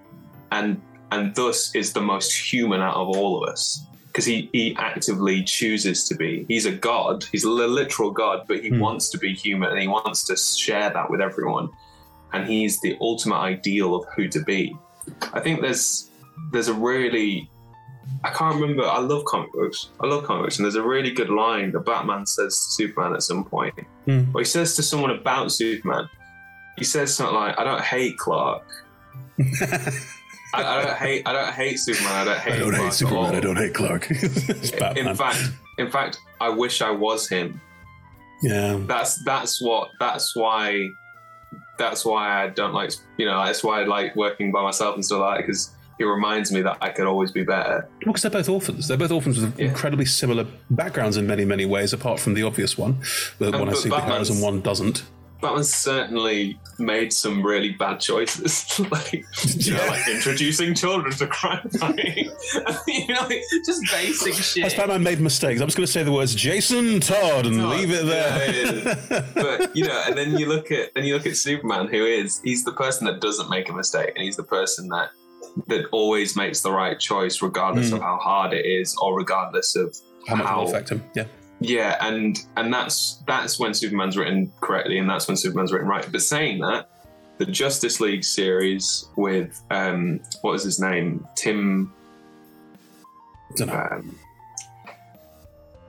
and 0.52 0.80
and 1.12 1.34
thus 1.34 1.74
is 1.76 1.94
the 1.94 2.02
most 2.02 2.32
human 2.32 2.82
out 2.82 2.96
of 2.96 3.08
all 3.10 3.42
of 3.44 3.50
us 3.50 3.84
because 4.18 4.26
he 4.26 4.50
he 4.52 4.76
actively 4.78 5.44
chooses 5.44 6.04
to 6.10 6.16
be. 6.16 6.44
He's 6.48 6.66
a 6.66 6.72
god. 6.72 7.24
He's 7.32 7.44
a 7.44 7.52
literal 7.52 8.10
god, 8.10 8.46
but 8.48 8.64
he 8.64 8.70
Hmm. 8.70 8.80
wants 8.80 9.10
to 9.12 9.20
be 9.20 9.32
human, 9.36 9.70
and 9.70 9.80
he 9.80 9.88
wants 9.88 10.24
to 10.26 10.36
share 10.36 10.90
that 10.90 11.12
with 11.12 11.22
everyone 11.22 11.70
and 12.34 12.46
he's 12.46 12.82
the 12.82 12.98
ultimate 13.00 13.38
ideal 13.38 13.96
of 13.96 14.06
who 14.16 14.28
to 14.28 14.42
be. 14.44 14.76
I 15.34 15.40
think 15.40 15.62
there's 15.62 16.10
there's 16.52 16.68
a 16.68 16.74
really 16.74 17.50
I 18.24 18.30
can't 18.32 18.56
remember. 18.60 18.84
I 18.84 19.00
love 19.00 19.24
comic 19.26 19.52
books. 19.54 19.90
I 20.02 20.08
love 20.08 20.24
comic 20.26 20.44
books, 20.46 20.58
and 20.58 20.66
there's 20.66 20.76
a 20.76 20.82
really 20.96 21.12
good 21.12 21.30
line 21.30 21.72
that 21.74 21.86
Batman 21.86 22.26
says 22.26 22.54
to 22.58 22.72
Superman 22.72 23.14
at 23.14 23.22
some 23.24 23.46
point. 23.46 23.76
Hmm. 24.06 24.24
Or 24.34 24.42
he 24.42 24.46
says 24.46 24.76
to 24.78 24.84
someone 24.84 25.12
about 25.12 25.52
Superman. 25.52 26.10
He 26.78 26.84
says 26.84 27.14
something 27.16 27.36
like, 27.36 27.58
"I 27.60 27.64
don't 27.64 27.82
hate 27.82 28.18
Clark. 28.18 28.64
I, 30.54 30.64
I 30.64 30.82
don't 30.84 30.98
hate. 30.98 31.28
I 31.28 31.34
don't 31.34 31.54
hate 31.54 31.78
Superman. 31.78 32.14
I 32.14 32.24
don't 32.26 32.40
hate. 32.40 32.54
I 32.54 32.60
don't 32.60 32.70
Clark 32.70 32.82
hate 32.82 32.88
at 32.88 32.94
Superman. 32.94 33.36
I 33.36 33.40
don't 33.40 33.56
hate 33.58 33.74
Clark. 33.74 34.12
In 34.98 35.16
fact, 35.16 35.40
in 35.78 35.92
fact, 35.92 36.20
I 36.40 36.50
wish 36.50 36.82
I 36.82 36.92
was 36.92 37.28
him. 37.28 37.60
yeah. 38.42 38.80
that's 38.88 39.24
that's 39.24 39.62
what 39.62 39.90
that's 40.00 40.36
why 40.36 40.90
that's 41.78 42.06
why 42.06 42.44
I 42.44 42.48
don't 42.50 42.74
like 42.74 42.92
you 43.18 43.26
know 43.26 43.44
that's 43.46 43.64
why 43.64 43.82
I 43.82 43.86
like 43.86 44.16
working 44.16 44.52
by 44.52 44.62
myself 44.64 44.96
and 44.96 45.06
stuff 45.06 45.20
like 45.22 45.38
that 45.40 45.46
because 45.48 45.72
it 46.00 46.06
reminds 46.06 46.52
me 46.52 46.62
that 46.62 46.78
I 46.82 46.90
could 46.90 47.08
always 47.08 47.32
be 47.32 47.44
better. 47.44 47.88
Well, 48.06 48.14
because 48.14 48.22
they're 48.22 48.32
both 48.32 48.50
orphans. 48.50 48.88
They're 48.88 48.98
both 48.98 49.12
orphans 49.12 49.40
with 49.40 49.60
Yeah. 49.60 49.68
incredibly 49.70 50.06
similar 50.06 50.46
backgrounds 50.70 51.18
in 51.18 51.26
many, 51.26 51.44
many 51.44 51.66
ways, 51.66 51.92
apart 51.92 52.20
from 52.20 52.36
the 52.36 52.44
obvious 52.44 52.78
one, 52.78 53.00
where 53.40 53.52
Um, 53.54 53.62
one 53.62 53.68
has 53.70 53.84
superpowers 53.84 54.30
and 54.30 54.40
one 54.42 54.62
doesn't. 54.62 55.02
Batman's 55.42 55.74
certainly 55.74 56.60
made 56.80 57.14
some 57.14 57.46
really 57.46 57.72
bad 57.72 58.00
choices, 58.00 58.80
like 58.92 59.26
you 59.44 59.74
know, 59.74 59.86
like 59.88 60.08
introducing 60.08 60.74
children 60.74 61.12
to 61.14 61.28
crime 61.28 61.70
fighting, 61.80 62.32
you 62.88 63.08
know, 63.08 63.22
like, 63.22 63.42
just 63.66 63.84
basic 63.92 64.34
shit. 64.34 64.64
Has 64.64 64.74
Batman 64.74 65.04
made 65.04 65.20
mistakes? 65.20 65.62
I'm 65.62 65.68
just 65.68 65.78
going 65.78 65.86
to 65.86 65.92
say 65.92 66.04
the 66.04 66.12
words 66.12 66.34
Jason 66.34 67.00
Todd 67.00 67.46
and 67.46 67.58
Todd, 67.58 67.78
leave 67.78 67.92
it 67.92 68.06
yeah, 68.06 68.96
there. 68.96 69.26
but 69.36 69.76
you 69.76 69.86
know, 69.86 70.04
and 70.08 70.18
then 70.18 70.38
you 70.38 70.48
look 70.48 70.72
at 70.72 70.94
then 70.96 71.04
you 71.04 71.16
look 71.16 71.26
at 71.26 71.38
Superman, 71.38 71.88
who 71.88 72.06
is 72.06 72.42
he's 72.44 72.64
the 72.64 72.74
person 72.74 73.06
that 73.08 73.22
doesn't 73.22 73.50
make 73.50 73.70
a 73.70 73.74
mistake, 73.74 74.14
and 74.16 74.24
he's 74.24 74.38
the 74.38 74.44
person 74.44 74.88
that 74.90 75.10
that 75.68 75.86
always 75.92 76.36
makes 76.36 76.62
the 76.62 76.72
right 76.72 77.00
choice, 77.00 77.42
regardless 77.42 77.92
of 77.92 78.00
mm. 78.00 78.04
how 78.04 78.18
hard 78.18 78.54
it 78.54 78.66
is, 78.66 78.96
or 79.02 79.16
regardless 79.16 79.76
of 79.76 79.96
How 80.28 80.36
much 80.36 80.56
will 80.56 80.64
it 80.64 80.70
affect 80.70 80.90
him? 80.90 81.04
Yeah. 81.16 81.26
Yeah, 81.60 81.98
and 82.06 82.38
and 82.56 82.74
that's 82.74 83.22
that's 83.28 83.60
when 83.60 83.74
Superman's 83.74 84.16
written 84.18 84.52
correctly, 84.62 84.98
and 85.00 85.10
that's 85.10 85.28
when 85.28 85.38
Superman's 85.38 85.72
written 85.72 85.88
right. 85.88 86.08
But 86.12 86.22
saying 86.22 86.60
that, 86.60 86.90
the 87.38 87.46
Justice 87.46 88.00
League 88.00 88.24
series 88.24 89.06
with 89.16 89.62
um, 89.72 90.20
what 90.42 90.52
was 90.52 90.64
his 90.64 90.80
name, 90.80 91.26
Tim. 91.36 91.94
Don't 93.56 93.68
know. 93.68 93.88
Um, 93.92 94.16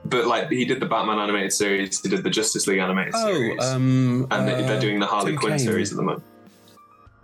but 0.05 0.25
like 0.25 0.49
he 0.49 0.65
did 0.65 0.79
the 0.79 0.85
Batman 0.85 1.19
animated 1.19 1.53
series, 1.53 2.01
he 2.01 2.09
did 2.09 2.23
the 2.23 2.29
Justice 2.29 2.65
League 2.67 2.79
animated 2.79 3.13
Oh, 3.15 3.33
series, 3.33 3.63
um, 3.63 4.27
and 4.31 4.49
uh, 4.49 4.61
they're 4.61 4.79
doing 4.79 4.99
the 4.99 5.05
Harley 5.05 5.31
Tim 5.33 5.39
Quinn 5.39 5.51
Kane. 5.57 5.59
series 5.59 5.91
at 5.91 5.97
the 5.97 6.03
moment. 6.03 6.23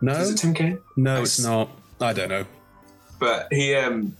No, 0.01 0.11
Is 0.13 0.31
it 0.31 0.35
Tim 0.37 0.53
Kane? 0.53 0.79
no, 0.97 1.21
it's 1.21 1.39
not. 1.39 1.69
I 2.01 2.11
don't 2.13 2.29
know. 2.29 2.45
But 3.17 3.47
he, 3.51 3.73
um, 3.75 4.15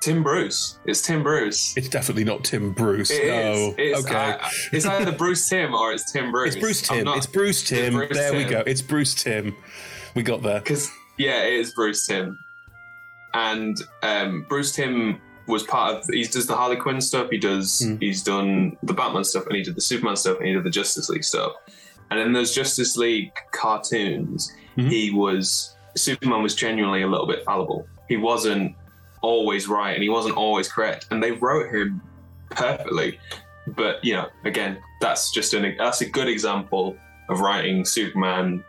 Tim 0.00 0.22
Bruce. 0.22 0.78
It's 0.86 1.02
Tim 1.02 1.22
Bruce. 1.22 1.74
It's 1.76 1.88
definitely 1.88 2.24
not 2.24 2.42
Tim 2.44 2.72
Bruce. 2.72 3.10
It 3.10 3.22
is. 3.24 3.30
no. 3.58 3.74
It's, 3.76 4.04
okay. 4.06 4.16
I- 4.40 4.50
it's 4.72 4.86
either 4.86 5.12
Bruce 5.12 5.48
Timm 5.48 5.74
or 5.74 5.92
it's 5.92 6.10
Tim 6.10 6.32
Bruce. 6.32 6.54
it's 6.54 6.60
Bruce 6.60 6.82
Timm. 6.82 7.04
not- 7.04 7.16
it's 7.18 7.26
Bruce 7.26 7.62
Timm. 7.62 7.94
Bruce 7.94 8.10
there 8.16 8.32
we 8.34 8.44
go. 8.44 8.62
It's 8.66 8.82
Bruce 8.82 9.14
Timm. 9.14 9.54
We 10.14 10.22
got 10.22 10.42
there. 10.42 10.60
Because 10.60 10.90
yeah, 11.18 11.42
it 11.42 11.52
is 11.54 11.74
Bruce 11.74 12.06
Timm. 12.06 12.38
and 13.34 13.76
um, 14.02 14.46
Bruce 14.48 14.72
Timm 14.72 15.20
was 15.46 15.62
part 15.64 15.96
of. 15.96 16.04
He 16.10 16.24
does 16.24 16.46
the 16.46 16.56
Harley 16.56 16.76
Quinn 16.76 17.00
stuff. 17.00 17.28
He 17.30 17.38
does. 17.38 17.80
Hmm. 17.80 17.96
He's 18.00 18.22
done 18.22 18.76
the 18.82 18.94
Batman 18.94 19.24
stuff, 19.24 19.46
and 19.46 19.56
he 19.56 19.62
did 19.62 19.74
the 19.76 19.80
Superman 19.80 20.16
stuff, 20.16 20.38
and 20.38 20.46
he 20.46 20.54
did 20.54 20.64
the 20.64 20.70
Justice 20.70 21.08
League 21.08 21.24
stuff. 21.24 21.52
And 22.10 22.18
in 22.18 22.32
those 22.32 22.54
Justice 22.54 22.96
League 22.96 23.32
cartoons, 23.52 24.52
Mhm. 24.78 24.88
he 24.90 25.10
was 25.10 25.74
Superman 25.96 26.42
was 26.42 26.54
genuinely 26.54 27.02
a 27.02 27.06
little 27.06 27.26
bit 27.26 27.44
fallible. 27.44 27.86
He 28.08 28.16
wasn't 28.16 28.74
always 29.22 29.68
right, 29.68 29.92
and 29.94 30.02
he 30.02 30.08
wasn't 30.08 30.36
always 30.36 30.70
correct. 30.70 31.06
And 31.10 31.22
they 31.22 31.32
wrote 31.32 31.72
him 31.74 32.00
perfectly. 32.50 33.18
But 33.66 34.04
you 34.04 34.14
know, 34.14 34.28
again, 34.44 34.78
that's 35.00 35.30
just 35.32 35.54
an 35.54 35.74
that's 35.78 36.00
a 36.00 36.08
good 36.08 36.28
example 36.28 36.96
of 37.28 37.40
writing 37.40 37.84
Superman 37.84 38.64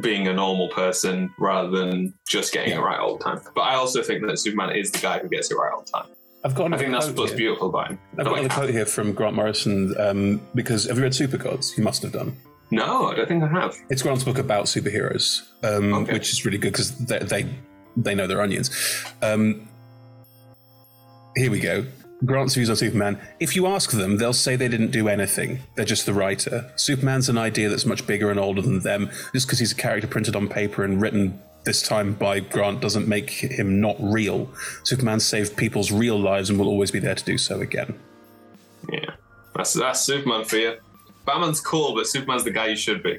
being 0.00 0.28
a 0.28 0.32
normal 0.32 0.68
person 0.68 1.32
rather 1.38 1.70
than 1.70 2.12
just 2.28 2.52
getting 2.52 2.74
it 2.74 2.80
right 2.80 2.98
all 3.00 3.16
the 3.16 3.24
time. 3.24 3.40
But 3.54 3.62
I 3.62 3.74
also 3.74 4.02
think 4.02 4.24
that 4.26 4.38
Superman 4.38 4.76
is 4.76 4.90
the 4.92 4.98
guy 4.98 5.18
who 5.18 5.28
gets 5.28 5.50
it 5.50 5.54
right 5.54 5.72
all 5.72 5.80
the 5.82 5.90
time. 5.90 6.06
I've 6.44 6.54
got 6.54 6.72
I 6.72 6.76
think 6.76 6.92
that's 6.92 7.06
quote 7.06 7.18
what's 7.18 7.30
here. 7.32 7.38
beautiful 7.38 7.70
about 7.70 7.88
him. 7.90 7.98
I've 8.18 8.24
got 8.26 8.32
Like, 8.32 8.40
another 8.44 8.54
quote 8.54 8.70
here 8.70 8.86
from 8.86 9.12
Grant 9.14 9.34
Morrison 9.34 9.94
um, 9.98 10.40
because 10.54 10.84
have 10.84 10.98
you 10.98 11.02
read 11.02 11.14
Super 11.14 11.38
Gods? 11.38 11.76
You 11.76 11.82
must 11.82 12.02
have 12.02 12.12
done. 12.12 12.36
no, 12.70 13.06
I 13.06 13.14
don't 13.14 13.26
think 13.26 13.42
I 13.42 13.48
have. 13.48 13.74
It's 13.90 14.02
Grant's 14.02 14.22
book 14.22 14.38
about 14.38 14.66
superheroes, 14.66 15.42
um, 15.64 15.92
Okay. 15.94 16.12
which 16.12 16.30
is 16.30 16.44
really 16.44 16.58
good 16.58 16.72
because 16.72 16.92
they, 16.98 17.18
they 17.20 17.48
they 17.96 18.14
know 18.14 18.26
their 18.26 18.42
onions. 18.42 18.70
Um, 19.22 19.66
here 21.36 21.50
we 21.50 21.60
go. 21.60 21.84
Grant's 22.24 22.54
views 22.54 22.70
on 22.70 22.76
Superman. 22.76 23.20
If 23.40 23.54
you 23.54 23.66
ask 23.66 23.90
them, 23.90 24.16
they'll 24.16 24.32
say 24.32 24.56
they 24.56 24.68
didn't 24.68 24.90
do 24.90 25.08
anything. 25.08 25.60
They're 25.74 25.84
just 25.84 26.06
the 26.06 26.14
writer. 26.14 26.70
Superman's 26.76 27.28
an 27.28 27.36
idea 27.36 27.68
that's 27.68 27.84
much 27.84 28.06
bigger 28.06 28.30
and 28.30 28.40
older 28.40 28.62
than 28.62 28.80
them. 28.80 29.10
Just 29.34 29.46
because 29.46 29.58
he's 29.58 29.72
a 29.72 29.76
character 29.76 30.08
printed 30.08 30.34
on 30.34 30.48
paper 30.48 30.82
and 30.82 31.00
written 31.00 31.38
this 31.64 31.82
time 31.82 32.14
by 32.14 32.40
Grant 32.40 32.80
doesn't 32.80 33.06
make 33.06 33.30
him 33.30 33.80
not 33.80 33.96
real. 34.00 34.48
Superman 34.84 35.20
saved 35.20 35.56
people's 35.56 35.92
real 35.92 36.18
lives 36.18 36.48
and 36.48 36.58
will 36.58 36.68
always 36.68 36.90
be 36.90 37.00
there 37.00 37.14
to 37.14 37.24
do 37.24 37.36
so 37.36 37.60
again. 37.60 37.98
Yeah, 38.90 39.10
that's 39.54 39.74
that's 39.74 40.00
Superman 40.00 40.44
for 40.44 40.56
you. 40.56 40.78
Batman's 41.26 41.60
cool, 41.60 41.94
but 41.94 42.06
Superman's 42.06 42.44
the 42.44 42.52
guy 42.52 42.68
you 42.68 42.76
should 42.76 43.02
be. 43.02 43.18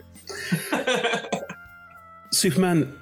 Superman. 2.32 2.97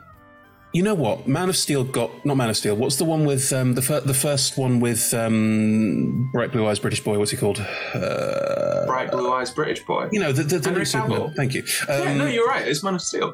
You 0.75 0.83
know 0.83 0.93
what? 0.93 1.25
Man 1.25 1.47
of 1.47 1.55
Steel 1.55 1.85
got 1.85 2.25
not 2.25 2.35
Man 2.35 2.49
of 2.49 2.57
Steel. 2.57 2.75
What's 2.75 2.97
the 2.97 3.05
one 3.05 3.23
with 3.23 3.53
um, 3.53 3.75
the 3.75 3.81
fir- 3.81 4.01
the 4.01 4.13
first 4.13 4.57
one 4.57 4.81
with 4.81 5.13
um, 5.13 6.29
bright 6.33 6.51
blue 6.51 6.67
eyes 6.67 6.79
British 6.79 7.01
boy? 7.01 7.17
What's 7.17 7.31
he 7.31 7.37
called? 7.37 7.61
Uh, 7.93 8.85
Bright 8.85 9.09
blue 9.09 9.31
eyes 9.31 9.51
British 9.51 9.85
boy. 9.85 10.09
you 10.11 10.19
know 10.19 10.33
the 10.33 10.43
the, 10.43 10.59
the 10.59 10.69
Henry. 10.69 10.83
Cavill. 10.83 11.33
Thank 11.33 11.53
you. 11.53 11.61
Um, 11.87 12.01
yeah, 12.01 12.13
no, 12.15 12.25
you're 12.25 12.45
right. 12.45 12.67
It's 12.67 12.83
Man 12.83 12.93
of 12.93 13.01
Steel. 13.01 13.33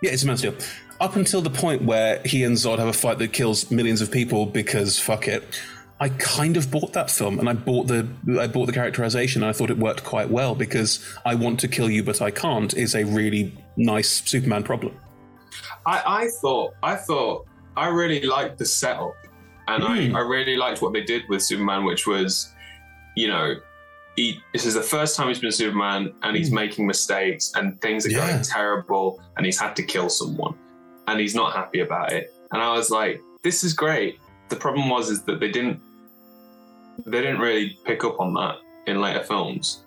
yeah, 0.00 0.12
it's 0.12 0.24
Man 0.24 0.32
of 0.32 0.38
Steel. 0.38 0.54
Up 0.98 1.14
until 1.14 1.42
the 1.42 1.50
point 1.50 1.82
where 1.82 2.22
he 2.24 2.42
and 2.42 2.56
Zod 2.56 2.78
have 2.78 2.88
a 2.88 2.94
fight 2.94 3.18
that 3.18 3.34
kills 3.34 3.70
millions 3.70 4.00
of 4.00 4.10
people 4.10 4.46
because 4.46 4.98
fuck 4.98 5.28
it. 5.28 5.44
I 6.00 6.08
kind 6.08 6.56
of 6.56 6.70
bought 6.70 6.94
that 6.94 7.10
film 7.10 7.38
and 7.38 7.50
I 7.50 7.52
bought 7.52 7.88
the 7.88 8.08
I 8.40 8.46
bought 8.46 8.64
the 8.64 8.72
characterization 8.72 9.42
and 9.42 9.50
I 9.50 9.52
thought 9.52 9.68
it 9.68 9.76
worked 9.76 10.04
quite 10.04 10.30
well 10.30 10.54
because 10.54 11.04
I 11.26 11.34
want 11.34 11.60
to 11.60 11.68
kill 11.68 11.90
you 11.90 12.02
but 12.02 12.22
I 12.22 12.30
can't 12.30 12.72
is 12.72 12.94
a 12.94 13.04
really 13.04 13.54
nice 13.76 14.08
Superman 14.24 14.62
problem. 14.62 14.96
I, 15.92 15.96
I 16.22 16.28
thought 16.40 16.70
I 16.82 16.94
thought 17.08 17.46
I 17.76 17.86
really 17.88 18.22
liked 18.36 18.58
the 18.58 18.66
setup, 18.80 19.14
and 19.68 19.82
Mm. 19.84 20.14
I, 20.14 20.18
I 20.18 20.22
really 20.36 20.56
liked 20.64 20.82
what 20.82 20.92
they 20.92 21.02
did 21.12 21.22
with 21.30 21.40
Superman, 21.42 21.84
which 21.90 22.06
was, 22.06 22.52
you 23.16 23.28
know, 23.28 23.46
he 24.16 24.24
this 24.52 24.64
is 24.66 24.74
the 24.74 24.82
first 24.94 25.16
time 25.16 25.26
he's 25.28 25.38
been 25.46 25.52
Superman, 25.64 26.12
and 26.22 26.36
he's 26.36 26.50
making 26.62 26.86
mistakes, 26.86 27.44
and 27.56 27.64
things 27.80 28.04
are 28.06 28.10
Hmm. 28.10 28.16
Yeah. 28.16 28.30
going 28.32 28.42
terrible, 28.42 29.06
and 29.36 29.46
he's 29.46 29.60
had 29.64 29.72
to 29.76 29.82
kill 29.94 30.08
someone, 30.20 30.54
and 31.06 31.18
he's 31.20 31.34
not 31.34 31.54
happy 31.60 31.80
about 31.80 32.12
it. 32.12 32.24
And 32.52 32.60
I 32.62 32.70
was 32.78 32.90
like, 32.90 33.20
this 33.42 33.62
is 33.64 33.72
great. 33.84 34.18
The 34.48 34.56
problem 34.56 34.88
was 34.88 35.04
is 35.10 35.22
that 35.28 35.38
they 35.40 35.50
didn't 35.50 35.80
they 37.06 37.20
didn't 37.22 37.38
really 37.40 37.78
pick 37.84 38.02
up 38.04 38.18
on 38.20 38.34
that 38.34 38.56
in 38.86 39.00
later 39.00 39.22
films. 39.22 39.84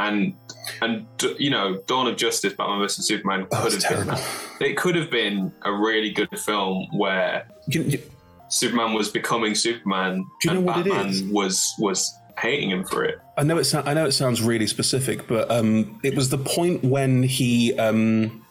And 0.00 0.34
and 0.82 1.06
you 1.38 1.50
know, 1.50 1.80
Dawn 1.86 2.06
of 2.06 2.16
Justice, 2.16 2.54
Batman 2.54 2.78
vs 2.80 3.06
Superman 3.06 3.46
Oh, 3.52 3.62
could 3.62 3.72
have 3.82 3.88
been 3.98 4.06
that 4.06 4.68
it 4.70 4.76
could 4.76 4.96
have 4.96 5.10
been 5.10 5.52
a 5.62 5.72
really 5.72 6.10
good 6.10 6.36
film 6.38 6.86
where 6.92 7.46
You- 7.68 7.82
you- 7.82 8.02
Superman 8.48 8.94
was 8.94 9.08
becoming 9.10 9.54
Superman 9.54 10.24
Do 10.40 10.48
you 10.48 10.50
and 10.50 10.60
know 10.60 10.72
what 10.72 10.84
Batman 10.84 11.06
is? 11.10 11.22
was 11.24 11.72
was 11.78 12.12
hating 12.38 12.70
him 12.70 12.84
for 12.84 13.04
it. 13.04 13.18
I 13.36 13.42
know 13.42 13.58
it. 13.58 13.72
I 13.74 13.92
know 13.94 14.06
it 14.06 14.12
sounds 14.12 14.40
really 14.42 14.66
specific, 14.66 15.26
but 15.28 15.50
um, 15.50 16.00
it 16.02 16.14
was 16.16 16.30
the 16.30 16.38
point 16.38 16.82
when 16.82 17.22
he 17.22 17.74
um, 17.78 18.42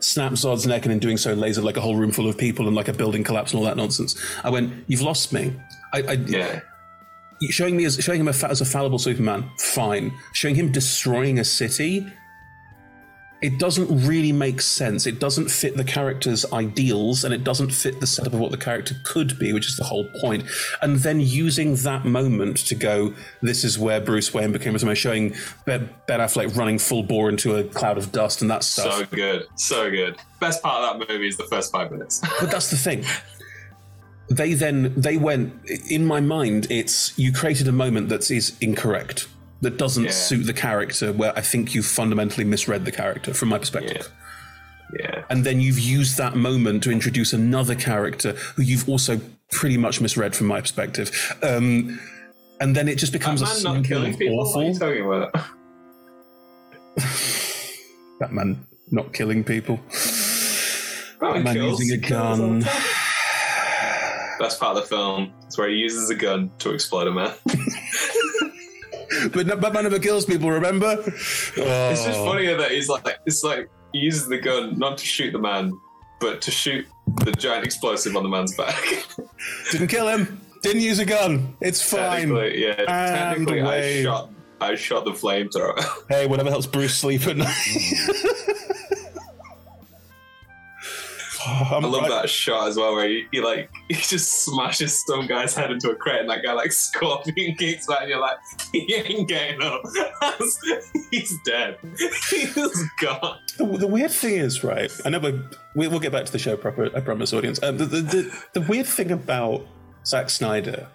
snapped 0.00 0.36
Zod's 0.36 0.66
neck, 0.66 0.84
and 0.84 0.92
in 0.92 0.98
doing 1.00 1.16
so, 1.16 1.34
lasered 1.34 1.64
like 1.64 1.76
a 1.76 1.80
whole 1.80 1.96
room 1.96 2.12
full 2.12 2.28
of 2.28 2.38
people, 2.38 2.66
and 2.68 2.76
like 2.76 2.88
a 2.88 2.92
building 2.92 3.24
collapse 3.24 3.52
and 3.52 3.58
all 3.58 3.64
that 3.66 3.76
nonsense. 3.76 4.14
I 4.44 4.50
went, 4.50 4.72
"You've 4.86 5.02
lost 5.02 5.32
me." 5.32 5.52
I, 5.92 5.98
I 6.02 6.12
Yeah. 6.12 6.60
Showing 7.50 7.76
me 7.76 7.84
as 7.84 7.96
showing 7.96 8.20
him 8.20 8.28
a 8.28 8.32
fa- 8.32 8.50
as 8.50 8.60
a 8.60 8.64
fallible 8.64 8.98
Superman, 8.98 9.48
fine. 9.58 10.12
Showing 10.32 10.54
him 10.54 10.72
destroying 10.72 11.38
a 11.38 11.44
city, 11.44 12.06
it 13.42 13.58
doesn't 13.58 14.06
really 14.06 14.30
make 14.30 14.60
sense. 14.60 15.04
It 15.04 15.18
doesn't 15.18 15.50
fit 15.50 15.76
the 15.76 15.82
character's 15.82 16.50
ideals, 16.52 17.24
and 17.24 17.34
it 17.34 17.42
doesn't 17.42 17.70
fit 17.70 17.98
the 17.98 18.06
setup 18.06 18.32
of 18.32 18.38
what 18.38 18.52
the 18.52 18.56
character 18.56 18.94
could 19.04 19.36
be, 19.38 19.52
which 19.52 19.66
is 19.66 19.76
the 19.76 19.84
whole 19.84 20.08
point. 20.20 20.44
And 20.80 20.96
then 20.98 21.20
using 21.20 21.74
that 21.76 22.04
moment 22.04 22.58
to 22.58 22.76
go, 22.76 23.14
this 23.42 23.64
is 23.64 23.78
where 23.78 24.00
Bruce 24.00 24.32
Wayne 24.32 24.52
became 24.52 24.78
Superman, 24.78 24.94
showing 24.94 25.34
Ben, 25.66 25.90
ben 26.06 26.20
Affleck 26.20 26.56
running 26.56 26.78
full 26.78 27.02
bore 27.02 27.28
into 27.28 27.56
a 27.56 27.64
cloud 27.64 27.98
of 27.98 28.12
dust 28.12 28.42
and 28.42 28.50
that 28.50 28.62
stuff. 28.62 28.94
So 28.94 29.06
good. 29.06 29.46
So 29.56 29.90
good. 29.90 30.16
Best 30.38 30.62
part 30.62 30.84
of 30.84 31.00
that 31.00 31.12
movie 31.12 31.26
is 31.26 31.36
the 31.36 31.44
first 31.44 31.72
five 31.72 31.90
minutes. 31.90 32.22
But 32.40 32.50
that's 32.50 32.70
the 32.70 32.76
thing. 32.76 33.04
They 34.36 34.54
then 34.54 34.94
they 34.96 35.16
went 35.16 35.52
in 35.90 36.06
my 36.06 36.20
mind. 36.20 36.66
It's 36.70 37.12
you 37.18 37.32
created 37.32 37.68
a 37.68 37.72
moment 37.72 38.08
that 38.08 38.30
is 38.30 38.56
incorrect, 38.60 39.28
that 39.60 39.76
doesn't 39.76 40.04
Yeah. 40.04 40.10
suit 40.28 40.44
the 40.46 40.52
character. 40.54 41.12
Where 41.12 41.36
I 41.36 41.42
think 41.42 41.74
you 41.74 41.82
fundamentally 41.82 42.44
misread 42.44 42.84
the 42.84 42.92
character 42.92 43.34
from 43.34 43.48
my 43.50 43.58
perspective. 43.58 44.08
yeah. 44.98 45.24
And 45.30 45.44
then 45.44 45.60
you've 45.60 45.78
used 45.78 46.16
that 46.18 46.34
moment 46.36 46.82
to 46.84 46.90
introduce 46.90 47.32
another 47.32 47.74
character 47.74 48.32
who 48.56 48.62
you've 48.62 48.88
also 48.88 49.20
pretty 49.50 49.76
much 49.76 50.00
misread 50.00 50.34
from 50.34 50.46
my 50.46 50.60
perspective. 50.60 51.10
Um, 51.42 51.98
and 52.60 52.74
then 52.76 52.88
it 52.88 52.96
just 52.98 53.12
becomes 53.12 53.42
a 53.42 53.44
Man 53.44 53.52
not 53.54 53.60
simple 53.62 53.84
killing 53.84 54.10
and 54.10 54.18
people. 54.18 54.36
What 54.38 54.56
are 54.82 54.94
you 54.94 55.04
awful. 55.12 55.22
about? 55.30 55.46
Batman 58.20 58.66
not 58.90 59.12
killing 59.12 59.44
people. 59.44 59.80
Batman 61.20 61.54
kills- 61.54 61.80
using 61.80 61.98
a 62.04 62.08
gun. 62.08 62.64
Best 64.42 64.58
part 64.58 64.76
of 64.76 64.82
the 64.82 64.88
film 64.88 65.32
is 65.46 65.56
where 65.56 65.68
he 65.68 65.76
uses 65.76 66.10
a 66.10 66.16
gun 66.16 66.50
to 66.58 66.72
explode 66.74 67.06
a 67.06 67.12
man. 67.12 67.32
But 69.32 69.46
no- 69.46 69.56
Batman 69.56 69.84
never 69.84 69.98
kills 70.00 70.24
people. 70.24 70.50
Remember? 70.50 70.96
It's 71.06 71.52
Oh. 71.58 71.94
just 71.94 72.18
funnier 72.24 72.56
that 72.56 72.70
he's 72.72 72.88
like, 72.88 73.06
it's 73.26 73.44
like 73.44 73.68
he 73.92 74.00
uses 74.00 74.26
the 74.26 74.38
gun 74.38 74.76
not 74.78 74.98
to 74.98 75.04
shoot 75.04 75.30
the 75.32 75.38
man, 75.38 75.70
but 76.18 76.40
to 76.42 76.50
shoot 76.50 76.86
the 77.24 77.30
giant 77.32 77.64
explosive 77.64 78.16
on 78.16 78.22
the 78.24 78.28
man's 78.30 78.56
back. 78.56 78.74
Didn't 79.70 79.88
kill 79.88 80.08
him. 80.08 80.40
Didn't 80.62 80.80
use 80.82 80.98
a 80.98 81.04
gun. 81.04 81.54
It's 81.60 81.82
fine. 81.88 82.30
technically, 82.30 82.64
yeah. 82.64 82.74
And 82.78 82.88
technically, 82.88 83.58
away. 83.60 84.00
I 84.00 84.02
shot, 84.02 84.30
I 84.60 84.74
shot 84.74 85.04
the 85.04 85.12
flamethrower. 85.12 85.78
Hey, 86.08 86.26
whatever 86.26 86.50
helps 86.50 86.66
Bruce 86.66 86.96
sleep 86.96 87.24
at 87.28 87.36
night. 87.36 87.54
I'm 91.46 91.84
I 91.84 91.88
love 91.88 92.02
right- 92.02 92.10
that 92.22 92.28
shot 92.30 92.68
as 92.68 92.76
well, 92.76 92.94
where 92.94 93.08
he, 93.08 93.26
he 93.32 93.40
like 93.40 93.70
he 93.88 93.94
just 93.94 94.44
smashes 94.44 95.04
some 95.04 95.26
guy's 95.26 95.54
head 95.54 95.70
into 95.70 95.90
a 95.90 95.94
crate, 95.94 96.20
and 96.20 96.30
that 96.30 96.42
guy 96.42 96.52
like 96.52 96.72
scorpion 96.86 97.56
kicks 97.56 97.86
back, 97.86 98.00
and 98.02 98.10
you're 98.10 98.20
like, 98.20 98.36
he 98.72 98.94
ain't 98.94 99.28
getting 99.28 99.62
up. 99.62 99.82
He's 101.10 101.38
dead. 101.44 101.78
He's 102.30 102.54
gone. 103.00 103.38
The, 103.58 103.64
the 103.64 103.86
weird 103.86 104.10
thing 104.10 104.34
is, 104.36 104.64
right? 104.64 104.90
I 105.04 105.10
know 105.10 105.18
we, 105.18 105.32
we- 105.74 105.88
we'll 105.88 106.00
get 106.00 106.12
back 106.12 106.24
to 106.26 106.32
the 106.32 106.38
show 106.38 106.56
proper. 106.56 106.94
I 106.96 107.00
promise, 107.00 107.32
audience. 107.32 107.62
Um, 107.62 107.78
the, 107.78 107.84
the, 107.86 108.00
the, 108.00 108.44
the 108.54 108.60
weird 108.62 108.86
thing 108.86 109.10
about 109.10 109.66
Zack 110.06 110.30
Snyder 110.30 110.88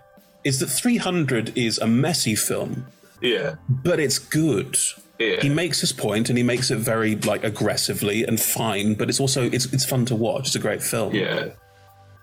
is 0.43 0.59
that 0.59 0.67
300 0.67 1.57
is 1.57 1.77
a 1.77 1.87
messy 1.87 2.35
film, 2.35 2.85
Yeah, 3.21 3.55
but 3.69 3.99
it's 3.99 4.17
good. 4.19 4.77
Yeah, 5.19 5.41
He 5.41 5.49
makes 5.49 5.79
his 5.81 5.91
point, 5.91 6.29
and 6.29 6.37
he 6.37 6.43
makes 6.43 6.71
it 6.71 6.77
very 6.77 7.15
like 7.15 7.43
aggressively 7.43 8.23
and 8.23 8.39
fine. 8.39 8.93
But 8.93 9.09
it's 9.09 9.19
also 9.19 9.43
it's 9.43 9.65
it's 9.73 9.85
fun 9.85 10.05
to 10.05 10.15
watch. 10.15 10.47
It's 10.47 10.55
a 10.55 10.59
great 10.59 10.81
film. 10.81 11.13
yeah, 11.15 11.49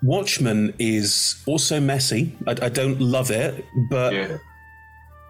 Watchmen 0.02 0.74
is 0.78 1.42
also 1.46 1.80
messy. 1.80 2.36
I, 2.46 2.50
I 2.62 2.68
don't 2.68 3.00
love 3.00 3.30
it, 3.30 3.64
but 3.90 4.12
yeah. 4.12 4.36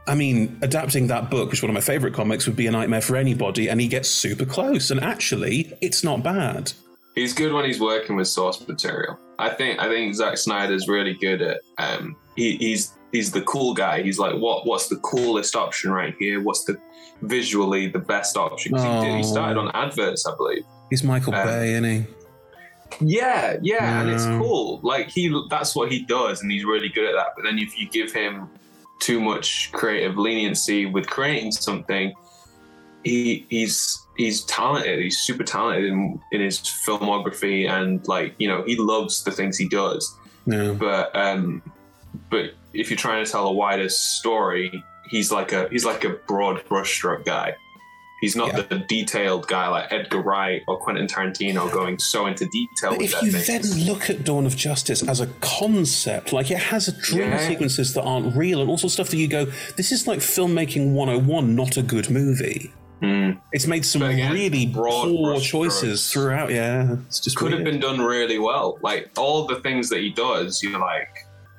I 0.07 0.15
mean, 0.15 0.59
adapting 0.63 1.07
that 1.07 1.31
book, 1.31 1.49
which 1.49 1.61
is 1.61 1.63
one 1.63 1.71
of 1.71 1.75
my 1.75 1.81
favorite 1.81 2.13
comics, 2.13 2.47
would 2.47 2.57
be 2.57 2.67
a 2.67 2.71
nightmare 2.71 3.01
for 3.01 3.17
anybody. 3.17 3.69
And 3.69 3.81
he 3.81 3.89
gets 3.89 4.09
super 4.09 4.45
close, 4.45 4.91
and 4.91 5.01
actually, 5.01 5.73
it's 5.81 6.05
not 6.05 6.23
bad. 6.23 6.73
He's 7.15 7.33
good 7.33 7.53
when 7.53 7.65
he's 7.65 7.81
working 7.81 8.17
with 8.17 8.27
source 8.29 8.67
material. 8.67 9.19
I 9.39 9.51
think 9.51 9.79
I 9.81 9.89
think 9.89 10.15
Zack 10.15 10.37
Snyder's 10.37 10.89
really 10.89 11.15
good 11.15 11.41
at 11.43 11.61
um 11.79 12.17
he, 12.37 12.57
he's 12.57 12.93
he's 13.15 13.31
the 13.31 13.43
cool 13.43 13.73
guy. 13.75 14.03
He's 14.03 14.19
like 14.19 14.35
what 14.45 14.67
what's 14.67 14.89
the 14.89 14.97
coolest 14.97 15.55
option 15.57 15.91
right 15.91 16.15
here? 16.19 16.43
What's 16.43 16.65
the 16.65 16.77
visually 17.23 17.87
the 17.89 17.99
best 18.15 18.37
option? 18.37 18.73
'Cause 18.73 18.83
He, 18.85 18.91
did, 19.09 19.15
he 19.17 19.23
Oh. 19.25 19.33
started 19.35 19.57
on 19.59 19.71
adverts, 19.75 20.27
I 20.27 20.33
believe. 20.37 20.65
He's 20.91 21.03
Michael 21.03 21.35
Um, 21.35 21.47
Bay, 21.47 21.73
isn't 21.73 21.85
he? 21.85 22.07
Yeah, 23.01 23.57
yeah, 23.63 24.01
and 24.01 24.11
it's 24.11 24.25
Yeah. 24.27 24.39
cool. 24.39 24.81
Like 24.83 25.09
he, 25.09 25.23
that's 25.51 25.75
what 25.75 25.91
he 25.91 26.01
does, 26.05 26.43
and 26.43 26.51
he's 26.53 26.65
really 26.65 26.89
good 26.89 27.07
at 27.07 27.15
that. 27.15 27.29
But 27.37 27.43
then 27.45 27.59
if 27.59 27.79
you 27.79 27.89
give 27.89 28.13
him 28.13 28.49
too 29.01 29.21
much 29.21 29.71
creative 29.73 30.17
leniency 30.17 30.87
with 30.87 31.07
creating 31.09 31.51
something, 31.53 32.13
he 33.05 33.47
he's 33.51 33.99
he's 34.17 34.43
talented. 34.45 35.01
He's 35.01 35.19
super 35.19 35.43
talented 35.45 35.87
in 35.93 36.21
in 36.33 36.41
his 36.41 36.59
filmography, 36.87 37.69
and 37.69 38.07
like 38.07 38.35
you 38.39 38.47
know, 38.49 38.63
he 38.65 38.77
loves 38.77 39.25
the 39.25 39.33
things 39.33 39.59
he 39.59 39.69
does. 39.69 40.15
But 40.47 41.15
um, 41.17 41.63
but 42.31 42.53
if 42.75 42.91
you're 42.91 42.97
trying 42.97 43.25
to 43.25 43.31
tell 43.31 43.47
a 43.47 43.53
wider 43.53 43.89
story, 43.89 44.83
he's 45.09 45.31
like 45.33 45.53
a 45.53 45.69
he's 45.71 45.85
like 45.85 46.05
a 46.05 46.11
broad 46.11 46.65
brushstroke 46.67 47.25
guy. 47.25 47.55
He's 48.21 48.37
not 48.37 48.55
Yeah. 48.55 48.63
the 48.63 48.79
detailed 48.89 49.49
guy 49.49 49.69
like 49.69 49.93
Edgar 49.93 50.21
Wright 50.23 50.63
or 50.67 50.79
Quentin 50.79 51.07
Tarantino 51.07 51.71
going 51.71 51.99
so 51.99 52.27
into 52.27 52.47
detail 52.47 52.93
But 52.97 53.03
if 53.03 53.23
you 53.23 53.33
things. 53.33 53.47
then 53.47 53.85
look 53.87 54.09
at 54.09 54.25
Dawn 54.25 54.47
of 54.47 54.57
Justice 54.57 55.03
as 55.07 55.21
a 55.21 55.27
concept, 55.41 56.33
like 56.33 56.51
it 56.51 56.59
has 56.59 56.87
dream 57.03 57.31
Yeah. 57.33 57.47
sequences 57.49 57.93
that 57.95 58.03
aren't 58.03 58.35
real 58.35 58.61
and 58.63 58.71
all 58.71 58.79
sorts 58.79 58.93
of 58.99 59.07
stuff 59.07 59.11
that 59.11 59.19
you 59.19 59.29
go, 59.29 59.47
this 59.77 59.93
is 59.93 60.07
like 60.07 60.21
filmmaking 60.21 60.93
101, 60.93 61.55
not 61.55 61.77
a 61.77 61.83
good 61.83 62.09
movie. 62.09 62.73
Hmm. 63.03 63.33
It's 63.53 63.67
made 63.67 63.85
some 63.85 64.01
again, 64.03 64.33
really 64.33 64.65
broad 64.67 65.09
poor 65.09 65.39
choices 65.41 66.03
strokes. 66.03 66.13
throughout. 66.13 66.51
Yeah, 66.51 66.97
it's 67.09 67.21
just 67.21 67.37
could 67.37 67.53
have 67.53 67.65
been 67.65 67.81
done 67.81 68.01
really 68.01 68.39
well. 68.39 68.79
Like 68.81 69.11
all 69.19 69.47
the 69.47 69.57
things 69.57 69.91
that 69.91 69.99
he 70.01 70.09
does, 70.11 70.63
you're 70.63 70.79
like, 70.79 71.11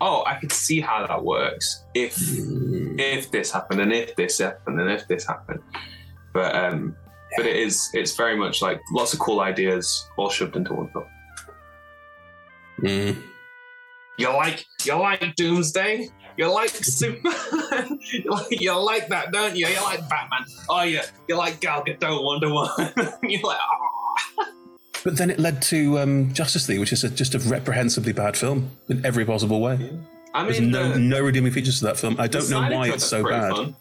oh, 0.06 0.24
I 0.26 0.36
could 0.36 0.51
see 0.51 0.80
how 0.80 1.06
that 1.08 1.24
works 1.24 1.84
if 1.95 2.16
Hmm. 2.16 2.99
if 2.99 3.32
this 3.32 3.51
happened 3.51 3.82
and 3.82 3.91
if 3.91 4.16
this 4.16 4.38
happened 4.38 4.80
and 4.80 4.91
if 4.91 5.08
this 5.08 5.26
happened. 5.26 5.62
But 6.32 6.56
um, 6.56 6.95
but 7.36 7.45
it 7.45 7.56
is 7.56 7.89
it's 7.93 8.16
very 8.16 8.38
much 8.38 8.62
like 8.62 8.80
lots 8.91 9.14
of 9.14 9.20
cool 9.20 9.39
ideas 9.41 10.08
all 10.18 10.30
shoved 10.30 10.56
into 10.56 10.74
one 10.74 10.89
film. 10.93 11.06
Mm. 12.82 13.16
You 14.18 14.30
like 14.30 14.66
you 14.86 14.95
like 14.95 15.36
Doomsday. 15.36 16.10
You 16.38 16.51
like 16.51 16.70
Superman. 16.70 17.99
you, 18.12 18.30
like, 18.38 18.62
you 18.62 18.74
like 18.74 19.08
that, 19.08 19.32
don't 19.32 19.56
you? 19.56 19.68
You 19.68 19.82
like 19.82 20.08
Batman. 20.10 20.45
Oh 20.70 20.84
yeah. 20.84 21.06
You 21.28 21.38
like 21.38 21.62
Gal 21.62 21.84
Gadot, 21.84 22.24
Wonder 22.24 22.49
Woman. 22.53 22.91
you're 23.24 23.41
like, 23.41 23.58
oh. 23.58 24.45
But 25.06 25.18
then 25.18 25.30
it 25.30 25.39
led 25.39 25.62
to 25.62 25.99
um, 25.99 26.34
Justice 26.34 26.68
League, 26.68 26.80
which 26.80 26.91
is 26.91 27.03
a, 27.03 27.10
just 27.12 27.36
a 27.36 27.39
reprehensibly 27.39 28.12
bad 28.12 28.36
film 28.36 28.72
in 28.89 29.06
every 29.06 29.24
possible 29.24 29.62
way. 29.62 29.91
I 30.34 30.43
There's 30.45 30.60
no 30.60 30.93
the, 30.93 30.99
no 30.99 31.22
redeeming 31.22 31.51
features 31.51 31.78
to 31.80 31.86
that 31.86 31.97
film. 31.97 32.16
I 32.20 32.28
don't 32.28 32.49
know 32.49 32.62
why 32.76 32.88
it's 32.89 33.06
so 33.06 33.24
bad. 33.24 33.51
fun. 33.51 33.76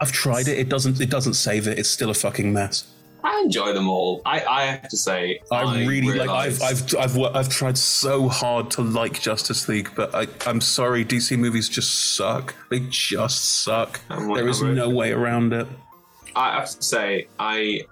I've 0.00 0.12
tried 0.12 0.46
it. 0.46 0.60
It 0.60 0.68
doesn't. 0.68 1.00
It 1.00 1.10
doesn't 1.10 1.34
save 1.34 1.66
it. 1.66 1.76
It's 1.76 1.88
still 1.88 2.08
a 2.08 2.14
fucking 2.14 2.52
mess. 2.52 2.86
I 3.24 3.42
enjoy 3.44 3.72
them 3.72 3.88
all. 3.88 4.22
I, 4.24 4.44
I 4.44 4.62
have 4.66 4.88
to 4.88 4.96
say, 4.96 5.40
I, 5.50 5.84
really 5.84 6.16
like. 6.16 6.30
I've 6.30 6.62
I've 6.62 6.94
I've 6.94 7.18
I've 7.18 7.48
tried 7.48 7.76
so 7.76 8.28
hard 8.28 8.70
to 8.72 8.82
like 8.82 9.20
Justice 9.20 9.68
League, 9.68 9.90
but 9.96 10.14
I 10.14 10.28
I'm 10.46 10.60
sorry, 10.60 11.04
DC 11.04 11.36
movies 11.36 11.68
just 11.68 12.14
suck. 12.14 12.54
They 12.70 12.78
just 12.88 13.62
suck. 13.64 14.00
There 14.08 14.48
is 14.48 14.62
no 14.62 14.88
way 14.88 15.10
around 15.10 15.52
it. 15.52 15.66
I 16.36 16.54
have 16.54 16.70
to 16.70 16.82
say, 16.82 17.26
I 17.40 17.82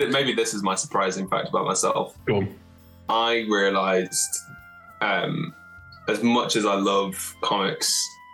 maybe 0.00 0.32
this 0.32 0.54
is 0.54 0.62
my 0.62 0.74
surprising 0.74 1.28
fact 1.28 1.48
about 1.48 1.66
myself. 1.66 2.16
Go 2.26 2.36
on. 2.36 2.54
I 3.08 3.46
realized, 3.48 4.38
um, 5.00 5.54
as 6.08 6.22
much 6.22 6.56
as 6.56 6.64
I 6.66 6.74
love 6.74 7.14
comics 7.42 7.92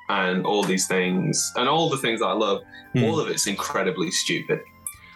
and 0.08 0.44
all 0.46 0.62
these 0.62 0.86
things 0.88 1.52
and 1.56 1.68
all 1.68 1.88
the 1.90 1.96
things 1.98 2.20
that 2.20 2.26
I 2.26 2.32
love, 2.32 2.62
Hmm. 2.94 3.04
all 3.04 3.18
of 3.18 3.28
it's 3.30 3.46
incredibly 3.46 4.10
stupid. 4.10 4.60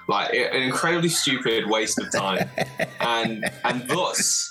Like 0.09 0.33
an 0.33 0.63
incredibly 0.63 1.11
stupid 1.11 1.69
waste 1.69 1.99
of 1.99 2.11
time, 2.13 2.49
and 3.01 3.45
and 3.65 3.87
thus, 3.89 4.51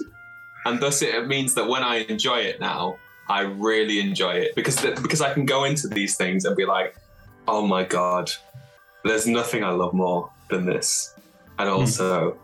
and 0.65 0.79
thus 0.79 1.01
it 1.01 1.27
means 1.27 1.55
that 1.55 1.67
when 1.67 1.81
I 1.81 1.99
enjoy 2.09 2.39
it 2.39 2.59
now, 2.59 2.97
I 3.29 3.41
really 3.41 3.99
enjoy 3.99 4.33
it 4.33 4.53
because 4.55 4.75
th- 4.75 5.01
because 5.01 5.21
I 5.21 5.33
can 5.33 5.45
go 5.45 5.63
into 5.63 5.87
these 5.87 6.17
things 6.17 6.45
and 6.45 6.55
be 6.55 6.65
like, 6.65 6.95
oh 7.47 7.65
my 7.65 7.83
god, 7.83 8.29
there's 9.05 9.25
nothing 9.25 9.63
I 9.63 9.69
love 9.71 9.93
more 9.93 10.29
than 10.51 10.65
this, 10.65 11.14
and 11.59 11.69
hmm. 11.69 11.75
also. 11.75 12.37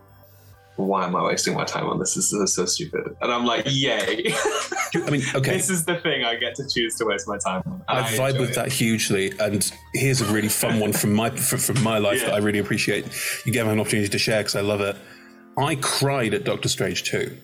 Why 0.78 1.06
am 1.06 1.16
I 1.16 1.24
wasting 1.24 1.54
my 1.54 1.66
time 1.66 1.88
on 1.88 2.00
this? 2.00 2.16
This 2.16 2.34
is 2.34 2.56
so 2.56 2.66
stupid. 2.66 3.16
And 3.22 3.32
I'm 3.32 3.46
like, 3.46 3.66
yay. 3.68 4.34
I 4.96 5.10
mean, 5.12 5.22
okay. 5.36 5.52
This 5.52 5.70
is 5.70 5.86
the 5.86 5.98
thing 5.98 6.24
I 6.24 6.36
get 6.36 6.56
to 6.56 6.68
choose 6.68 6.96
to 6.96 7.06
waste 7.06 7.28
my 7.28 7.38
time 7.38 7.62
on. 7.66 7.84
and 7.88 8.06
I 8.06 8.10
vibe 8.14 8.40
with 8.40 8.52
it. 8.52 8.56
that 8.56 8.72
hugely, 8.72 9.32
and 9.40 9.70
here's 9.94 10.22
a 10.22 10.26
really 10.34 10.48
fun 10.48 10.80
one 10.80 10.92
from 10.94 11.14
my 11.14 11.30
fr- 11.30 11.58
from 11.58 11.84
my 11.84 11.98
life 12.00 12.22
that 12.22 12.34
I 12.34 12.38
really 12.38 12.60
appreciate. 12.60 13.06
You 13.46 13.52
gave 13.52 13.66
me 13.66 13.74
an 13.74 13.80
opportunity 13.80 14.10
to 14.10 14.18
share 14.18 14.40
because 14.40 14.56
I 14.56 14.62
love 14.62 14.82
it. 14.82 14.96
I 15.58 15.76
cried 15.76 16.34
at 16.34 16.46
Doctor 16.46 16.70
Strange 16.70 17.04
2. 17.04 17.38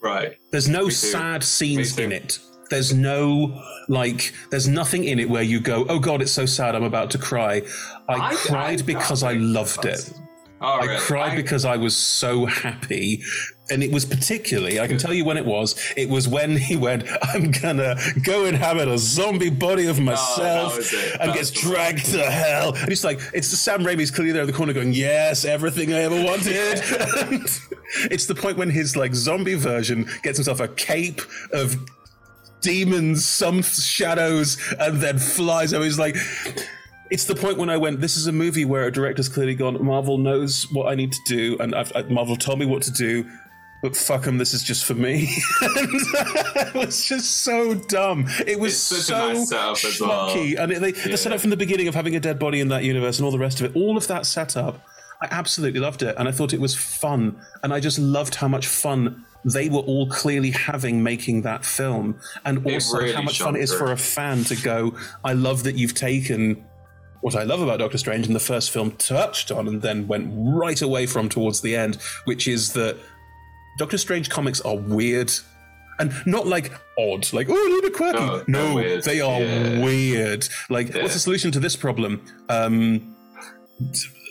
Right. 0.00 0.36
There's 0.50 0.68
no 0.68 0.88
sad 0.88 1.44
scenes 1.44 1.96
in 1.98 2.10
it. 2.10 2.40
There's 2.70 2.92
no 2.92 3.62
like. 3.88 4.32
There's 4.50 4.66
nothing 4.66 5.04
in 5.04 5.20
it 5.20 5.28
where 5.28 5.42
you 5.42 5.60
go, 5.60 5.84
"Oh 5.88 5.98
God, 5.98 6.22
it's 6.22 6.32
so 6.32 6.46
sad. 6.46 6.74
I'm 6.74 6.84
about 6.84 7.10
to 7.12 7.18
cry." 7.18 7.62
I, 8.08 8.34
cried 8.34 8.84
because 8.86 9.22
I 9.22 9.34
loved 9.34 9.84
it. 9.84 10.10
Oh, 10.62 10.78
I 10.80 10.84
really? 10.84 11.00
cried 11.00 11.32
I- 11.32 11.36
because 11.36 11.64
I 11.64 11.76
was 11.76 11.96
so 11.96 12.46
happy. 12.46 13.22
And 13.70 13.82
it 13.82 13.90
was 13.90 14.04
particularly, 14.04 14.80
I 14.80 14.86
can 14.86 14.98
tell 14.98 15.14
you 15.14 15.24
when 15.24 15.36
it 15.36 15.46
was. 15.46 15.76
It 15.96 16.08
was 16.08 16.28
when 16.28 16.56
he 16.56 16.76
went, 16.76 17.04
I'm 17.22 17.50
gonna 17.50 17.96
go 18.22 18.44
and 18.44 18.56
have 18.56 18.76
a 18.76 18.98
zombie 18.98 19.50
body 19.50 19.86
of 19.86 19.98
oh, 19.98 20.02
myself 20.02 20.76
was 20.76 20.92
it. 20.92 21.20
and 21.20 21.32
gets 21.32 21.50
was 21.52 21.62
the 21.62 21.70
dragged 21.70 22.04
to 22.06 22.30
hell. 22.30 22.74
And 22.74 22.90
it's 22.90 23.04
like, 23.04 23.20
it's 23.32 23.48
Sam 23.48 23.82
Raimi's 23.82 24.10
clearly 24.10 24.32
there 24.32 24.42
in 24.42 24.46
the 24.46 24.52
corner 24.52 24.72
going, 24.72 24.92
Yes, 24.92 25.44
everything 25.44 25.92
I 25.92 26.00
ever 26.00 26.22
wanted. 26.22 26.46
it's 28.10 28.26
the 28.26 28.34
point 28.34 28.58
when 28.58 28.70
his 28.70 28.96
like 28.96 29.14
zombie 29.14 29.54
version 29.54 30.06
gets 30.22 30.36
himself 30.38 30.60
a 30.60 30.68
cape 30.68 31.22
of 31.52 31.76
demons, 32.60 33.24
some 33.24 33.62
shadows, 33.62 34.56
and 34.78 35.00
then 35.00 35.18
flies 35.18 35.74
over. 35.74 35.84
He's 35.84 35.98
like, 35.98 36.16
it's 37.12 37.26
the 37.26 37.34
point 37.34 37.58
when 37.58 37.68
I 37.68 37.76
went, 37.76 38.00
this 38.00 38.16
is 38.16 38.26
a 38.26 38.32
movie 38.32 38.64
where 38.64 38.84
a 38.84 38.90
director's 38.90 39.28
clearly 39.28 39.54
gone, 39.54 39.76
Marvel 39.84 40.16
knows 40.16 40.66
what 40.72 40.90
I 40.90 40.94
need 40.94 41.12
to 41.12 41.20
do, 41.26 41.58
and 41.60 41.74
I've, 41.74 41.92
I, 41.94 42.02
Marvel 42.04 42.36
told 42.36 42.58
me 42.58 42.64
what 42.64 42.80
to 42.84 42.90
do, 42.90 43.30
but 43.82 43.94
fuck 43.94 44.22
them, 44.22 44.38
this 44.38 44.54
is 44.54 44.62
just 44.62 44.86
for 44.86 44.94
me. 44.94 45.28
and 45.60 45.76
it 46.56 46.74
was 46.74 47.04
just 47.04 47.42
so 47.42 47.74
dumb. 47.74 48.26
It 48.46 48.58
was 48.58 48.72
It's 48.72 48.80
such 48.82 49.00
a 49.00 49.44
so 49.44 49.56
nice 49.56 50.00
well. 50.00 50.30
And 50.30 50.72
it, 50.72 50.80
they, 50.80 50.92
the 50.92 51.10
Yeah. 51.10 51.16
setup 51.16 51.40
from 51.40 51.50
the 51.50 51.56
beginning 51.58 51.86
of 51.86 51.94
having 51.94 52.16
a 52.16 52.20
dead 52.20 52.38
body 52.38 52.60
in 52.60 52.68
that 52.68 52.82
universe 52.82 53.18
and 53.18 53.26
all 53.26 53.32
the 53.32 53.38
rest 53.38 53.60
of 53.60 53.66
it, 53.66 53.76
all 53.76 53.98
of 53.98 54.06
that 54.06 54.24
setup, 54.24 54.82
I 55.20 55.28
absolutely 55.30 55.80
loved 55.80 56.02
it. 56.02 56.14
And 56.16 56.28
I 56.28 56.32
thought 56.32 56.54
it 56.54 56.60
was 56.60 56.74
fun. 56.74 57.38
And 57.62 57.74
I 57.74 57.80
just 57.80 57.98
loved 57.98 58.36
how 58.36 58.48
much 58.48 58.66
fun 58.66 59.26
they 59.44 59.68
were 59.68 59.80
all 59.80 60.06
clearly 60.06 60.52
having 60.52 61.02
making 61.02 61.42
that 61.42 61.64
film. 61.64 62.18
And 62.44 62.64
also 62.64 62.98
really 62.98 63.12
how 63.12 63.22
much 63.22 63.40
fun 63.40 63.56
it 63.56 63.62
is 63.62 63.74
for 63.74 63.92
a 63.92 63.96
fan 63.96 64.44
to 64.44 64.56
go, 64.56 64.94
I 65.24 65.34
love 65.34 65.64
that 65.64 65.76
you've 65.76 65.94
taken 65.94 66.64
what 67.22 67.34
I 67.34 67.42
love 67.44 67.62
about 67.62 67.78
Doctor 67.78 67.98
Strange 67.98 68.26
in 68.26 68.34
the 68.34 68.40
first 68.40 68.70
film 68.70 68.92
touched 68.92 69.50
on 69.50 69.66
and 69.68 69.80
then 69.80 70.06
went 70.06 70.30
right 70.36 70.80
away 70.82 71.06
from 71.06 71.28
towards 71.28 71.60
the 71.62 71.74
end, 71.74 71.96
which 72.26 72.46
is 72.46 72.72
that 72.74 72.96
Doctor 73.78 73.96
Strange 73.96 74.28
comics 74.28 74.60
are 74.60 74.76
weird. 74.76 75.32
And 75.98 76.12
not 76.26 76.46
like 76.46 76.72
odd, 76.98 77.32
like, 77.32 77.48
oh, 77.48 77.52
a 77.52 77.68
little 77.68 77.82
bit 77.82 77.94
quirky. 77.94 78.18
No, 78.18 78.42
No, 78.48 78.74
weird. 78.74 79.04
they 79.04 79.20
are 79.20 79.40
Yeah. 79.40 79.84
weird. 79.84 80.48
Like, 80.68 80.88
Yeah. 80.94 81.02
what's 81.02 81.14
the 81.14 81.20
solution 81.20 81.52
to 81.52 81.60
this 81.60 81.76
problem? 81.76 82.22
Um, 82.48 83.14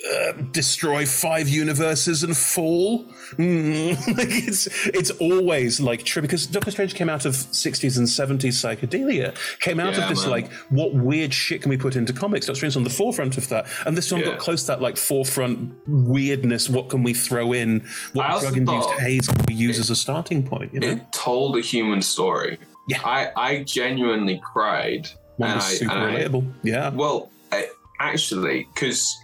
uh, 0.10 0.32
destroy 0.52 1.06
five 1.06 1.48
universes 1.48 2.24
and 2.24 2.36
fall. 2.36 3.06
Mm. 3.38 3.96
like 4.18 4.28
it's 4.30 4.68
it's 4.88 5.12
always 5.12 5.80
like 5.80 6.04
true 6.04 6.22
because 6.22 6.48
Doctor 6.48 6.72
Strange 6.72 6.96
came 6.96 7.08
out 7.10 7.26
of 7.26 7.34
60s 7.34 7.98
and 7.98 8.08
70s 8.08 8.54
psychedelia, 8.54 9.36
came 9.60 9.80
out 9.80 9.94
Yeah, 9.96 10.04
of 10.04 10.10
this 10.10 10.22
man. 10.24 10.32
like 10.32 10.52
what 10.70 10.94
weird 10.94 11.34
shit 11.34 11.62
can 11.62 11.70
we 11.70 11.78
put 11.78 11.96
into 11.96 12.14
comics? 12.14 12.46
Doctor 12.48 12.58
Strange's 12.58 12.78
on 12.78 12.84
the 12.84 12.90
forefront 12.90 13.38
of 13.38 13.48
that, 13.50 13.68
and 13.86 13.96
this 13.96 14.12
one 14.12 14.22
Yeah. 14.22 14.28
got 14.32 14.40
close 14.40 14.62
to 14.64 14.68
that 14.68 14.82
like 14.82 14.98
forefront 14.98 15.74
weirdness. 15.88 16.70
What 16.70 16.90
can 16.90 17.04
we 17.04 17.14
throw 17.14 17.54
in? 17.54 17.86
What 18.14 18.42
drug 18.42 18.58
induced 18.58 18.90
haze 18.92 19.28
can 19.28 19.46
we 19.48 19.54
use 19.54 19.80
as 19.80 19.90
a 19.90 19.96
starting 19.96 20.46
point? 20.46 20.74
You 20.74 20.80
know, 20.82 20.88
It 20.88 21.12
told 21.14 21.58
a 21.58 21.62
human 21.62 22.02
story. 22.02 22.58
Yeah. 22.88 23.02
I, 23.06 23.30
I 23.38 23.64
genuinely 23.64 24.42
cried. 24.54 25.08
one 25.38 25.50
and 25.52 25.58
was 25.58 25.66
I- 25.66 25.74
super 25.76 25.92
and 25.94 26.04
I- 26.18 26.24
relatable. 26.24 26.54
Yeah, 26.64 26.90
Well, 26.90 27.32
I, 27.52 27.68
actually, 28.00 28.68
because 28.74 29.16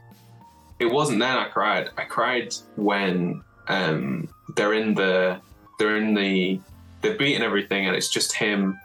it 0.79 0.85
wasn't 0.85 1.19
then 1.19 1.35
I 1.37 1.45
cried. 1.49 1.89
I 1.97 2.03
cried 2.03 2.53
when 2.75 3.41
um, 3.67 4.29
they're 4.55 4.73
in 4.73 4.93
the 4.93 5.39
they're 5.79 5.97
in 5.97 6.13
the 6.13 6.59
they're 7.01 7.17
beating 7.17 7.41
everything, 7.43 7.87
and 7.87 7.95
it's 7.95 8.09
just 8.09 8.33
him 8.33 8.77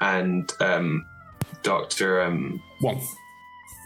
and 0.00 0.50
um, 0.60 1.04
Doctor 1.62 2.22
um, 2.22 2.62
one. 2.80 3.00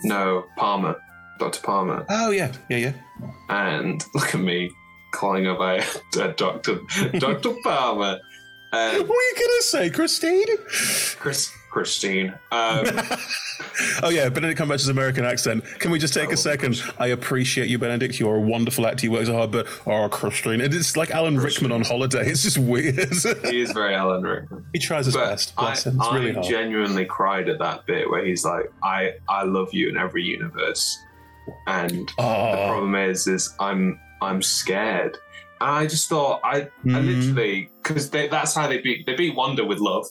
no 0.04 0.44
Palmer, 0.56 0.96
Doctor 1.38 1.60
Palmer, 1.62 2.04
Oh 2.08 2.30
yeah, 2.30 2.52
yeah, 2.68 2.76
yeah. 2.76 2.92
and 3.48 4.04
look 4.14 4.34
at 4.34 4.40
me 4.40 4.70
calling 5.12 5.44
her 5.44 5.54
by 5.54 5.78
uh, 6.20 6.28
Doctor 6.36 6.80
Doctor 7.18 7.54
Palmer. 7.64 8.18
Um, 8.74 8.96
What 8.96 9.08
were 9.08 9.14
you 9.14 9.34
gonna 9.36 9.62
say, 9.62 9.90
Christine? 9.90 10.46
Chris 11.18 11.52
Christine. 11.72 12.34
Um, 12.52 12.84
Oh 14.02 14.10
yeah, 14.10 14.28
Benedict 14.28 14.60
Cumberbatch's 14.60 14.88
American 14.88 15.24
accent. 15.24 15.64
Can 15.78 15.90
we 15.90 15.98
just 15.98 16.12
take 16.12 16.30
a 16.30 16.36
second? 16.36 16.82
I 16.98 17.08
appreciate 17.08 17.68
you, 17.68 17.78
Benedict. 17.78 18.18
You're 18.20 18.36
a 18.36 18.40
wonderful 18.40 18.86
actor. 18.86 19.06
You 19.06 19.12
work 19.12 19.24
so 19.26 19.34
hard, 19.34 19.50
but 19.52 19.66
oh, 19.86 20.08
Christine, 20.08 20.60
and 20.60 20.74
it's 20.74 20.96
like 20.96 21.10
Alan 21.10 21.38
Rickman 21.38 21.72
on 21.72 21.82
holiday. 21.82 22.26
It's 22.28 22.42
just 22.42 22.58
weird. 22.58 22.96
he 23.44 23.60
is 23.62 23.72
very 23.72 23.94
Alan 23.94 24.22
Rickman. 24.22 24.66
he 24.74 24.78
tries 24.78 25.06
his 25.06 25.14
But 25.14 25.30
best. 25.30 25.54
I, 25.56 25.62
Bless 25.62 25.86
him. 25.86 25.96
It's 25.98 26.12
really 26.12 26.30
I 26.30 26.34
hard. 26.34 26.46
genuinely 26.46 27.04
cried 27.06 27.48
at 27.48 27.58
that 27.60 27.86
bit 27.86 28.10
where 28.10 28.24
he's 28.24 28.44
like, 28.44 28.70
"I 28.82 29.12
I 29.28 29.44
love 29.44 29.72
you 29.72 29.88
in 29.88 29.96
every 29.96 30.24
universe," 30.24 30.98
and 31.66 31.90
the 31.90 32.12
Oh, 32.18 32.66
problem 32.66 32.94
is, 32.96 33.26
is 33.26 33.54
I'm 33.58 33.98
I'm 34.20 34.42
scared. 34.42 35.16
And 35.60 35.70
I 35.70 35.86
just 35.86 36.08
thought 36.08 36.40
I 36.44 36.56
I 36.56 36.68
Mhm. 36.84 37.06
literally 37.06 37.70
because 37.82 38.10
that's 38.10 38.54
how 38.54 38.66
they 38.66 38.78
beat 38.78 39.06
they 39.06 39.14
beat 39.14 39.34
Wanda 39.34 39.64
with 39.64 39.78
love, 39.78 40.06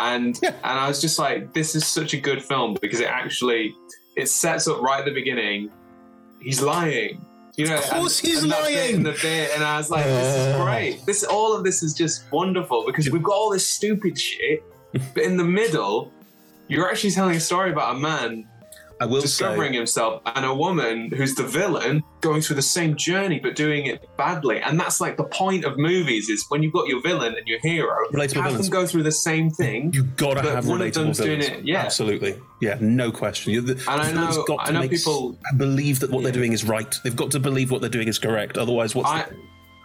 and 0.00 0.38
and 0.42 0.54
I 0.64 0.88
was 0.88 1.00
just 1.00 1.18
like, 1.18 1.52
this 1.52 1.74
is 1.74 1.86
such 1.86 2.14
a 2.14 2.18
good 2.20 2.42
film 2.42 2.76
because 2.80 3.00
it 3.00 3.08
actually 3.08 3.74
it 4.16 4.28
sets 4.28 4.66
up 4.68 4.80
right 4.80 5.00
at 5.00 5.04
the 5.04 5.12
beginning. 5.14 5.70
He's 6.40 6.60
lying. 6.62 7.24
You 7.56 7.68
know, 7.68 7.76
Of 7.76 7.84
course 7.84 8.20
and, 8.20 8.28
he's 8.28 8.42
and 8.42 8.50
lying. 8.52 8.94
And 8.96 9.06
the 9.06 9.12
bit, 9.22 9.50
and 9.54 9.64
I 9.64 9.78
was 9.78 9.90
like, 9.90 10.04
"This 10.04 10.36
is 10.36 10.54
Oh. 10.54 10.64
great. 10.64 11.06
This 11.06 11.24
all 11.24 11.54
of 11.56 11.64
this 11.64 11.82
is 11.82 11.94
just 11.94 12.30
wonderful 12.30 12.84
because 12.86 13.08
we've 13.10 13.22
got 13.22 13.32
all 13.34 13.50
this 13.50 13.66
stupid 13.68 14.18
shit, 14.18 14.62
but 15.14 15.22
in 15.22 15.36
the 15.38 15.44
middle, 15.44 16.12
you're 16.68 16.88
actually 16.90 17.12
telling 17.12 17.36
a 17.36 17.40
story 17.40 17.70
about 17.72 17.96
a 17.96 17.98
man 17.98 18.46
I 19.00 19.06
will 19.06 19.20
discovering 19.20 19.72
say, 19.72 19.76
himself 19.78 20.22
and 20.26 20.44
a 20.44 20.54
woman 20.54 21.10
who's 21.10 21.34
the 21.34 21.42
villain 21.42 22.02
going 22.22 22.40
through 22.40 22.56
the 22.56 22.62
same 22.62 22.96
journey 22.96 23.38
but 23.38 23.54
doing 23.54 23.86
it 23.86 24.08
badly 24.16 24.60
and 24.60 24.80
that's 24.80 25.00
like 25.00 25.16
the 25.16 25.24
point 25.24 25.64
of 25.64 25.76
movies 25.78 26.28
is 26.30 26.44
when 26.48 26.62
you've 26.62 26.72
got 26.72 26.86
your 26.88 27.02
villain 27.02 27.34
and 27.36 27.46
your 27.46 27.58
hero 27.60 27.94
have 28.12 28.30
villains. 28.32 28.68
them 28.68 28.70
go 28.70 28.86
through 28.86 29.02
the 29.02 29.12
same 29.12 29.50
thing 29.50 29.92
you 29.92 30.02
gotta 30.02 30.40
have 30.42 30.66
one 30.66 30.80
of 30.80 30.88
relatable 30.88 30.94
them's 30.94 31.18
doing 31.18 31.40
villains. 31.40 31.58
it- 31.60 31.64
yeah. 31.66 31.82
absolutely. 31.82 32.38
Yeah, 32.62 32.78
no 32.80 33.12
question. 33.12 33.52
The, 33.66 33.72
And 33.72 34.00
I 34.00 34.12
know- 34.12 34.44
got 34.46 34.66
I 34.68 34.72
know 34.72 34.80
make 34.80 34.90
people- 34.92 35.38
believe 35.58 36.00
that 36.00 36.10
what 36.10 36.22
they're 36.22 36.32
doing 36.32 36.52
is 36.54 36.64
right. 36.64 36.94
They've 37.04 37.14
got 37.14 37.30
to 37.32 37.40
believe 37.40 37.70
what 37.70 37.82
they're 37.82 37.90
doing 37.90 38.08
is 38.08 38.18
correct. 38.18 38.56
Otherwise, 38.56 38.94
what's 38.94 39.10
I, 39.10 39.24
the 39.24 39.36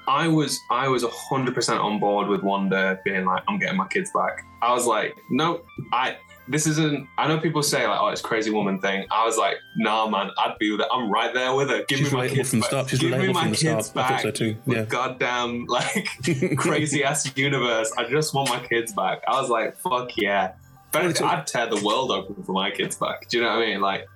I 0.07 0.27
was 0.29 0.59
I 0.71 0.87
was 0.87 1.03
hundred 1.03 1.53
percent 1.53 1.79
on 1.79 1.99
board 1.99 2.27
with 2.27 2.43
Wanda 2.43 2.99
being 3.05 3.25
like, 3.25 3.43
I'm 3.47 3.59
getting 3.59 3.77
my 3.77 3.87
kids 3.87 4.09
back. 4.13 4.45
I 4.61 4.73
was 4.73 4.85
like, 4.87 5.15
no, 5.29 5.61
I 5.91 6.15
this 6.47 6.65
isn't 6.67 7.07
I 7.17 7.27
know 7.27 7.39
people 7.39 7.63
say 7.63 7.87
like, 7.87 7.99
oh, 8.01 8.07
it's 8.09 8.21
crazy 8.21 8.51
woman 8.51 8.79
thing. 8.79 9.05
I 9.11 9.25
was 9.25 9.37
like, 9.37 9.57
nah 9.77 10.07
man, 10.09 10.31
I'd 10.37 10.57
be 10.59 10.71
with 10.71 10.81
it. 10.81 10.87
I'm 10.91 11.11
right 11.11 11.33
there 11.33 11.53
with 11.55 11.69
her. 11.69 11.83
Give 11.87 11.99
She's 11.99 12.11
me 12.11 12.17
my 12.17 12.27
kids 12.27 12.49
from 12.49 12.59
back. 12.61 12.69
start. 12.69 12.89
She's 12.89 12.99
Give 12.99 13.11
me 13.17 13.31
my 13.31 13.51
kids 13.51 13.87
start. 13.87 14.05
I 14.07 14.09
back. 14.13 14.21
so 14.21 14.31
too. 14.31 14.57
with 14.65 14.77
Yeah. 14.77 14.85
goddamn 14.85 15.65
like 15.67 16.07
crazy 16.57 17.03
ass 17.03 17.31
universe. 17.37 17.91
I 17.97 18.05
just 18.09 18.33
want 18.33 18.49
my 18.49 18.59
kids 18.59 18.93
back. 18.93 19.21
I 19.27 19.39
was 19.39 19.49
like, 19.49 19.77
fuck 19.77 20.17
yeah. 20.17 20.53
But 20.91 21.03
Well, 21.03 21.11
it's 21.11 21.21
a- 21.21 21.25
I'd 21.25 21.47
tear 21.47 21.67
the 21.67 21.81
world 21.85 22.11
open 22.11 22.43
for 22.43 22.51
my 22.51 22.69
kids 22.71 22.95
back. 22.97 23.29
Do 23.29 23.37
you 23.37 23.43
know 23.43 23.49
what 23.49 23.59
I 23.63 23.65
mean? 23.67 23.81
Like, 23.81 24.07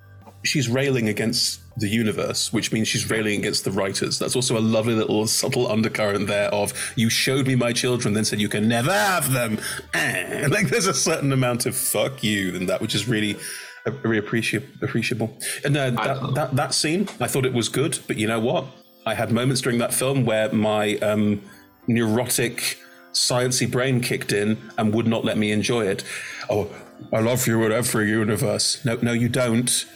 she's 0.46 0.68
railing 0.68 1.08
against 1.08 1.60
the 1.78 1.88
universe, 1.88 2.52
which 2.52 2.72
means 2.72 2.88
she's 2.88 3.10
railing 3.10 3.40
against 3.40 3.64
the 3.64 3.70
writers. 3.70 4.18
That's 4.18 4.34
also 4.34 4.58
a 4.58 4.60
lovely 4.60 4.94
little 4.94 5.26
subtle 5.40 5.70
undercurrent 5.70 6.26
there 6.26 6.48
of 6.54 6.72
you 6.96 7.10
showed 7.10 7.46
me 7.46 7.54
my 7.54 7.72
children, 7.72 8.14
then 8.14 8.24
said 8.24 8.40
you 8.40 8.48
can 8.48 8.68
never 8.68 8.92
have 8.92 9.32
them. 9.32 9.58
Eh. 9.94 10.48
Like 10.56 10.68
there's 10.68 10.86
a 10.86 10.94
certain 10.94 11.32
amount 11.32 11.66
of 11.66 11.76
fuck 11.76 12.22
you 12.22 12.54
in 12.54 12.66
that, 12.66 12.80
which 12.80 12.94
is 12.94 13.08
really 13.08 13.36
uh, 13.84 13.90
very 13.90 14.18
appreciable. 14.18 15.36
And 15.64 15.76
uh, 15.76 15.90
that, 15.90 16.34
that 16.34 16.56
that 16.56 16.74
scene, 16.74 17.08
I 17.20 17.26
thought 17.26 17.44
it 17.44 17.52
was 17.52 17.68
good, 17.68 17.98
but 18.06 18.16
you 18.16 18.26
know 18.26 18.40
what? 18.40 18.64
I 19.04 19.14
had 19.14 19.32
moments 19.32 19.60
during 19.60 19.78
that 19.78 19.92
film 19.92 20.24
where 20.24 20.50
my 20.52 20.96
um, 20.98 21.42
neurotic 21.86 22.78
sciency 23.12 23.70
brain 23.70 24.00
kicked 24.00 24.32
in 24.32 24.58
and 24.78 24.94
would 24.94 25.06
not 25.06 25.24
let 25.24 25.36
me 25.38 25.52
enjoy 25.52 25.86
it. 25.86 26.04
Oh, 26.48 26.70
I 27.12 27.20
love 27.20 27.46
you 27.46 27.64
in 27.64 27.72
every 27.72 28.08
universe. 28.08 28.84
No, 28.84 28.96
no, 29.02 29.12
you 29.12 29.28
don't. 29.28 29.86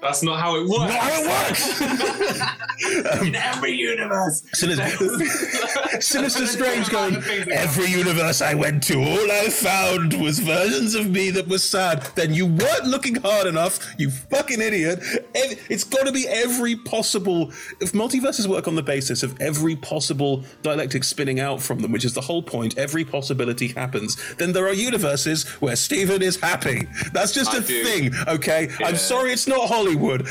That's 0.00 0.22
not 0.22 0.38
how 0.38 0.56
it 0.56 0.68
works. 0.68 0.78
Not 0.78 0.90
How 0.90 1.22
it 1.22 1.26
works. 1.48 3.22
In 3.26 3.34
every 3.34 3.72
universe. 3.72 4.42
Sinister, 4.52 6.00
Sinister 6.00 6.46
Strange 6.46 6.88
going, 6.90 7.16
every 7.50 7.86
universe 7.86 8.40
I 8.40 8.54
went 8.54 8.82
to, 8.84 8.98
all 9.00 9.30
I 9.32 9.48
found 9.48 10.14
was 10.20 10.38
versions 10.38 10.94
of 10.94 11.10
me 11.10 11.30
that 11.32 11.48
was 11.48 11.64
sad. 11.64 12.02
Then 12.14 12.32
you 12.32 12.46
weren't 12.46 12.84
looking 12.84 13.16
hard 13.16 13.46
enough, 13.48 13.80
you 13.98 14.10
fucking 14.10 14.60
idiot. 14.60 15.00
It's 15.34 15.84
got 15.84 16.06
to 16.06 16.12
be 16.12 16.28
every 16.28 16.76
possible. 16.76 17.48
If 17.80 17.92
multiverses 17.92 18.46
work 18.46 18.68
on 18.68 18.76
the 18.76 18.82
basis 18.82 19.22
of 19.24 19.40
every 19.40 19.74
possible 19.74 20.44
dialectic 20.62 21.02
spinning 21.02 21.40
out 21.40 21.60
from 21.60 21.80
them, 21.80 21.90
which 21.90 22.04
is 22.04 22.14
the 22.14 22.20
whole 22.20 22.42
point, 22.42 22.78
every 22.78 23.04
possibility 23.04 23.68
happens, 23.68 24.16
then 24.36 24.52
there 24.52 24.66
are 24.68 24.72
universes 24.72 25.46
where 25.60 25.74
Stephen 25.74 26.22
is 26.22 26.36
happy. 26.40 26.86
That's 27.12 27.32
just 27.32 27.54
I 27.54 27.58
a 27.58 27.60
do. 27.60 27.84
thing, 27.84 28.12
okay? 28.28 28.68
Yeah. 28.78 28.86
I'm 28.86 28.96
sorry 28.96 29.32
it's 29.32 29.48
not 29.48 29.66
Hollywood. 29.68 29.87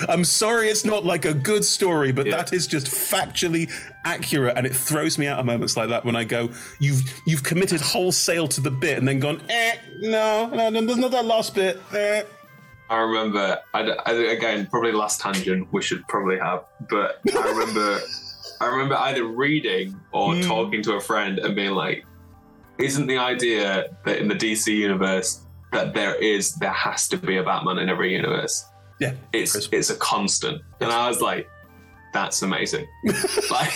I'm 0.09 0.23
sorry 0.23 0.69
it's 0.69 0.85
not 0.85 1.05
like 1.05 1.25
a 1.25 1.33
good 1.33 1.63
story, 1.65 2.11
but 2.11 2.25
Yeah. 2.27 2.37
that 2.37 2.53
is 2.53 2.67
just 2.67 2.87
factually 2.87 3.69
accurate, 4.05 4.57
and 4.57 4.65
it 4.65 4.75
throws 4.75 5.17
me 5.17 5.27
out 5.27 5.39
of 5.39 5.45
moments 5.45 5.75
like 5.77 5.89
that 5.89 6.05
when 6.05 6.15
I 6.15 6.23
go, 6.23 6.49
"You've 6.79 7.01
you've 7.25 7.43
committed 7.43 7.81
wholesale 7.81 8.47
to 8.49 8.61
the 8.61 8.71
bit," 8.71 8.97
and 8.97 9.07
then 9.07 9.19
gone, 9.19 9.41
"Eh, 9.49 9.75
no, 9.99 10.47
no, 10.47 10.69
no 10.69 10.81
there's 10.85 10.97
not 10.97 11.11
that 11.11 11.25
last 11.25 11.55
bit." 11.55 11.81
Eh. 11.93 12.23
I 12.89 12.99
remember, 13.01 13.59
I, 13.73 13.81
I, 14.05 14.11
again, 14.31 14.65
probably 14.71 14.93
last 14.93 15.19
tangent 15.19 15.67
we 15.73 15.81
should 15.81 16.07
probably 16.07 16.39
have, 16.39 16.63
but 16.89 17.19
I 17.35 17.49
remember, 17.49 17.99
I 18.61 18.65
remember 18.67 18.95
either 18.95 19.25
reading 19.25 19.99
or 20.13 20.35
Hmm. 20.35 20.41
talking 20.41 20.81
to 20.83 20.93
a 20.93 21.01
friend 21.01 21.37
and 21.39 21.53
being 21.55 21.71
like, 21.71 22.05
"Isn't 22.79 23.07
the 23.07 23.17
idea 23.17 23.87
that 24.05 24.19
in 24.19 24.27
the 24.29 24.35
DC 24.35 24.73
universe 24.73 25.41
that 25.73 25.93
there 25.93 26.15
is, 26.15 26.55
there 26.55 26.71
has 26.71 27.09
to 27.09 27.17
be 27.17 27.35
a 27.37 27.43
Batman 27.43 27.77
in 27.79 27.89
every 27.89 28.13
universe? 28.13 28.63
Yeah, 28.99 29.13
It's 29.33 29.55
it's 29.71 29.89
a 29.89 29.95
constant." 29.95 30.61
And 30.79 30.91
I 30.91 31.07
was 31.07 31.21
like, 31.21 31.49
"That's 32.13 32.41
amazing!" 32.41 32.87
like, 33.51 33.75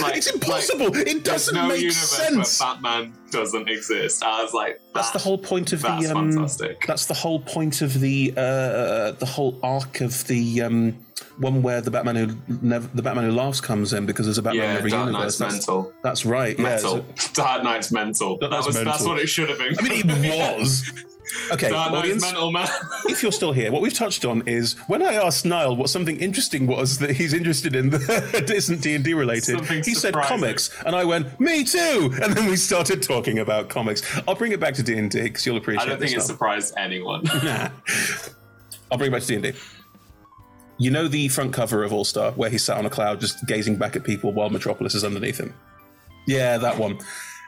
like 0.00 0.16
it's 0.16 0.30
impossible. 0.30 0.86
it 0.86 0.94
Like, 0.94 1.04
there's 1.04 1.22
doesn't 1.22 1.54
no 1.54 1.68
make 1.68 1.90
sense. 1.92 2.58
Batman 2.58 3.14
doesn't 3.32 3.68
exist. 3.68 4.22
I 4.22 4.42
was 4.42 4.52
like, 4.54 4.80
That's 4.94 5.10
the 5.10 5.18
whole 5.18 5.38
point 5.38 5.72
of 5.72 5.82
That's 5.82 6.06
the 6.08 6.14
um, 6.16 6.30
fantastic. 6.32 6.86
That's 6.86 7.06
the 7.06 7.14
whole 7.14 7.40
point 7.40 7.82
of 7.82 7.98
the 8.00 8.32
uh, 8.36 9.12
the 9.12 9.26
whole 9.26 9.58
arc 9.62 10.00
of 10.00 10.26
the 10.28 10.62
um, 10.62 11.04
one 11.38 11.62
where 11.62 11.80
the 11.80 11.90
Batman 11.90 12.16
who 12.16 12.36
never, 12.62 12.86
the 12.94 13.02
Batman 13.02 13.24
who 13.24 13.32
laughs 13.32 13.60
comes 13.60 13.92
in 13.92 14.06
because 14.06 14.26
there's 14.26 14.38
a 14.38 14.42
Batman 14.42 14.64
in 14.64 14.70
Yeah, 14.72 14.78
every 14.78 14.90
Dark 14.90 15.06
universe. 15.06 15.40
Knight's 15.40 15.56
That's, 15.56 15.66
mental. 15.68 15.92
that's 16.02 16.24
right. 16.26 16.58
Yeah, 16.58 16.76
so- 16.76 17.04
Dark 17.32 17.64
Knight's 17.64 17.90
mental. 17.90 18.38
That- 18.38 18.50
That, 18.50 18.56
that's 18.64 18.66
was 18.66 18.84
that's 18.84 19.04
what 19.04 19.18
it 19.18 19.26
should 19.28 19.48
have 19.48 19.58
been. 19.58 19.74
I 19.78 19.82
mean, 19.82 20.02
it 20.24 20.58
was. 20.58 20.92
Okay, 21.50 21.70
Dark 21.70 21.92
audience. 21.92 22.20
mental 22.20 22.50
man. 22.52 22.68
if 23.06 23.22
you're 23.22 23.32
still 23.32 23.52
here, 23.52 23.72
what 23.72 23.80
we've 23.80 23.94
touched 23.94 24.26
on 24.26 24.42
is 24.46 24.74
when 24.86 25.02
I 25.02 25.14
asked 25.14 25.46
Niall 25.46 25.76
what 25.76 25.88
something 25.88 26.18
interesting 26.20 26.66
was 26.66 26.98
that 26.98 27.10
he's 27.12 27.32
interested 27.32 27.74
in 27.74 27.88
that 27.90 28.50
isn't 28.54 28.82
D 28.82 28.94
and 28.94 29.02
D 29.02 29.14
related. 29.14 29.56
Something 29.56 29.82
he 29.82 29.94
said 29.94 30.12
comics, 30.14 30.68
and 30.84 30.94
I 30.94 31.04
went, 31.06 31.40
"Me 31.40 31.64
too!" 31.64 32.12
And 32.22 32.34
then 32.34 32.50
we 32.50 32.56
started 32.56 33.02
talking 33.02 33.21
about 33.26 33.68
comics. 33.68 34.02
I'll 34.26 34.34
bring 34.34 34.52
it 34.52 34.60
back 34.60 34.74
to 34.74 34.82
D 34.82 34.98
and 34.98 35.10
D 35.10 35.22
because 35.22 35.46
you'll 35.46 35.56
appreciate. 35.56 35.84
It. 35.84 35.86
I 35.86 35.88
don't 35.90 36.00
think 36.00 36.16
it 36.16 36.22
surprised 36.22 36.74
anyone. 36.76 37.22
Nah. 37.24 37.70
I'll 38.90 38.98
bring 38.98 39.10
it 39.10 39.12
back 39.12 39.22
to 39.22 39.28
D 39.28 39.34
and 39.34 39.42
D. 39.42 39.52
You 40.78 40.90
know 40.90 41.08
the 41.08 41.28
front 41.28 41.52
cover 41.52 41.84
of 41.84 41.92
All 41.92 42.04
Star 42.04 42.32
where 42.32 42.50
he's 42.50 42.64
sat 42.64 42.76
on 42.76 42.86
a 42.86 42.90
cloud 42.90 43.20
just 43.20 43.46
gazing 43.46 43.76
back 43.76 43.96
at 43.96 44.04
people 44.04 44.32
while 44.32 44.50
Metropolis 44.50 44.94
is 44.94 45.04
underneath 45.04 45.38
him. 45.38 45.54
Yeah, 46.26 46.58
that 46.58 46.78
one. 46.78 46.98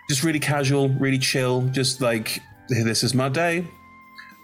Just 0.09 0.23
really 0.23 0.41
casual, 0.41 0.89
really 0.91 1.19
chill. 1.19 1.63
Just 1.69 2.01
like 2.01 2.41
this 2.69 3.03
is 3.03 3.15
my 3.15 3.29
day. 3.29 3.67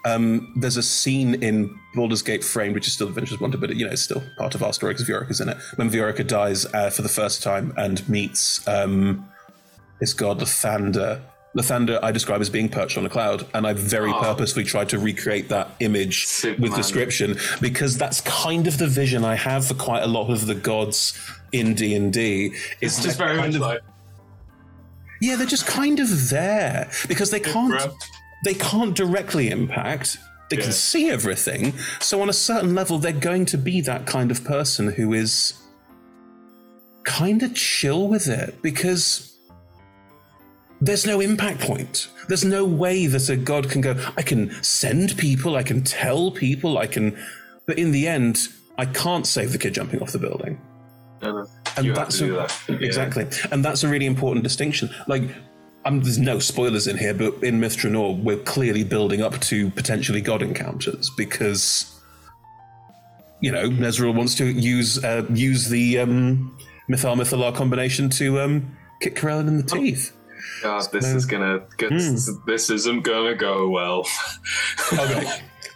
Um, 0.03 0.51
there's 0.55 0.77
a 0.77 0.83
scene 0.83 1.35
in 1.43 1.77
Baldur's 1.93 2.23
Gate 2.23 2.43
Framed, 2.43 2.73
which 2.73 2.87
is 2.87 2.93
still 2.93 3.07
Adventures 3.07 3.39
Wonder, 3.39 3.57
but 3.57 3.75
you 3.75 3.85
know 3.85 3.91
it's 3.91 4.01
still 4.01 4.23
part 4.37 4.55
of 4.55 4.63
our 4.63 4.73
story 4.73 4.93
because 4.93 5.07
Viorica's 5.07 5.41
in 5.41 5.49
it. 5.49 5.57
When 5.75 5.89
Viorica 5.89 6.25
dies 6.25 6.65
uh, 6.73 6.89
for 6.89 7.03
the 7.03 7.09
first 7.09 7.43
time 7.43 7.73
and 7.77 8.07
meets 8.09 8.67
um, 8.67 9.27
this 10.01 10.13
god 10.13 10.39
Lathander. 10.39 11.21
Lathander 11.55 11.99
I 12.01 12.11
describe 12.11 12.39
as 12.41 12.49
being 12.49 12.67
perched 12.69 12.97
on 12.97 13.05
a 13.05 13.09
cloud, 13.09 13.45
and 13.53 13.65
I 13.67 13.73
very 13.73 14.11
Oh. 14.11 14.19
purposefully 14.19 14.65
tried 14.65 14.89
to 14.89 14.99
recreate 14.99 15.47
that 15.49 15.69
image 15.79 16.27
with 16.59 16.75
description 16.75 17.37
because 17.61 17.97
that's 17.97 18.19
kind 18.21 18.67
of 18.67 18.77
the 18.77 18.87
vision 18.87 19.23
I 19.23 19.35
have 19.35 19.65
for 19.65 19.73
quite 19.75 20.03
a 20.03 20.07
lot 20.07 20.29
of 20.29 20.45
the 20.47 20.55
gods 20.55 21.13
in 21.53 21.73
D 21.75 21.93
and 21.95 22.11
D. 22.11 22.53
It's 22.81 23.01
just 23.03 23.17
very 23.17 23.37
much 23.37 23.55
like 23.55 23.79
Yeah, 25.21 25.35
they're 25.35 25.45
just 25.45 25.67
kind 25.67 25.99
of 25.99 26.29
there 26.29 26.89
because 27.07 27.29
they 27.31 27.39
can't 27.39 27.69
bro. 27.77 27.95
they 28.45 28.53
can't 28.55 28.95
directly 28.95 29.49
impact. 29.49 30.17
They 30.49 30.57
Yeah. 30.57 30.63
can 30.63 30.71
see 30.73 31.09
everything. 31.11 31.73
So 31.99 32.21
on 32.21 32.29
a 32.29 32.33
certain 32.33 32.73
level, 32.75 32.97
they're 32.97 33.11
going 33.29 33.45
to 33.47 33.57
be 33.57 33.81
that 33.81 34.05
kind 34.07 34.31
of 34.31 34.43
person 34.43 34.93
who 34.93 35.13
is 35.13 35.53
kind 37.03 37.43
of 37.43 37.53
chill 37.55 38.07
with 38.07 38.27
it 38.27 38.61
because 38.61 39.30
there's 40.81 41.05
no 41.05 41.19
impact 41.21 41.59
point. 41.61 42.09
There's 42.27 42.43
no 42.43 42.65
way 42.65 43.05
that 43.07 43.29
a 43.29 43.35
god 43.35 43.69
can 43.69 43.81
go, 43.81 43.95
I 44.17 44.21
can 44.23 44.51
send 44.63 45.17
people, 45.17 45.55
I 45.55 45.63
can 45.63 45.83
tell 45.83 46.31
people, 46.31 46.77
I 46.77 46.87
can 46.87 47.17
but 47.67 47.77
in 47.77 47.91
the 47.91 48.07
end, 48.07 48.47
I 48.77 48.85
can't 48.85 49.25
save 49.27 49.51
the 49.51 49.57
kid 49.59 49.73
jumping 49.75 50.01
off 50.01 50.11
the 50.11 50.17
building. 50.19 50.59
No, 51.21 51.31
no. 51.31 51.47
And 51.77 51.85
You 51.85 51.91
have 51.91 51.99
that's 51.99 52.19
a- 52.21 52.27
that. 52.31 52.59
Yeah. 52.67 52.75
Exactly. 52.81 53.27
And 53.51 53.63
that's 53.63 53.83
a 53.83 53.87
really 53.87 54.07
important 54.07 54.43
distinction. 54.43 54.89
Like 55.07 55.23
um, 55.85 56.01
there's 56.01 56.17
no 56.17 56.39
spoilers 56.39 56.87
in 56.87 56.97
here, 56.97 57.13
but 57.13 57.43
in 57.43 57.59
Myth 57.59 57.77
Drannor, 57.77 58.21
we're 58.23 58.37
clearly 58.37 58.83
building 58.83 59.21
up 59.21 59.39
to 59.41 59.69
potentially 59.71 60.21
god 60.21 60.41
encounters 60.41 61.09
because, 61.15 61.99
you 63.39 63.51
know, 63.51 63.69
Nezril 63.69 64.13
wants 64.15 64.35
to 64.35 64.45
use 64.45 65.03
uh, 65.03 65.25
use 65.31 65.69
the 65.69 65.99
um, 65.99 66.57
Mythalar 66.89 67.55
combination 67.55 68.09
to 68.11 68.41
um, 68.41 68.75
kick 68.99 69.15
Corellon 69.15 69.47
in 69.47 69.57
the 69.57 69.63
teeth. 69.63 70.15
God, 70.61 70.91
this 70.91 71.05
is 71.05 71.25
gonna. 71.25 71.61
This, 71.77 72.29
this 72.45 72.69
isn't 72.69 73.01
gonna 73.01 73.35
go 73.35 73.69
well. 73.69 74.05
Okay. 74.93 75.25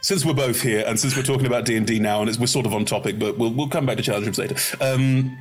Since 0.01 0.25
we're 0.25 0.33
both 0.33 0.61
here, 0.61 0.83
and 0.85 0.99
since 0.99 1.15
we're 1.15 1.23
talking 1.23 1.47
about 1.47 1.65
D 1.65 1.77
and 1.77 1.87
D 1.87 1.99
now, 1.99 2.19
and 2.19 2.29
it's, 2.29 2.37
we're 2.37 2.47
sort 2.47 2.65
of 2.65 2.73
on 2.73 2.85
topic, 2.85 3.17
but 3.17 3.37
we'll 3.37 3.51
we'll 3.53 3.69
come 3.69 3.85
back 3.85 3.97
to 3.97 4.03
challenge 4.03 4.25
rooms 4.25 4.37
later. 4.37 4.55
Um, 4.81 5.35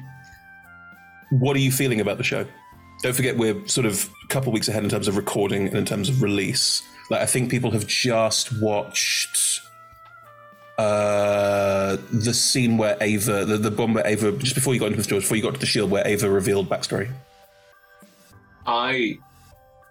what 1.30 1.56
are 1.56 1.60
you 1.60 1.72
feeling 1.72 2.00
about 2.00 2.16
the 2.18 2.24
show? 2.24 2.46
Don't 3.02 3.14
forget, 3.14 3.36
we're 3.36 3.66
sort 3.66 3.86
of 3.86 4.08
a 4.24 4.28
couple 4.28 4.52
weeks 4.52 4.68
ahead 4.68 4.84
in 4.84 4.88
terms 4.88 5.08
of 5.08 5.16
recording 5.16 5.66
and 5.66 5.76
in 5.76 5.84
terms 5.84 6.08
of 6.08 6.22
release. 6.22 6.82
Like, 7.10 7.20
I 7.20 7.26
think 7.26 7.50
people 7.50 7.70
have 7.72 7.86
just 7.86 8.58
watched 8.62 9.60
uh, 10.78 11.96
the 12.12 12.32
scene 12.32 12.78
where 12.78 12.96
Ava, 13.00 13.44
the, 13.44 13.58
the 13.58 13.70
one 13.70 13.92
where 13.92 14.06
Ava, 14.06 14.32
just 14.32 14.54
before 14.54 14.72
you 14.72 14.80
got 14.80 14.86
into 14.86 14.98
the 14.98 15.04
story, 15.04 15.20
before 15.20 15.36
you 15.36 15.42
got 15.42 15.54
to 15.54 15.60
the 15.60 15.66
shield, 15.66 15.90
where 15.90 16.06
Ava 16.06 16.30
revealed 16.30 16.68
backstory. 16.68 17.10
I, 18.66 19.18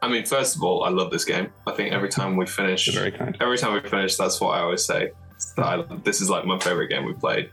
I 0.04 0.10
mean, 0.10 0.26
first 0.26 0.58
of 0.58 0.64
all, 0.64 0.84
I 0.84 0.89
love 0.89 1.12
this 1.12 1.24
game. 1.24 1.47
I 1.66 1.72
think 1.72 1.93
every 1.93 2.10
time 2.10 2.36
we 2.36 2.45
finish, 2.45 2.88
You're 2.88 2.95
very 3.01 3.12
kind. 3.12 3.38
every 3.39 3.58
time 3.58 3.74
we 3.74 3.89
finish, 3.89 4.18
that's 4.18 4.41
what 4.41 4.49
I 4.49 4.60
always 4.62 4.84
say. 4.86 5.12
That 5.56 5.66
I, 5.66 5.95
this 6.04 6.20
is 6.20 6.30
like 6.30 6.45
my 6.45 6.60
favorite 6.60 6.89
game 6.89 7.06
we 7.06 7.14
played. 7.14 7.49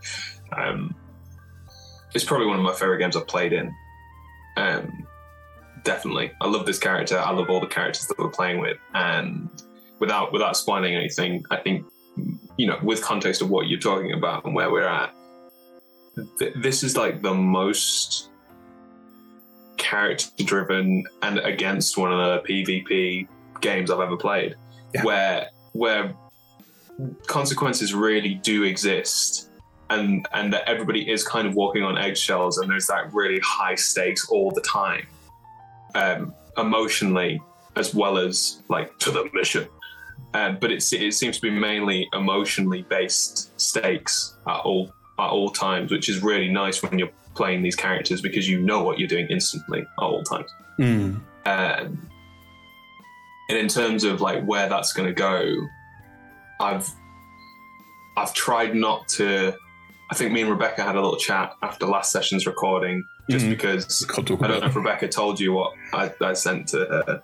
Um, 0.53 0.93
it's 2.13 2.25
probably 2.25 2.49
one 2.49 2.59
of 2.59 2.65
my 2.65 2.73
favorite 2.73 2.99
games 2.99 3.17
I've 3.17 3.29
played 3.29 3.53
in. 3.53 3.73
Um, 4.57 5.07
definitely, 5.85 6.33
I 6.41 6.49
love 6.49 6.67
this 6.67 6.81
character. 6.81 7.19
I 7.19 7.31
love 7.31 7.49
all 7.51 7.61
the 7.61 7.69
characters 7.69 8.07
that 8.09 8.19
we're 8.19 8.31
playing 8.31 8.59
with, 8.61 8.79
and 8.95 9.49
without 10.01 10.33
without 10.33 10.57
spoiling 10.57 10.97
anything, 10.97 11.45
I 11.53 11.57
think 11.59 11.87
you 12.57 12.67
know, 12.67 12.81
with 12.83 13.01
context 13.01 13.43
of 13.43 13.51
what 13.51 13.69
you're 13.69 13.79
talking 13.79 14.13
about 14.13 14.45
and 14.45 14.57
where 14.57 14.73
we're 14.73 14.89
at, 14.89 15.15
th- 16.41 16.55
this 16.57 16.83
is 16.83 16.97
like 16.97 17.23
the 17.23 17.33
most 17.33 18.30
character 19.81 20.45
driven 20.45 21.05
and 21.23 21.39
against 21.41 21.97
one 21.97 22.13
another 22.13 22.41
PvP 22.49 23.27
games 23.61 23.91
I've 23.91 24.01
ever 24.01 24.17
played, 24.17 24.55
Yeah. 24.95 25.03
where 25.05 25.49
where 25.73 26.15
consequences 27.27 27.95
really 27.95 28.35
do 28.35 28.65
exist 28.65 29.51
and 29.89 30.27
and 30.33 30.53
that 30.53 30.69
everybody 30.69 31.11
is 31.11 31.27
kind 31.27 31.49
of 31.49 31.55
walking 31.55 31.83
on 31.83 31.97
eggshells 31.97 32.59
and 32.59 32.71
there's 32.71 32.87
that 32.87 33.13
really 33.15 33.41
high 33.43 33.75
stakes 33.75 34.29
all 34.29 34.51
the 34.51 34.61
time 34.61 35.07
um 35.95 36.35
emotionally 36.59 37.41
as 37.77 37.95
well 37.95 38.19
as 38.19 38.63
like 38.69 38.97
to 38.99 39.11
the 39.11 39.29
mission 39.33 39.67
um, 40.35 40.59
but 40.61 40.71
it 40.71 40.83
seems 40.83 41.37
to 41.37 41.41
be 41.41 41.51
mainly 41.51 42.09
emotionally 42.13 42.83
based 42.83 43.59
stakes 43.59 44.37
at 44.47 44.61
all 44.61 44.93
at 45.19 45.31
all 45.31 45.51
times 45.51 45.91
which 45.91 46.09
is 46.09 46.23
really 46.23 46.49
nice 46.49 46.83
when 46.83 46.99
you're 46.99 47.11
playing 47.41 47.63
these 47.63 47.77
characters 47.87 48.21
because 48.21 48.47
you 48.51 48.61
know 48.61 48.83
what 48.87 48.99
you're 48.99 49.09
doing 49.17 49.27
instantly 49.37 49.81
at 49.81 49.89
all 49.99 50.23
times 50.23 50.51
Mm. 50.79 51.21
um, 51.47 52.09
and 53.49 53.59
in 53.65 53.69
terms 53.69 54.05
of 54.05 54.21
like 54.21 54.41
where 54.45 54.69
that's 54.69 54.93
going 54.93 55.09
to 55.09 55.13
go, 55.15 55.41
I've 56.61 56.89
I've 58.17 58.33
tried 58.35 58.75
not 58.75 59.09
to. 59.19 59.55
I 60.11 60.15
think 60.15 60.33
me 60.33 60.41
and 60.43 60.51
Rebecca 60.51 60.83
had 60.83 60.95
a 60.97 61.01
little 61.01 61.17
chat 61.29 61.53
after 61.63 61.87
last 61.87 62.13
session's 62.13 62.47
recording, 62.47 63.05
just 63.29 63.45
Mhm. 63.47 63.51
because 63.51 64.07
I 64.17 64.23
don't 64.23 64.41
know 64.41 64.67
if 64.67 64.77
Rebecca 64.77 65.09
told 65.09 65.41
you 65.41 65.53
what 65.53 65.73
I, 65.93 66.13
I 66.21 66.33
sent 66.35 66.69
to 66.69 66.79
her. 66.79 67.23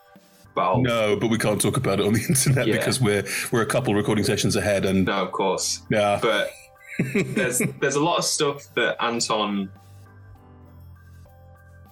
No, 0.56 1.16
but 1.20 1.28
we 1.28 1.38
can't 1.38 1.60
talk 1.60 1.76
about 1.76 2.00
it 2.00 2.06
on 2.06 2.12
the 2.14 2.24
internet 2.28 2.66
Yeah. 2.66 2.76
because 2.78 3.00
we're 3.00 3.24
we're 3.52 3.62
a 3.62 3.66
couple 3.74 3.94
recording 3.94 4.24
sessions 4.24 4.56
ahead, 4.56 4.84
and 4.84 5.04
no, 5.06 5.18
of 5.26 5.32
course. 5.32 5.82
yeah, 5.90 6.18
But 6.20 6.50
there's 7.14 7.58
there's 7.80 7.96
a 7.96 8.04
lot 8.10 8.18
of 8.18 8.24
stuff 8.24 8.58
that 8.74 8.96
Anton 9.02 9.70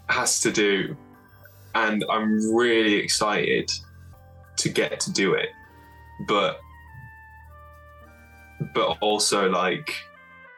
has 0.08 0.40
to 0.40 0.50
do, 0.50 0.96
and 1.74 2.04
I'm 2.10 2.54
really 2.54 2.94
excited 2.94 3.70
to 4.56 4.68
get 4.68 5.00
to 5.00 5.12
do 5.12 5.34
it. 5.34 5.48
But 6.26 6.60
but 8.74 8.98
also 9.00 9.48
like 9.48 9.94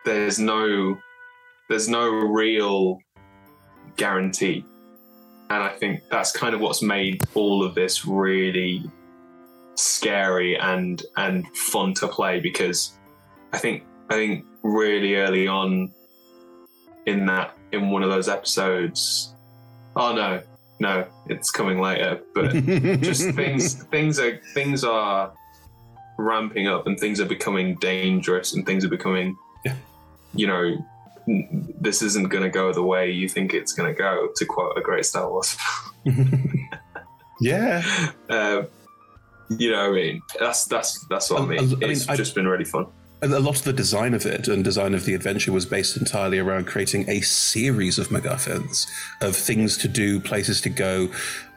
there's 0.05 0.39
no 0.39 0.99
there's 1.69 1.89
no 1.89 2.09
real 2.09 2.99
guarantee. 3.97 4.65
And 5.49 5.63
I 5.63 5.69
think 5.69 6.03
that's 6.11 6.33
kind 6.33 6.55
of 6.55 6.61
what's 6.61 6.83
made 6.83 7.23
all 7.35 7.65
of 7.65 7.75
this 7.75 8.05
really 8.07 8.85
scary 9.75 10.59
and 10.59 11.03
and 11.17 11.47
fun 11.57 11.95
to 11.95 12.09
play 12.09 12.41
because 12.41 12.99
I 13.53 13.59
think 13.59 13.85
I 14.11 14.15
think 14.15 14.45
really 14.63 15.17
early 15.17 15.47
on 15.47 15.93
in 17.07 17.27
that 17.27 17.57
in 17.73 17.91
one 17.91 18.03
of 18.03 18.11
those 18.11 18.29
episodes 18.29 19.36
oh 19.97 20.15
no. 20.15 20.41
No 20.79 21.07
it's 21.27 21.51
coming 21.51 21.81
later 21.81 22.21
but 22.35 22.53
just 23.01 23.31
things 23.35 23.83
things 23.85 24.19
are 24.21 24.39
things 24.53 24.85
are 24.85 25.33
ramping 26.19 26.67
up 26.69 26.87
and 26.87 27.01
things 27.01 27.19
are 27.19 27.25
becoming 27.27 27.77
dangerous 27.77 28.55
and 28.55 28.67
things 28.67 28.85
are 28.85 28.89
becoming 28.91 29.37
you 30.35 30.47
know 30.47 30.77
this 31.81 32.03
isn't 32.03 32.29
going 32.29 32.43
to 32.45 32.51
go 32.51 32.73
the 32.75 32.83
way 32.83 33.11
you 33.11 33.27
think 33.29 33.55
it's 33.55 33.73
going 33.73 33.89
to 33.93 33.99
go 33.99 34.29
to 34.37 34.45
quote 34.45 34.77
a 34.79 34.81
great 34.81 35.05
star 35.07 35.31
wars. 35.31 35.57
Yeah. 37.41 37.83
uh, 38.29 38.63
you 39.51 39.71
know 39.71 39.91
what 39.91 39.99
i 39.99 40.03
mean? 40.03 40.23
That's 40.41 40.65
that's 40.67 41.07
that's 41.09 41.31
what 41.31 41.43
i 41.43 41.47
mean. 41.47 41.59
I- 41.59 41.63
I 41.63 41.67
mean, 41.67 41.91
it's 41.91 42.09
I- 42.09 42.17
just 42.17 42.35
been 42.35 42.47
really 42.49 42.65
fun 42.65 42.87
a 43.23 43.29
lot 43.41 43.57
of 43.57 43.65
the 43.65 43.73
design 43.73 44.13
of 44.15 44.27
it 44.27 44.47
and 44.47 44.63
design 44.63 44.95
of 44.95 45.05
the 45.05 45.15
adventure 45.15 45.53
was 45.53 45.65
based 45.65 45.97
entirely 45.97 46.39
around 46.39 46.67
creating 46.67 47.09
a 47.09 47.21
series 47.23 47.99
of 47.99 48.09
MacGuffins 48.09 48.87
of 49.21 49.35
things 49.35 49.79
to 49.79 49.89
do, 49.89 50.21
places 50.21 50.61
to 50.63 50.69
go. 50.69 51.09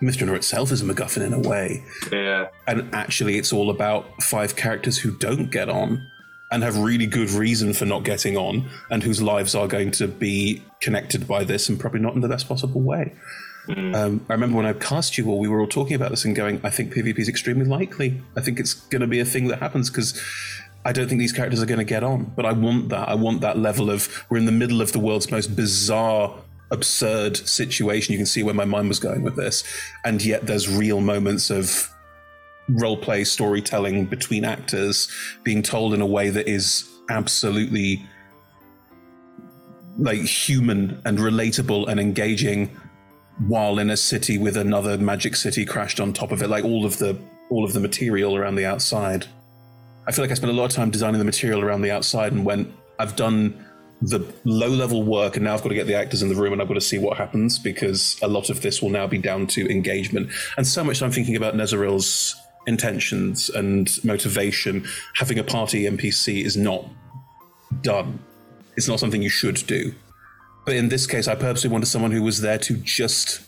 Mr. 0.01 0.33
itself 0.35 0.71
is 0.71 0.81
a 0.81 0.85
MacGuffin 0.85 1.25
in 1.25 1.33
a 1.33 1.39
way. 1.39 1.83
yeah 2.11 2.47
And 2.67 2.93
actually, 2.93 3.37
it's 3.37 3.51
all 3.51 3.69
about 3.69 4.23
five 4.23 4.55
characters 4.55 4.97
who 4.97 5.17
don't 5.17 5.51
get 5.51 5.69
on 5.69 6.07
and 6.51 6.63
have 6.63 6.77
really 6.77 7.05
good 7.05 7.29
reason 7.29 7.73
for 7.73 7.85
not 7.85 8.03
getting 8.03 8.37
on 8.37 8.69
and 8.89 9.03
whose 9.03 9.21
lives 9.21 9.53
are 9.53 9.67
going 9.67 9.91
to 9.91 10.07
be 10.07 10.63
connected 10.79 11.27
by 11.27 11.43
this 11.43 11.69
and 11.69 11.79
probably 11.79 11.99
not 11.99 12.15
in 12.15 12.21
the 12.21 12.29
best 12.29 12.47
possible 12.47 12.81
way. 12.81 13.13
Um, 13.93 14.25
I 14.29 14.33
remember 14.33 14.57
when 14.57 14.65
I 14.65 14.73
cast 14.73 15.17
you 15.17 15.29
all, 15.29 15.37
we 15.37 15.47
were 15.47 15.59
all 15.59 15.67
talking 15.67 15.93
about 15.93 16.09
this 16.09 16.25
and 16.25 16.35
going, 16.35 16.59
I 16.63 16.71
think 16.71 16.91
PvP 16.91 17.19
is 17.19 17.29
extremely 17.29 17.65
likely. 17.65 18.19
I 18.35 18.41
think 18.41 18.59
it's 18.59 18.73
going 18.73 19.01
to 19.01 19.07
be 19.07 19.19
a 19.19 19.25
thing 19.25 19.47
that 19.49 19.59
happens 19.59 19.91
because 19.91 20.19
I 20.85 20.91
don't 20.91 21.07
think 21.07 21.19
these 21.19 21.33
characters 21.33 21.61
are 21.61 21.65
going 21.65 21.79
to 21.79 21.85
get 21.85 22.03
on. 22.03 22.31
But 22.35 22.45
I 22.45 22.53
want 22.53 22.89
that. 22.89 23.09
I 23.09 23.15
want 23.15 23.41
that 23.41 23.57
level 23.57 23.89
of 23.89 24.25
we're 24.29 24.37
in 24.37 24.45
the 24.45 24.51
middle 24.51 24.81
of 24.81 24.91
the 24.91 24.99
world's 24.99 25.29
most 25.29 25.55
bizarre, 25.55 26.35
absurd 26.71 27.37
situation. 27.37 28.13
You 28.13 28.19
can 28.19 28.25
see 28.25 28.43
where 28.43 28.53
my 28.53 28.65
mind 28.65 28.87
was 28.87 28.99
going 28.99 29.23
with 29.23 29.35
this. 29.35 29.63
And 30.05 30.23
yet 30.23 30.45
there's 30.45 30.69
real 30.69 31.01
moments 31.01 31.49
of 31.49 31.89
role 32.69 32.97
play 32.97 33.23
storytelling 33.23 34.05
between 34.05 34.45
actors 34.45 35.09
being 35.43 35.61
told 35.61 35.93
in 35.93 36.01
a 36.01 36.05
way 36.05 36.29
that 36.29 36.47
is 36.47 36.87
absolutely 37.09 38.05
like 39.97 40.19
human 40.19 41.01
and 41.05 41.17
relatable 41.17 41.87
and 41.87 41.99
engaging 41.99 42.69
while 43.47 43.79
in 43.79 43.89
a 43.89 43.97
city 43.97 44.37
with 44.37 44.55
another 44.55 44.97
magic 44.97 45.35
city 45.35 45.65
crashed 45.65 45.99
on 45.99 46.13
top 46.13 46.31
of 46.31 46.41
it 46.41 46.47
like 46.47 46.63
all 46.63 46.85
of 46.85 46.97
the 46.99 47.17
all 47.49 47.65
of 47.65 47.73
the 47.73 47.79
material 47.79 48.35
around 48.35 48.55
the 48.55 48.65
outside 48.65 49.25
i 50.09 50.11
feel 50.11 50.23
like 50.23 50.31
i 50.31 50.33
spent 50.33 50.51
a 50.51 50.55
lot 50.55 50.65
of 50.65 50.71
time 50.71 50.89
designing 50.89 51.19
the 51.19 51.25
material 51.25 51.61
around 51.61 51.81
the 51.81 51.91
outside 51.91 52.33
and 52.33 52.45
went 52.45 52.69
i've 52.99 53.15
done 53.15 53.65
the 54.01 54.19
low 54.45 54.69
level 54.69 55.03
work 55.03 55.35
and 55.35 55.45
now 55.45 55.53
i've 55.53 55.61
got 55.61 55.69
to 55.69 55.75
get 55.75 55.87
the 55.87 55.95
actors 55.95 56.21
in 56.21 56.29
the 56.29 56.35
room 56.35 56.51
and 56.53 56.61
i've 56.61 56.67
got 56.67 56.73
to 56.73 56.81
see 56.81 56.97
what 56.97 57.17
happens 57.17 57.57
because 57.59 58.17
a 58.21 58.27
lot 58.27 58.49
of 58.49 58.61
this 58.61 58.81
will 58.81 58.89
now 58.89 59.05
be 59.05 59.17
down 59.17 59.45
to 59.45 59.69
engagement. 59.69 60.29
And 60.57 60.65
so 60.65 60.83
much 60.83 61.01
i'm 61.01 61.11
thinking 61.11 61.35
about 61.35 61.53
nezaril's 61.53 62.35
intentions 62.67 63.49
and 63.49 63.89
motivation. 64.03 64.85
Having 65.15 65.39
a 65.39 65.43
party 65.43 65.83
npc 65.83 66.45
is 66.45 66.55
not 66.55 66.85
done. 67.81 68.19
It's 68.77 68.87
not 68.87 68.99
something 68.99 69.21
you 69.21 69.29
should 69.29 69.65
do. 69.67 69.93
But 70.65 70.75
in 70.75 70.89
this 70.89 71.07
case, 71.07 71.27
I 71.27 71.35
purposely 71.35 71.69
wanted 71.69 71.87
someone 71.87 72.11
who 72.11 72.21
was 72.21 72.41
there 72.41 72.59
to 72.59 72.77
just 72.77 73.41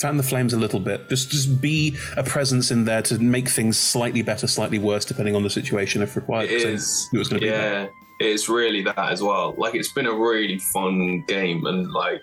fan 0.00 0.16
the 0.16 0.22
flames 0.22 0.52
a 0.52 0.58
little 0.58 0.80
bit, 0.80 1.08
just 1.08 1.30
just 1.30 1.60
be 1.60 1.96
a 2.16 2.22
presence 2.22 2.70
in 2.70 2.84
there 2.84 3.02
to 3.02 3.18
make 3.18 3.48
things 3.48 3.78
slightly 3.78 4.22
better, 4.22 4.46
slightly 4.46 4.78
worse, 4.78 5.04
depending 5.04 5.36
on 5.36 5.42
the 5.42 5.50
situation 5.50 6.02
if 6.02 6.16
required. 6.16 6.50
It 6.50 6.62
is. 6.62 7.08
It 7.12 7.18
was 7.18 7.28
going 7.28 7.40
to 7.40 7.46
be. 7.46 7.50
yeah, 7.50 7.88
it's 8.20 8.48
really 8.48 8.82
that 8.82 8.98
as 8.98 9.22
well. 9.22 9.54
Like 9.56 9.74
it's 9.74 9.92
been 9.92 10.06
a 10.06 10.14
really 10.14 10.58
fun 10.58 11.24
game, 11.28 11.66
and 11.66 11.90
like 11.92 12.22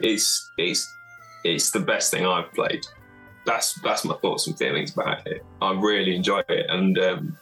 it's 0.00 0.50
it's 0.58 0.86
it's 1.44 1.70
the 1.70 1.80
best 1.80 2.10
thing 2.10 2.26
I've 2.26 2.52
played. 2.52 2.86
That's 3.44 3.74
that's 3.74 4.04
my 4.04 4.14
thoughts 4.16 4.46
and 4.46 4.58
feelings 4.58 4.92
about 4.92 5.26
it. 5.26 5.44
I 5.62 5.72
really 5.72 6.14
enjoy 6.14 6.42
it, 6.48 6.66
and 6.68 6.98
um, 6.98 7.38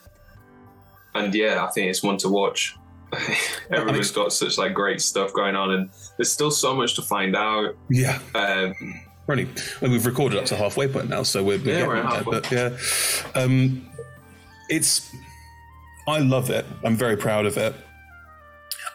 and 1.15 1.33
yeah, 1.33 1.65
I 1.65 1.71
think 1.71 1.89
it's 1.89 2.03
one 2.03 2.17
to 2.17 2.29
watch. 2.29 2.75
Everyone's 3.71 4.11
got 4.11 4.33
such 4.33 4.57
like 4.57 4.73
great 4.73 5.01
stuff 5.01 5.33
going 5.33 5.55
on, 5.55 5.71
and 5.71 5.89
there's 6.17 6.31
still 6.31 6.51
so 6.51 6.75
much 6.75 6.95
to 6.95 7.01
find 7.01 7.35
out. 7.35 7.75
Yeah. 7.89 8.19
Um, 8.33 8.73
We're 9.27 9.33
only, 9.33 9.47
well, 9.81 9.91
we've 9.91 10.05
recorded 10.05 10.37
up 10.39 10.45
to 10.45 10.55
halfway 10.55 10.87
point 10.87 11.09
now, 11.09 11.23
so 11.23 11.43
we're, 11.43 11.57
we're 11.57 11.79
Yeah, 11.79 11.87
we're 11.87 12.03
getting 12.03 12.31
there. 12.31 12.41
But 12.41 12.51
yeah, 12.51 13.41
um, 13.41 13.89
it's. 14.69 15.13
I 16.07 16.19
love 16.19 16.51
it. 16.51 16.65
I'm 16.83 16.95
very 16.95 17.17
proud 17.17 17.45
of 17.47 17.57
it. 17.57 17.73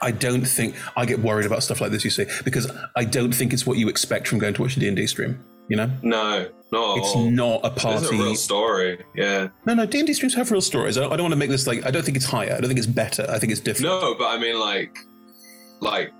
I 0.03 0.13
don't 0.13 0.45
think 0.45 0.77
I 0.97 1.05
get 1.05 1.19
worried 1.19 1.47
about 1.47 1.63
stuff 1.63 1.81
like 1.81 1.91
this. 1.91 2.05
You 2.05 2.11
see, 2.11 2.27
because 2.45 2.71
I 2.97 3.05
don't 3.05 3.35
think 3.35 3.53
it's 3.53 3.67
what 3.67 3.77
you 3.77 3.89
expect 3.89 4.29
from 4.29 4.39
going 4.39 4.55
to 4.55 4.63
watch 4.63 4.77
a 4.77 4.81
D 4.81 4.87
and 4.89 4.97
D 4.97 5.07
stream. 5.07 5.45
You 5.69 5.77
know, 5.77 5.91
No, 6.03 6.41
at 6.43 6.99
it's 6.99 7.15
not 7.17 7.61
a 7.63 7.71
party. 7.71 7.99
It's 7.99 8.11
a 8.11 8.13
real 8.13 8.35
story. 8.35 9.05
Yeah. 9.15 9.49
No, 9.67 9.75
no, 9.75 9.87
D 9.87 9.99
and 9.99 10.07
D 10.07 10.15
streams 10.15 10.35
have 10.35 10.51
real 10.51 10.61
stories. 10.61 10.99
I 10.99 11.03
don't, 11.03 11.13
I 11.13 11.17
don't 11.17 11.25
want 11.25 11.33
to 11.33 11.39
make 11.39 11.51
this 11.51 11.67
like. 11.67 11.87
I 11.87 11.91
don't 11.91 12.05
think 12.05 12.17
it's 12.17 12.27
higher. 12.27 12.53
I 12.53 12.61
don't 12.61 12.67
think 12.67 12.79
it's 12.79 12.89
better. 12.89 13.25
I 13.29 13.39
think 13.39 13.53
it's 13.53 13.61
different. 13.61 13.87
No, 13.87 14.15
but 14.17 14.27
I 14.27 14.39
mean, 14.39 14.59
like, 14.59 14.97
like, 15.81 16.13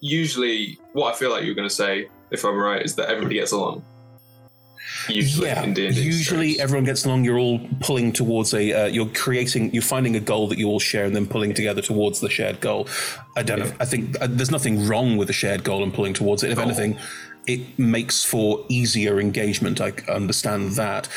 usually, 0.00 0.78
what 0.92 1.14
I 1.14 1.18
feel 1.18 1.30
like 1.30 1.44
you're 1.44 1.54
going 1.56 1.68
to 1.68 1.74
say, 1.74 2.08
if 2.30 2.44
I'm 2.44 2.56
right, 2.56 2.82
is 2.82 2.94
that 2.96 3.08
everybody 3.08 3.36
gets 3.36 3.52
along. 3.52 3.84
Usually, 5.08 5.48
yeah, 5.48 5.64
usually 5.66 6.60
everyone 6.60 6.84
gets 6.84 7.04
along. 7.04 7.24
You're 7.24 7.38
all 7.38 7.60
pulling 7.80 8.12
towards 8.12 8.54
a. 8.54 8.72
Uh, 8.72 8.86
you're 8.86 9.08
creating. 9.08 9.72
You're 9.72 9.82
finding 9.82 10.16
a 10.16 10.20
goal 10.20 10.48
that 10.48 10.58
you 10.58 10.68
all 10.68 10.80
share, 10.80 11.04
and 11.04 11.14
then 11.14 11.26
pulling 11.26 11.54
together 11.54 11.82
towards 11.82 12.20
the 12.20 12.28
shared 12.28 12.60
goal. 12.60 12.88
I 13.36 13.42
don't 13.42 13.60
know. 13.60 13.72
I 13.78 13.84
think 13.84 14.20
uh, 14.20 14.26
there's 14.28 14.50
nothing 14.50 14.86
wrong 14.86 15.16
with 15.16 15.30
a 15.30 15.32
shared 15.32 15.64
goal 15.64 15.82
and 15.82 15.92
pulling 15.92 16.14
towards 16.14 16.42
it. 16.42 16.50
If 16.50 16.58
anything, 16.58 16.98
it 17.46 17.78
makes 17.78 18.24
for 18.24 18.64
easier 18.68 19.20
engagement. 19.20 19.80
I 19.80 19.92
understand 20.08 20.72
that, 20.72 21.08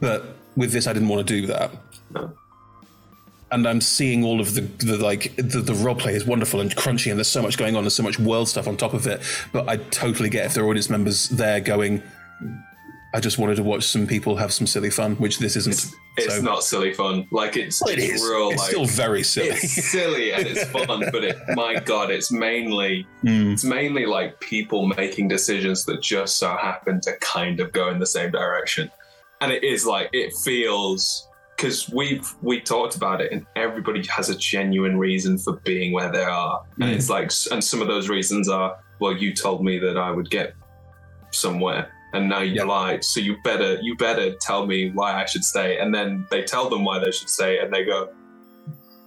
but 0.00 0.36
with 0.56 0.72
this, 0.72 0.86
I 0.86 0.92
didn't 0.92 1.08
want 1.08 1.26
to 1.26 1.40
do 1.40 1.46
that. 1.46 1.70
No. 2.12 2.32
And 3.52 3.66
I'm 3.66 3.80
seeing 3.80 4.22
all 4.24 4.40
of 4.40 4.54
the, 4.54 4.60
the 4.60 4.96
like 4.96 5.34
the, 5.36 5.60
the 5.60 5.74
role 5.74 5.96
play 5.96 6.14
is 6.14 6.24
wonderful 6.24 6.60
and 6.60 6.70
crunchy, 6.76 7.10
and 7.10 7.18
there's 7.18 7.28
so 7.28 7.42
much 7.42 7.58
going 7.58 7.74
on. 7.76 7.82
There's 7.82 7.94
so 7.94 8.02
much 8.04 8.18
world 8.18 8.48
stuff 8.48 8.68
on 8.68 8.76
top 8.76 8.94
of 8.94 9.06
it. 9.08 9.20
But 9.52 9.68
I 9.68 9.76
totally 9.78 10.28
get 10.30 10.46
if 10.46 10.54
there 10.54 10.64
are 10.64 10.68
audience 10.68 10.88
members 10.88 11.28
there 11.30 11.58
going, 11.60 12.00
I 13.12 13.18
just 13.18 13.38
wanted 13.38 13.56
to 13.56 13.64
watch 13.64 13.82
some 13.84 14.06
people 14.06 14.36
have 14.36 14.52
some 14.52 14.68
silly 14.68 14.90
fun, 14.90 15.16
which 15.16 15.40
this 15.40 15.56
isn't. 15.56 15.84
It's 16.16 16.36
so- 16.36 16.42
not 16.42 16.62
silly 16.62 16.92
fun. 16.92 17.26
Like, 17.32 17.56
it's, 17.56 17.82
Well, 17.82 17.92
it 17.92 17.98
it's 17.98 18.14
is. 18.14 18.22
real, 18.22 18.50
it's 18.50 18.60
like, 18.60 18.70
still 18.70 18.84
very 18.86 19.24
silly. 19.24 19.48
it's 19.48 19.90
silly 19.90 20.32
and 20.32 20.46
it's 20.46 20.64
fun, 20.70 21.00
but 21.10 21.24
it, 21.24 21.36
my 21.54 21.74
God, 21.80 22.10
it's 22.12 22.30
mainly 22.30 23.04
Mm. 23.24 23.52
it's 23.54 23.64
mainly 23.64 24.06
like 24.06 24.38
people 24.40 24.86
making 24.86 25.26
decisions 25.26 25.84
that 25.86 26.00
just 26.02 26.36
so 26.36 26.56
happen 26.56 27.00
to 27.02 27.16
kind 27.20 27.58
of 27.58 27.72
go 27.72 27.88
in 27.90 27.98
the 27.98 28.06
same 28.06 28.30
direction, 28.30 28.90
and 29.40 29.50
it 29.50 29.64
is 29.64 29.84
like 29.84 30.08
it 30.12 30.32
feels 30.44 31.26
because 31.60 31.90
we've 31.90 32.32
we 32.42 32.60
talked 32.60 32.96
about 32.96 33.20
it, 33.20 33.30
and 33.32 33.44
everybody 33.56 34.02
has 34.08 34.30
a 34.30 34.36
genuine 34.36 34.98
reason 34.98 35.36
for 35.38 35.54
being 35.64 35.92
where 35.92 36.10
they 36.10 36.22
are, 36.24 36.62
and 36.80 36.90
Mm. 36.90 36.94
it's 36.96 37.10
like, 37.10 37.30
and 37.52 37.62
some 37.62 37.82
of 37.82 37.88
those 37.88 38.08
reasons 38.08 38.48
are, 38.48 38.78
well, 39.00 39.14
you 39.16 39.34
told 39.34 39.62
me 39.64 39.78
that 39.78 39.98
I 39.98 40.10
would 40.10 40.30
get 40.30 40.54
somewhere. 41.32 41.90
And 42.12 42.28
now 42.28 42.40
you 42.40 42.54
Yeah. 42.56 42.64
lied, 42.64 43.04
so 43.04 43.20
you 43.20 43.36
better 43.44 43.78
you 43.82 43.94
better 43.96 44.34
tell 44.40 44.66
me 44.66 44.90
why 44.90 45.22
I 45.22 45.26
should 45.26 45.44
stay. 45.44 45.78
And 45.78 45.94
then 45.94 46.26
they 46.30 46.42
tell 46.42 46.68
them 46.68 46.82
why 46.84 46.98
they 46.98 47.12
should 47.12 47.28
stay, 47.28 47.58
and 47.60 47.72
they 47.72 47.84
go, 47.84 48.08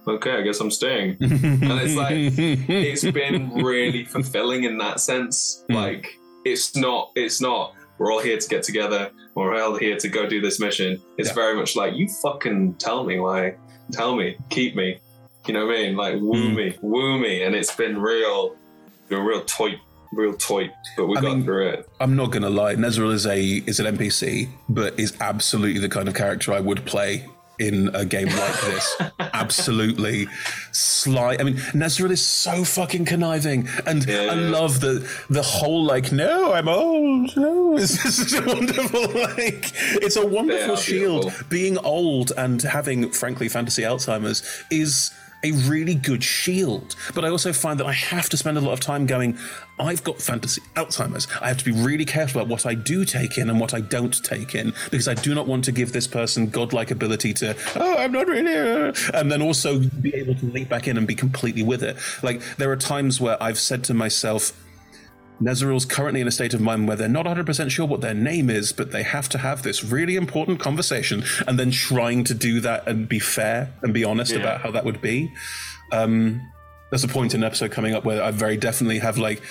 "Okay, 0.08 0.30
I 0.32 0.40
guess 0.42 0.58
I'm 0.60 0.70
staying." 0.70 1.16
And 1.20 1.80
it's 1.84 1.96
like, 1.96 2.14
it's 2.14 3.04
been 3.04 3.52
really 3.72 4.04
fulfilling 4.06 4.64
in 4.64 4.78
that 4.78 5.00
sense. 5.00 5.64
Mm. 5.70 5.74
Like 5.74 6.18
it's 6.46 6.74
not 6.76 7.10
it's 7.14 7.40
not 7.42 7.74
we're 7.98 8.10
all 8.12 8.20
here 8.22 8.38
to 8.38 8.48
get 8.48 8.62
together, 8.62 9.10
we're 9.34 9.54
here 9.76 9.96
to 9.96 10.08
go 10.08 10.26
do 10.26 10.40
this 10.40 10.60
mission. 10.60 11.00
It's 11.18 11.28
Yeah. 11.30 11.34
very 11.34 11.54
much 11.56 11.76
like 11.76 11.94
you 11.94 12.08
fucking 12.08 12.74
tell 12.74 13.04
me 13.04 13.18
why. 13.18 13.56
Tell 13.92 14.14
me, 14.16 14.36
keep 14.50 14.74
me. 14.76 14.98
You 15.46 15.54
know 15.54 15.66
what 15.66 15.76
I 15.76 15.78
mean? 15.82 15.96
Like 15.96 16.14
woo 16.20 16.50
Mm. 16.50 16.54
me, 16.56 16.76
woo 16.80 17.18
me. 17.18 17.42
And 17.42 17.54
it's 17.54 17.74
been 17.74 18.00
real 18.00 18.56
been 19.08 19.22
real 19.24 19.42
toy 19.42 19.78
real 20.12 20.32
toy, 20.34 20.70
but 20.96 21.06
we 21.06 21.16
I 21.16 21.20
got 21.20 21.36
mean- 21.38 21.44
through 21.44 21.66
it. 21.70 21.88
I'm 22.00 22.14
not 22.14 22.30
gonna 22.30 22.48
lie, 22.48 22.76
Nezril 22.76 23.12
is 23.12 23.26
a 23.26 23.38
is 23.66 23.80
an 23.80 23.86
NPC, 23.86 24.48
but 24.68 24.98
is 24.98 25.12
absolutely 25.20 25.80
the 25.80 25.88
kind 25.88 26.06
of 26.08 26.14
character 26.14 26.52
I 26.52 26.60
would 26.60 26.84
play 26.86 27.26
in 27.58 27.90
a 27.94 28.04
game 28.04 28.28
like 28.28 28.60
this. 28.62 29.02
absolutely 29.20 30.26
sly. 30.72 31.36
I 31.38 31.42
mean, 31.44 31.56
Nezril 31.72 32.10
is 32.10 32.24
so 32.24 32.64
fucking 32.64 33.04
conniving, 33.04 33.68
and 33.86 34.04
Yeah. 34.06 34.28
I 34.30 34.34
love 34.34 34.80
the 34.80 35.08
the 35.30 35.42
whole 35.42 35.84
like, 35.84 36.12
no, 36.12 36.52
I'm 36.52 36.68
old. 36.68 37.36
No, 37.36 37.76
it's 37.78 38.02
just 38.02 38.34
a 38.34 38.42
wonderful 38.46 39.00
like. 39.22 39.72
It's 40.02 40.16
a 40.16 40.26
wonderful 40.26 40.76
shield. 40.76 41.22
beautiful. 41.22 41.46
Being 41.48 41.78
old 41.78 42.32
and 42.36 42.60
having, 42.62 43.10
frankly, 43.10 43.48
fantasy 43.48 43.82
Alzheimer's 43.82 44.42
is 44.70 45.12
a 45.44 45.52
really 45.68 45.94
good 45.94 46.24
shield. 46.24 46.96
But 47.14 47.24
I 47.24 47.28
also 47.28 47.52
find 47.52 47.78
that 47.78 47.86
I 47.86 47.92
have 47.92 48.28
to 48.30 48.36
spend 48.36 48.56
a 48.56 48.60
lot 48.60 48.72
of 48.72 48.80
time 48.80 49.06
going, 49.06 49.38
I've 49.78 50.02
got 50.02 50.20
fantasy 50.20 50.62
Alzheimer's. 50.74 51.28
I 51.40 51.48
have 51.48 51.58
to 51.58 51.64
be 51.64 51.72
really 51.72 52.04
careful 52.04 52.40
about 52.40 52.50
what 52.50 52.66
I 52.66 52.74
do 52.74 53.04
take 53.04 53.38
in 53.38 53.50
and 53.50 53.60
what 53.60 53.74
I 53.74 53.80
don't 53.80 54.24
take 54.24 54.54
in 54.54 54.72
because 54.90 55.06
I 55.08 55.14
do 55.14 55.34
not 55.34 55.46
want 55.46 55.64
to 55.64 55.72
give 55.72 55.92
this 55.92 56.06
person 56.06 56.48
godlike 56.48 56.90
ability 56.90 57.34
to, 57.34 57.56
oh, 57.76 57.96
I'm 57.98 58.12
not 58.12 58.26
really, 58.26 58.56
uh," 58.56 58.92
and 59.12 59.30
then 59.30 59.42
also 59.42 59.80
be 59.80 60.14
able 60.14 60.34
to 60.36 60.46
leap 60.46 60.68
back 60.68 60.88
in 60.88 60.96
and 60.96 61.06
be 61.06 61.14
completely 61.14 61.62
with 61.62 61.82
it. 61.82 61.96
Like, 62.22 62.40
there 62.56 62.70
are 62.70 62.76
times 62.76 63.20
where 63.20 63.40
I've 63.42 63.58
said 63.58 63.84
to 63.84 63.94
myself, 63.94 64.52
Nezerul's 65.42 65.84
currently 65.84 66.20
in 66.20 66.28
a 66.28 66.30
state 66.30 66.54
of 66.54 66.60
mind 66.60 66.86
where 66.86 66.96
they're 66.96 67.08
not 67.08 67.26
100% 67.26 67.70
sure 67.70 67.86
what 67.86 68.00
their 68.00 68.14
name 68.14 68.48
is, 68.48 68.72
but 68.72 68.92
they 68.92 69.02
have 69.02 69.28
to 69.30 69.38
have 69.38 69.62
this 69.62 69.82
really 69.84 70.16
important 70.16 70.60
conversation 70.60 71.24
and 71.46 71.58
then 71.58 71.70
trying 71.70 72.24
to 72.24 72.34
do 72.34 72.60
that 72.60 72.86
and 72.86 73.08
be 73.08 73.18
fair 73.18 73.72
and 73.82 73.92
be 73.92 74.04
honest 74.04 74.32
Yeah. 74.32 74.38
about 74.40 74.60
how 74.60 74.70
that 74.70 74.84
would 74.84 75.00
be. 75.02 75.32
Um, 75.92 76.40
there's 76.90 77.04
a 77.04 77.08
point 77.08 77.34
in 77.34 77.42
an 77.42 77.46
episode 77.46 77.72
coming 77.72 77.94
up 77.94 78.04
where 78.04 78.22
I 78.22 78.30
very 78.30 78.56
definitely 78.56 79.00
have 79.00 79.18
like, 79.18 79.42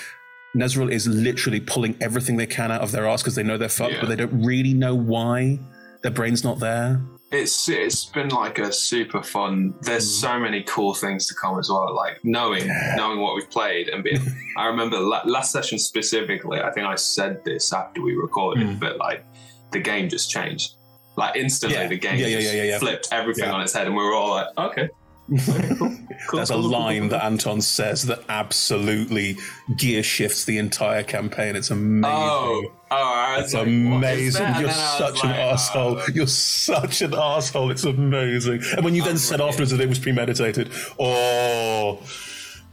Nezerul 0.56 0.92
is 0.92 1.08
literally 1.08 1.60
pulling 1.60 1.98
everything 2.00 2.38
they 2.38 2.46
can 2.46 2.72
out 2.72 2.82
of 2.82 2.92
their 2.92 3.08
ass 3.08 3.22
because 3.22 3.36
they 3.36 3.44
know 3.44 3.58
they're 3.58 3.68
fucked, 3.70 3.94
Yeah. 3.94 4.00
but 4.02 4.10
they 4.10 4.16
don't 4.16 4.44
really 4.46 4.74
know 4.74 4.96
why. 4.96 5.60
Their 6.04 6.12
brain's 6.12 6.44
not 6.44 6.60
there. 6.60 7.02
It's 7.34 7.68
it's 7.68 8.06
been 8.06 8.30
like 8.30 8.60
a 8.60 8.72
super 8.72 9.24
fun. 9.24 9.74
There's 9.82 10.08
so 10.10 10.40
many 10.40 10.62
cool 10.64 10.94
things 10.94 11.26
to 11.28 11.34
come 11.34 11.58
as 11.58 11.68
well. 11.70 11.94
Like 11.96 12.24
knowing 12.24 12.68
knowing 12.96 13.20
what 13.20 13.36
we've 13.36 13.50
played 13.50 13.90
and 13.90 14.04
being. 14.04 14.22
I 14.58 14.68
remember 14.68 15.00
la- 15.00 15.24
last 15.26 15.52
session 15.52 15.80
specifically. 15.80 16.60
I 16.62 16.72
think 16.72 16.86
I 16.86 16.96
said 16.96 17.44
this 17.44 17.74
after 17.74 18.02
we 18.02 18.14
recorded, 18.16 18.68
Mm. 18.68 18.80
but 18.80 18.98
like 18.98 19.26
the 19.72 19.80
game 19.80 20.10
just 20.10 20.30
changed. 20.30 20.76
Like 21.16 21.36
instantly, 21.36 21.78
Yeah. 21.80 21.88
the 21.88 21.98
game 21.98 22.20
Yeah, 22.20 22.28
yeah, 22.28 22.38
yeah, 22.40 22.52
yeah, 22.54 22.64
yeah. 22.64 22.80
flipped 22.80 23.08
everything 23.12 23.46
Yeah. 23.46 23.54
on 23.54 23.62
its 23.62 23.74
head, 23.74 23.88
and 23.88 23.96
we 23.96 24.04
were 24.04 24.14
all 24.14 24.30
like, 24.32 24.48
okay. 24.58 24.90
Okay, 25.32 25.76
cool, 25.78 25.98
cool, 26.28 26.38
There's 26.38 26.50
a 26.50 26.54
cool, 26.54 26.64
cool, 26.64 26.72
line 26.72 27.10
that 27.10 27.24
Anton 27.24 27.62
says 27.62 28.04
that 28.04 28.24
absolutely 28.30 29.38
gear 29.78 30.04
shifts 30.04 30.46
the 30.46 30.58
entire 30.58 31.04
campaign. 31.04 31.56
It's 31.56 31.72
amazing. 31.72 32.04
Oh, 32.06 32.72
oh, 32.92 33.36
It's 33.40 33.54
like, 33.54 33.68
amazing. 33.68 34.56
You're 34.60 34.72
such 34.72 35.24
an 35.24 35.30
like, 35.30 35.40
asshole. 35.40 35.98
oh. 36.00 36.08
You're 36.14 36.28
such 36.28 37.02
an 37.02 37.14
asshole. 37.14 37.72
It's 37.72 37.86
amazing. 37.86 38.64
And 38.76 38.84
when 38.84 38.96
you 38.96 39.02
then 39.02 39.12
I'm 39.12 39.18
said 39.18 39.40
right. 39.40 39.48
afterwards 39.50 39.72
that 39.72 39.80
it 39.80 39.90
was 39.90 40.00
premeditated, 40.00 40.72
oh, 41.00 42.02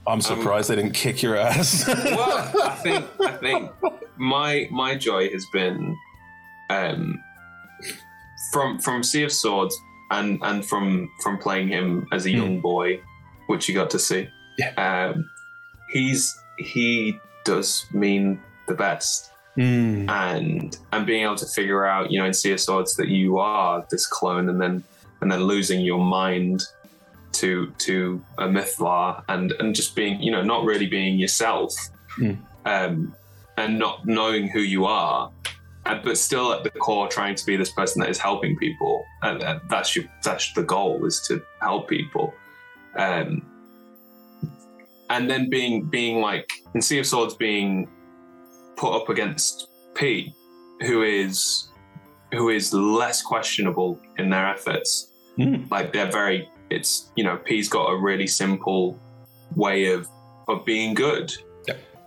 I'm 0.07 0.21
surprised 0.21 0.71
they 0.71 0.77
didn't 0.77 0.95
kick 0.95 1.23
your 1.23 1.37
ass. 1.37 1.85
well, 1.89 2.53
I 2.65 2.75
think 2.77 3.07
I 3.21 3.31
think 3.33 3.71
my 4.17 4.67
my 4.71 4.97
joy 4.97 5.31
has 5.31 5.47
been 5.53 5.97
um, 6.69 7.23
from 8.53 8.79
from 8.81 9.03
Sea 9.03 9.23
of 9.23 9.33
Swords 9.33 9.81
and 10.11 10.39
and 10.43 10.65
from 10.67 11.11
from 11.23 11.39
playing 11.39 11.69
him 11.69 12.07
as 12.13 12.27
a 12.27 12.31
young 12.31 12.61
boy, 12.61 13.01
which 13.47 13.69
you 13.69 13.75
got 13.75 13.91
to 13.91 13.99
see. 13.99 14.29
Yeah. 14.59 14.73
Um, 15.15 15.31
he's 15.93 16.39
he 16.59 17.19
does 17.45 17.87
mean 17.93 18.41
the 18.69 18.75
best, 18.75 19.31
Mm, 19.57 20.09
and 20.09 20.79
and 20.93 21.07
being 21.07 21.25
able 21.25 21.37
to 21.37 21.47
figure 21.47 21.85
out, 21.85 22.11
you 22.11 22.19
know, 22.19 22.27
in 22.27 22.33
Sea 22.35 22.53
of 22.53 22.61
Swords 22.61 22.95
that 22.97 23.09
you 23.09 23.39
are 23.39 23.85
this 23.91 24.07
clone, 24.07 24.49
and 24.49 24.61
then 24.61 24.85
and 25.21 25.31
then 25.31 25.43
losing 25.45 25.81
your 25.81 25.99
mind 26.05 26.63
to 27.33 27.71
to 27.79 28.23
a 28.39 28.45
Mythallar, 28.47 29.23
and 29.29 29.53
and 29.59 29.75
just 29.75 29.95
being, 29.97 30.21
you 30.23 30.31
know, 30.31 30.43
not 30.43 30.65
really 30.65 30.87
being 30.87 31.19
yourself, 31.19 31.75
Mm. 32.19 32.39
um, 32.65 33.15
and 33.57 33.79
not 33.79 34.07
knowing 34.07 34.49
who 34.49 34.61
you 34.61 34.85
are. 34.87 35.31
But 35.95 36.19
still, 36.19 36.53
at 36.53 36.63
the 36.63 36.71
core, 36.71 37.09
trying 37.09 37.35
to 37.35 37.47
be 37.47 37.57
this 37.57 37.73
person 37.73 38.01
that 38.01 38.11
is 38.11 38.19
helping 38.19 38.57
people, 38.57 39.05
and, 39.23 39.43
and 39.43 39.61
that's 39.69 39.97
your 39.97 40.05
that's 40.23 40.53
the 40.53 40.63
goal 40.63 41.05
is 41.07 41.21
to 41.29 41.43
help 41.61 41.89
people. 41.89 42.35
Um, 42.97 43.43
and 45.09 45.29
then 45.29 45.51
being 45.51 45.85
being 45.85 46.21
like 46.21 46.51
in 46.75 46.83
Sea 46.83 47.01
of 47.01 47.07
Swords 47.07 47.35
being 47.35 47.89
put 48.77 48.95
up 48.95 49.09
against 49.09 49.69
P, 49.95 50.35
who 50.83 51.03
is 51.03 51.69
who 52.33 52.49
is 52.49 52.73
less 52.73 53.23
questionable 53.23 54.01
in 54.19 54.31
their 54.31 54.49
efforts. 54.49 55.13
Mm. 55.39 55.71
Like 55.71 55.93
they're 55.93 56.11
very 56.11 56.49
it's 56.71 57.13
you 57.17 57.25
know, 57.25 57.37
P's 57.37 57.69
got 57.69 57.87
a 57.87 57.97
really 57.97 58.27
simple 58.27 58.99
way 59.57 59.93
of 59.93 60.09
of 60.49 60.65
being 60.65 60.95
good. 60.95 61.33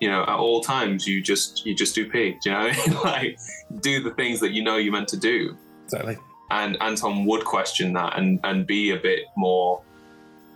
You 0.04 0.10
know, 0.10 0.24
at 0.24 0.38
all 0.38 0.60
times 0.60 1.08
you 1.08 1.22
just 1.22 1.66
you 1.66 1.74
just 1.74 1.96
do 1.96 2.10
P. 2.10 2.38
Do 2.42 2.50
you 2.50 2.52
know 2.52 2.68
what 2.68 2.78
I 2.78 2.90
mean? 2.90 3.02
like 3.04 3.40
do 3.80 4.04
the 4.04 4.12
things 4.12 4.42
that 4.42 4.52
you 4.52 4.62
know 4.62 4.76
you're 4.76 4.92
meant 4.92 5.08
to 5.10 5.18
do 5.18 5.58
exactly. 5.86 6.18
and 6.52 6.76
Anton 6.82 7.24
would 7.24 7.46
question 7.46 7.94
that 7.94 8.18
and 8.18 8.38
and 8.44 8.68
be 8.68 8.92
a 8.92 8.98
bit 8.98 9.22
more 9.38 9.82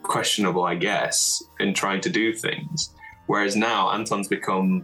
questionable, 0.03 0.63
I 0.63 0.75
guess, 0.75 1.41
in 1.61 1.73
trying 1.73 2.01
to 2.01 2.09
do 2.09 2.33
things. 2.33 2.89
Whereas 3.27 3.55
now 3.55 3.91
Anton's 3.91 4.27
become 4.27 4.83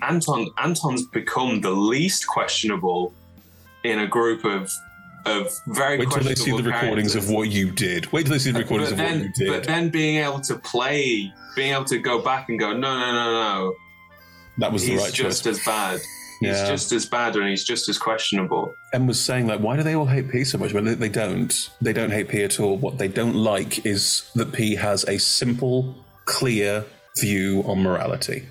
Anton 0.00 0.48
Anton's 0.56 1.04
become 1.06 1.60
the 1.60 1.70
least 1.70 2.26
questionable 2.26 3.12
in 3.84 3.98
a 3.98 4.06
group 4.06 4.46
of 4.46 4.70
of 5.26 5.52
very 5.68 5.98
Wait 5.98 6.10
till 6.10 6.22
they 6.22 6.34
see 6.34 6.56
the 6.56 6.62
recordings 6.62 7.14
of 7.14 7.28
what 7.30 7.48
you 7.50 7.70
did. 7.70 8.12
Wait 8.12 8.24
till 8.24 8.32
they 8.32 8.38
see 8.38 8.50
the 8.50 8.58
recordings 8.60 8.90
but 8.90 9.00
of 9.00 9.10
what 9.10 9.22
you 9.22 9.32
did. 9.34 9.48
but 9.48 9.64
then 9.64 9.88
being 9.88 10.22
able 10.22 10.40
to 10.40 10.56
play, 10.56 11.32
being 11.56 11.72
able 11.72 11.84
to 11.84 11.98
go 11.98 12.22
back 12.22 12.48
and 12.48 12.58
go, 12.58 12.72
no, 12.72 12.98
no, 12.98 13.12
no, 13.12 13.32
no, 13.32 13.74
That 14.58 14.72
was 14.72 14.84
the 14.84 14.92
he's 14.92 15.00
right 15.00 15.12
just 15.12 15.44
choice. 15.44 15.58
as 15.58 15.64
bad. 15.64 16.00
He's 16.40 16.68
just 16.68 16.90
as 16.90 17.06
bad, 17.06 17.36
and 17.36 17.48
he's 17.48 17.62
just 17.62 17.88
as 17.88 17.98
questionable. 17.98 18.74
And 18.92 19.06
was 19.06 19.20
saying 19.20 19.46
like, 19.46 19.60
why 19.60 19.76
do 19.76 19.84
they 19.84 19.94
all 19.94 20.06
hate 20.06 20.28
P 20.28 20.42
so 20.42 20.58
much? 20.58 20.72
Well, 20.72 20.82
they, 20.82 20.94
they 20.94 21.08
don't. 21.08 21.70
They 21.80 21.92
don't 21.92 22.10
hate 22.10 22.28
P 22.28 22.42
at 22.42 22.58
all. 22.58 22.76
What 22.78 22.98
they 22.98 23.06
don't 23.06 23.36
like 23.36 23.86
is 23.86 24.28
that 24.34 24.52
P 24.52 24.74
has 24.74 25.04
a 25.04 25.18
simple, 25.18 25.94
clear 26.24 26.84
view 27.16 27.62
on 27.64 27.80
morality. 27.84 28.48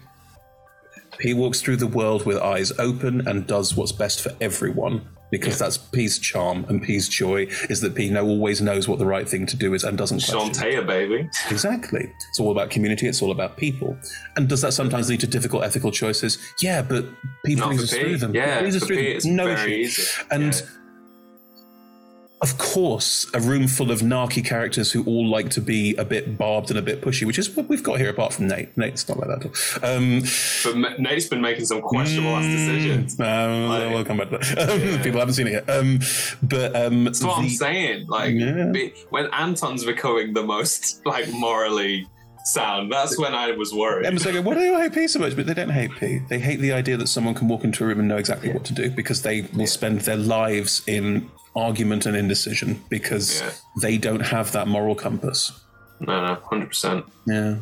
He 1.19 1.33
walks 1.33 1.59
through 1.59 1.77
the 1.77 1.87
world 1.87 2.25
with 2.25 2.37
eyes 2.37 2.71
open 2.79 3.27
and 3.27 3.45
does 3.45 3.75
what's 3.75 3.91
best 3.91 4.21
for 4.21 4.31
everyone 4.39 5.05
because 5.31 5.57
that's 5.57 5.77
P's 5.77 6.19
charm 6.19 6.65
and 6.69 6.81
P's 6.83 7.09
joy 7.09 7.47
is 7.69 7.81
that 7.81 7.95
P 7.95 8.09
no 8.09 8.25
always 8.27 8.61
knows 8.61 8.87
what 8.87 8.99
the 8.99 9.05
right 9.05 9.27
thing 9.27 9.45
to 9.47 9.55
do 9.57 9.73
is 9.73 9.83
and 9.83 9.97
doesn't 9.97 10.21
question. 10.23 10.51
Taylor, 10.51 10.85
baby. 10.85 11.29
Exactly. 11.49 12.11
It's 12.29 12.39
all 12.39 12.51
about 12.51 12.69
community. 12.69 13.07
It's 13.07 13.21
all 13.21 13.31
about 13.31 13.57
people. 13.57 13.97
And 14.35 14.47
does 14.47 14.61
that 14.61 14.73
sometimes 14.73 15.09
lead 15.09 15.21
to 15.21 15.27
difficult 15.27 15.63
ethical 15.63 15.91
choices? 15.91 16.37
Yeah, 16.61 16.81
but 16.81 17.05
P 17.45 17.55
brings 17.55 17.83
us 17.83 17.93
P. 17.93 17.99
through 18.01 18.17
them. 18.17 18.35
Yeah, 18.35 18.59
brings 18.59 18.75
us 18.75 18.83
through 18.83 18.97
P 18.97 19.19
them. 19.19 19.35
no 19.35 19.47
issue. 19.47 19.69
easy. 19.69 20.03
And 20.29 20.53
Yeah. 20.53 20.61
Of 22.41 22.57
course, 22.57 23.27
a 23.35 23.39
room 23.39 23.67
full 23.67 23.91
of 23.91 23.99
narky 24.01 24.43
characters 24.43 24.91
who 24.91 25.03
all 25.05 25.27
like 25.29 25.49
to 25.51 25.61
be 25.61 25.95
a 25.97 26.03
bit 26.03 26.37
barbed 26.39 26.71
and 26.71 26.79
a 26.79 26.81
bit 26.81 26.99
pushy, 27.01 27.25
which 27.27 27.37
is 27.37 27.55
what 27.55 27.69
we've 27.69 27.83
got 27.83 27.99
here. 27.99 28.09
Apart 28.09 28.33
from 28.33 28.47
Nate, 28.47 28.75
Nate's 28.75 29.07
not 29.07 29.19
like 29.19 29.27
that 29.29 29.45
at 29.45 29.83
all. 29.83 29.95
Um, 29.97 30.23
But 30.63 30.99
Nate's 30.99 31.27
been 31.27 31.41
making 31.41 31.65
some 31.65 31.81
questionable 31.81 32.35
ass 32.35 32.45
decisions. 32.45 33.19
uh, 33.19 33.67
Like- 33.69 33.93
we'll 33.93 34.03
come 34.05 34.17
back 34.17 34.29
to 34.31 34.37
that. 34.39 34.69
Um, 34.97 35.03
People 35.03 35.19
haven't 35.19 35.35
seen 35.35 35.47
it 35.47 35.51
yet. 35.53 35.69
Um, 35.69 35.99
but 36.41 36.75
um, 36.75 37.03
That's 37.03 37.23
what 37.23 37.37
I'm 37.37 37.49
saying. 37.49 38.07
Like 38.07 38.33
Yeah. 38.33 38.71
be, 38.73 38.93
when 39.11 39.27
Anton's 39.33 39.85
becoming 39.85 40.33
the 40.33 40.43
most 40.43 41.05
like 41.05 41.29
morally 41.31 42.07
sound, 42.45 42.91
that's 42.91 43.19
when 43.19 43.35
I 43.35 43.51
was 43.51 43.71
worried. 43.71 44.07
Emma's 44.07 44.25
like, 44.25 44.43
why 44.43 44.55
do 44.55 44.61
they 44.61 44.69
all 44.73 44.81
hate 44.81 44.93
P 44.93 45.07
so 45.07 45.19
much? 45.19 45.35
But 45.35 45.45
they 45.45 45.53
don't 45.53 45.69
hate 45.69 45.91
P. 45.99 46.21
They 46.27 46.39
hate 46.39 46.59
the 46.59 46.71
idea 46.71 46.97
that 46.97 47.05
someone 47.07 47.35
can 47.35 47.47
walk 47.47 47.63
into 47.63 47.83
a 47.83 47.87
room 47.87 47.99
and 47.99 48.07
know 48.07 48.17
exactly 48.17 48.51
what 48.51 48.63
to 48.65 48.73
do 48.73 48.89
because 48.89 49.21
they 49.21 49.41
will 49.53 49.67
spend 49.67 50.01
their 50.01 50.17
lives 50.17 50.81
in 50.87 51.29
argument 51.55 52.05
and 52.05 52.15
indecision 52.15 52.81
because 52.89 53.41
Yeah. 53.41 53.51
they 53.81 53.97
don't 53.97 54.21
have 54.27 54.51
that 54.53 54.67
moral 54.67 54.95
compass. 54.95 55.51
no, 55.99 56.25
no, 56.25 56.35
hundred 56.49 56.67
percent. 56.69 57.05
Yeah. 57.27 57.55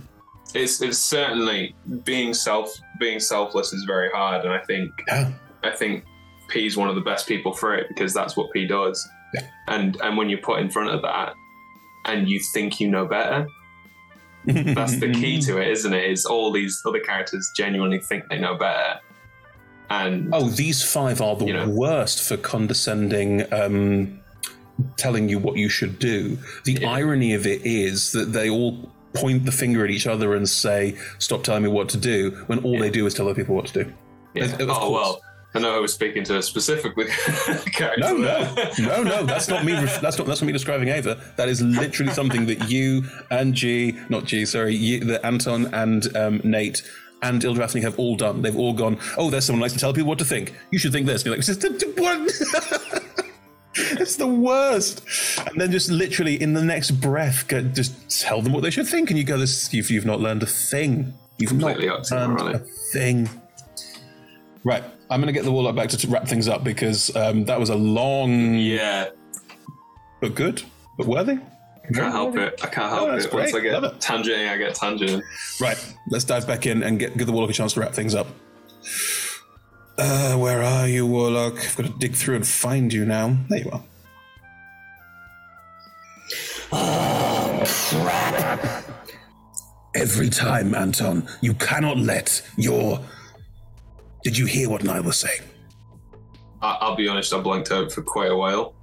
It's 0.53 0.81
it's 0.81 0.97
certainly 0.97 1.75
being 2.03 2.33
self 2.33 2.73
being 2.99 3.19
selfless 3.19 3.73
is 3.73 3.83
very 3.85 4.09
hard, 4.11 4.45
and 4.45 4.53
I 4.53 4.59
think 4.59 4.91
Yeah. 5.07 5.31
I 5.63 5.71
think 5.71 6.03
P 6.49 6.65
is 6.65 6.75
one 6.77 6.89
of 6.89 6.95
the 6.95 7.01
best 7.01 7.27
people 7.27 7.53
for 7.53 7.75
it 7.75 7.87
because 7.89 8.13
that's 8.13 8.35
what 8.37 8.51
P 8.53 8.65
does. 8.65 9.07
Yeah. 9.33 9.41
And 9.67 9.97
and 10.01 10.17
when 10.17 10.29
you're 10.29 10.39
put 10.41 10.59
in 10.59 10.69
front 10.69 10.89
of 10.89 11.01
that, 11.03 11.33
and 12.05 12.29
you 12.29 12.39
think 12.53 12.79
you 12.79 12.89
know 12.89 13.05
better, 13.05 13.47
that's 14.45 14.99
the 14.99 15.11
key 15.13 15.39
to 15.47 15.57
it, 15.57 15.67
isn't 15.67 15.93
it? 15.93 16.09
Is 16.09 16.25
all 16.25 16.51
these 16.51 16.81
other 16.85 16.99
characters 16.99 17.51
genuinely 17.55 17.99
think 17.99 18.23
they 18.29 18.39
know 18.39 18.55
better, 18.55 18.99
and 19.89 20.29
Oh, 20.33 20.49
these 20.49 20.83
five 20.83 21.21
are 21.21 21.35
the 21.35 21.45
You 21.45 21.53
know. 21.53 21.69
worst 21.69 22.21
for 22.27 22.37
condescending, 22.37 23.51
um, 23.53 24.19
telling 24.97 25.27
you 25.29 25.39
what 25.39 25.57
you 25.57 25.69
should 25.69 25.99
do. 25.99 26.37
The 26.65 26.73
Yeah. 26.81 26.89
irony 26.91 27.33
of 27.33 27.45
it 27.45 27.61
is 27.65 28.11
that 28.13 28.31
they 28.33 28.49
all 28.49 28.91
point 29.13 29.45
the 29.45 29.51
finger 29.51 29.83
at 29.83 29.89
each 29.91 30.05
other 30.07 30.35
and 30.35 30.47
say, 30.47 30.95
"Stop 31.17 31.43
telling 31.43 31.63
me 31.63 31.69
what 31.69 31.89
to 31.89 31.97
do," 31.97 32.31
when 32.47 32.59
all 32.59 32.77
they 32.79 32.89
do 32.91 33.05
is 33.07 33.13
tell 33.15 33.27
other 33.27 33.35
people 33.35 33.55
what 33.55 33.65
to 33.67 33.83
do. 33.83 33.91
yeah. 34.35 34.45
Of- 34.45 34.61
of 34.61 34.69
oh 34.69 34.73
course. 34.73 34.91
well. 34.91 35.21
I 35.55 35.57
know 35.57 35.75
I 35.75 35.79
was 35.79 35.91
speaking 35.91 36.23
to 36.25 36.37
a 36.37 36.43
specifically 36.43 37.05
character. 37.73 38.01
No, 38.01 38.15
no, 38.15 38.53
no, 38.77 39.01
no. 39.01 39.25
That's 39.25 39.47
not 39.47 39.65
me. 39.65 39.71
That's 39.73 39.99
not. 40.19 40.27
That's 40.27 40.41
not 40.41 40.43
me 40.43 40.53
describing 40.53 40.89
Ava. 40.89 41.17
That 41.37 41.49
is 41.49 41.59
literally 41.63 42.13
something 42.13 42.45
that 42.45 42.69
you 42.69 43.05
and 43.31 43.55
G, 43.55 43.95
not 44.09 44.25
G, 44.25 44.45
sorry, 44.45 44.75
you, 44.75 44.99
that 45.05 45.25
Anton 45.25 45.73
and 45.73 46.15
um, 46.15 46.41
Nate 46.43 46.83
and 47.22 47.41
Ildrafni 47.41 47.82
have 47.82 47.97
all 47.99 48.15
done. 48.15 48.41
They've 48.41 48.57
all 48.57 48.74
gone. 48.74 48.97
Oh, 49.17 49.30
there's 49.30 49.45
someone 49.45 49.59
who 49.59 49.63
likes 49.63 49.74
to 49.74 49.80
tell 49.80 49.93
people 49.93 50.09
what 50.09 50.20
to 50.20 50.26
think. 50.26 50.53
You 50.72 50.80
should 50.80 50.91
think 50.91 51.05
this. 51.05 51.26
And 51.26 51.36
you're 51.36 51.38
like, 51.38 51.97
what? 51.97 52.32
it's 53.74 54.15
the 54.15 54.28
worst. 54.28 55.03
And 55.47 55.59
then 55.59 55.72
just 55.72 55.89
literally 55.89 56.41
in 56.41 56.53
the 56.53 56.63
next 56.63 56.91
breath, 56.91 57.47
go, 57.47 57.61
just 57.61 58.22
tell 58.22 58.41
them 58.41 58.53
what 58.53 58.63
they 58.63 58.70
should 58.70 58.88
think, 58.88 59.09
and 59.09 59.17
you 59.17 59.26
go, 59.26 59.38
"This, 59.38 59.74
you've, 59.74 59.89
you've 59.89 60.05
not 60.05 60.20
learned 60.20 60.43
a 60.43 60.47
thing. 60.47 61.13
You've 61.38 61.49
Completely 61.49 61.88
not 61.88 62.09
learned 62.11 62.41
a 62.41 62.59
thing." 62.93 63.30
Right, 64.63 64.84
I'm 65.09 65.22
going 65.22 65.28
to 65.28 65.34
get 65.34 65.45
the 65.45 65.51
warlock 65.51 65.76
back 65.76 65.89
to, 65.89 65.97
to 65.97 66.07
wrap 66.07 66.28
things 66.28 66.47
up 66.47 66.63
because 66.63 67.15
um, 67.15 67.45
that 67.45 67.59
was 67.59 67.70
a 67.70 67.76
long 67.76 68.55
Yeah, 68.55 69.09
but 70.22 70.36
good, 70.36 70.63
but 70.97 71.07
worthy. 71.07 71.39
I 71.89 71.93
can't 71.93 72.11
help 72.13 72.37
it. 72.37 72.59
I 72.63 72.67
can't 72.67 72.91
help 72.91 73.09
Oh, 73.09 73.11
that's 73.11 73.25
it. 73.25 73.33
Once 73.33 73.51
great. 73.51 73.61
I 73.61 73.63
get 73.63 73.81
Love 73.81 73.93
it. 73.95 73.99
tangenting, 73.99 74.49
I 74.49 74.57
get 74.57 74.75
tangenting. 74.75 75.21
Right, 75.59 75.95
let's 76.09 76.23
dive 76.23 76.45
back 76.47 76.65
in 76.67 76.83
and 76.83 76.99
get 76.99 77.17
give 77.17 77.25
the 77.27 77.33
warlock 77.33 77.49
a 77.49 77.53
chance 77.53 77.73
to 77.73 77.79
wrap 77.79 77.93
things 77.93 78.13
up. 78.15 78.27
Uh, 79.97 80.35
where 80.37 80.61
are 80.63 80.87
you, 80.87 81.05
warlock? 81.05 81.55
I've 81.59 81.75
got 81.75 81.85
to 81.87 81.93
dig 81.97 82.13
through 82.15 82.35
and 82.35 82.47
find 82.47 82.93
you 82.93 83.05
now. 83.05 83.35
There 83.49 83.59
you 83.59 83.71
are. 83.71 83.83
Every 89.95 90.29
time, 90.29 90.75
Anton, 90.75 91.27
you 91.41 91.53
cannot 91.55 91.97
let 91.97 92.41
your. 92.57 92.99
Did 94.23 94.37
you 94.37 94.45
hear 94.45 94.69
what 94.69 94.87
I 94.87 94.99
was 94.99 95.17
saying? 95.17 95.41
I, 96.61 96.77
I'll 96.81 96.95
be 96.95 97.07
honest, 97.07 97.33
I 97.33 97.39
blanked 97.39 97.71
out 97.71 97.91
for 97.91 98.01
quite 98.01 98.31
a 98.31 98.35
while. 98.35 98.75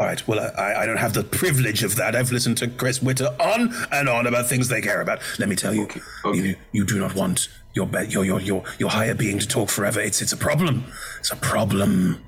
All 0.00 0.06
right. 0.06 0.26
Well, 0.28 0.52
I, 0.56 0.82
I 0.82 0.86
don't 0.86 0.96
have 0.98 1.12
the 1.14 1.24
privilege 1.24 1.82
of 1.82 1.96
that. 1.96 2.14
I've 2.14 2.30
listened 2.30 2.56
to 2.58 2.68
Chris 2.68 3.02
Witter 3.02 3.34
on 3.40 3.74
and 3.90 4.08
on 4.08 4.26
about 4.28 4.46
things 4.46 4.68
they 4.68 4.80
care 4.80 5.00
about. 5.00 5.20
Let 5.40 5.48
me 5.48 5.56
tell 5.56 5.74
you, 5.74 5.84
okay. 6.24 6.38
you, 6.38 6.56
you 6.72 6.84
do 6.86 7.00
not 7.00 7.14
want 7.16 7.48
your, 7.74 7.86
be- 7.86 8.06
your 8.08 8.24
your 8.24 8.40
your 8.40 8.62
your 8.78 8.90
higher 8.90 9.14
being 9.14 9.38
to 9.40 9.48
talk 9.48 9.68
forever. 9.70 10.00
It's 10.00 10.22
it's 10.22 10.32
a 10.32 10.36
problem. 10.36 10.84
It's 11.18 11.32
a 11.32 11.36
problem. 11.36 12.24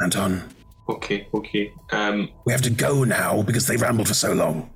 Anton, 0.00 0.42
Okay, 0.88 1.28
okay. 1.34 1.72
Um, 1.92 2.30
we 2.46 2.52
have 2.52 2.62
to 2.62 2.70
go 2.70 3.04
now 3.04 3.42
because 3.42 3.66
they 3.66 3.76
rambled 3.76 4.08
for 4.08 4.14
so 4.14 4.32
long. 4.32 4.70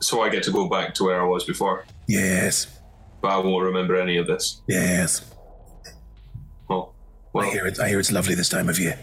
so 0.00 0.20
I 0.22 0.28
get 0.30 0.42
to 0.44 0.50
go 0.50 0.68
back 0.68 0.94
to 0.94 1.04
where 1.04 1.20
I 1.22 1.24
was 1.24 1.44
before, 1.44 1.84
Yes, 2.08 2.66
but 3.22 3.28
I 3.28 3.36
won't 3.38 3.64
remember 3.64 3.96
any 3.96 4.16
of 4.16 4.26
this. 4.26 4.62
yes. 4.66 5.24
Well, 6.68 6.92
I 7.38 7.50
hear 7.50 7.66
it. 7.68 7.78
I 7.78 7.88
hear 7.88 8.00
it's 8.00 8.10
lovely 8.10 8.34
this 8.34 8.48
time 8.48 8.68
of 8.68 8.78
year. 8.80 8.98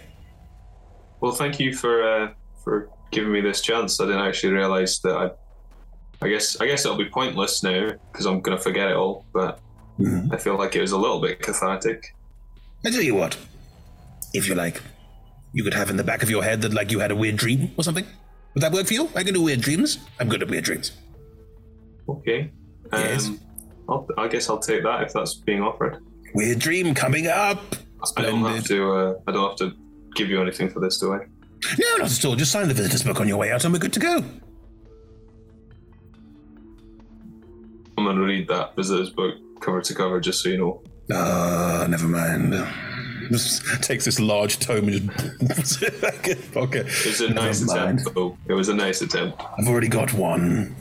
Well. 1.22 1.32
Thank 1.32 1.60
you 1.60 1.74
for 1.74 2.04
uh, 2.04 2.32
for 2.64 2.90
giving 3.12 3.32
me 3.32 3.42
this 3.42 3.62
chance. 3.62 4.00
I 4.00 4.06
didn't 4.06 4.22
actually 4.22 4.54
realize 4.54 5.00
that. 5.00 5.16
I, 5.16 5.32
I 6.26 6.30
guess 6.30 6.60
I 6.60 6.66
guess 6.68 6.86
it'll 6.86 6.98
be 6.98 7.10
pointless 7.10 7.62
now 7.64 7.90
because 8.12 8.26
I'm 8.26 8.42
gonna 8.42 8.60
forget 8.60 8.90
it 8.90 8.96
all. 8.96 9.26
But 9.34 9.60
Mhm. 10.00 10.32
I 10.34 10.38
feel 10.38 10.58
like 10.58 10.76
it 10.76 10.82
was 10.82 10.92
a 10.92 10.98
little 10.98 11.20
bit 11.20 11.40
cathartic. 11.42 12.14
I 12.86 12.92
tell 12.92 13.02
you 13.02 13.16
what, 13.16 13.36
if 14.34 14.48
you 14.48 14.54
like, 14.56 14.82
you 15.54 15.64
could 15.64 15.74
have 15.74 15.90
in 15.90 15.98
the 15.98 16.04
back 16.04 16.22
of 16.24 16.30
your 16.30 16.44
head 16.44 16.62
that 16.62 16.74
like 16.74 16.92
you 16.92 17.00
had 17.00 17.12
a 17.12 17.16
weird 17.16 17.36
dream 17.38 17.72
or 17.78 17.84
something. 17.84 18.06
Would 18.54 18.62
that 18.64 18.72
work 18.72 18.88
for 18.88 18.94
you? 18.94 19.10
I 19.16 19.24
can 19.24 19.34
do 19.34 19.42
weird 19.42 19.62
dreams. 19.62 19.98
I'm 20.20 20.30
good 20.30 20.42
at 20.44 20.50
weird 20.50 20.64
dreams. 20.64 20.92
Okay. 22.10 22.52
Um, 22.92 23.02
Yes. 23.02 23.30
I'll, 23.90 24.08
I 24.18 24.28
guess 24.28 24.50
I'll 24.50 24.60
take 24.60 24.84
that 24.84 25.02
if 25.04 25.14
that's 25.14 25.34
being 25.36 25.62
offered. 25.62 25.98
Weird 26.34 26.60
dream 26.60 26.94
coming 26.94 27.28
up. 27.28 27.76
I 28.18 28.22
don't 28.22 28.44
have 28.44 28.66
to. 28.66 28.92
Uh, 28.92 29.14
I 29.28 29.32
don't 29.32 29.50
have 29.50 29.58
to 29.60 29.76
give 30.16 30.30
you 30.30 30.42
anything 30.42 30.70
for 30.70 30.80
this, 30.80 31.00
do 31.00 31.14
I? 31.14 31.20
No, 31.80 31.98
not 31.98 32.12
at 32.12 32.26
all. 32.26 32.36
Just 32.36 32.52
sign 32.52 32.68
the 32.68 32.74
visitor's 32.74 33.04
book 33.04 33.20
on 33.20 33.28
your 33.28 33.38
way 33.38 33.52
out 33.52 33.64
and 33.66 33.74
we're 33.74 33.80
good 33.80 33.94
to 33.94 34.00
go. 34.00 34.24
I'm 37.98 38.06
gonna 38.06 38.22
read 38.22 38.48
that 38.48 38.76
visitor's 38.76 39.10
book 39.10 39.36
cover 39.60 39.82
to 39.82 39.94
cover, 39.96 40.20
just 40.20 40.42
so 40.44 40.50
you 40.50 40.58
know. 40.58 40.82
Ah, 41.12 41.88
never 41.90 42.08
mind. 42.08 42.54
Just 43.32 43.64
takes 43.84 44.06
this 44.06 44.20
large 44.20 44.60
tome 44.60 44.88
and 44.88 45.12
just 45.58 45.84
okay. 45.84 46.32
It 46.56 47.06
was 47.06 47.22
a 47.22 47.28
Never 47.30 47.34
nice 47.48 47.62
mind. 47.62 48.00
attempt, 48.00 48.16
though. 48.16 48.38
It 48.48 48.54
was 48.54 48.70
a 48.70 48.74
nice 48.76 49.02
attempt. 49.02 49.42
I've 49.58 49.68
already 49.68 49.88
got 49.90 50.14
one. 50.14 50.76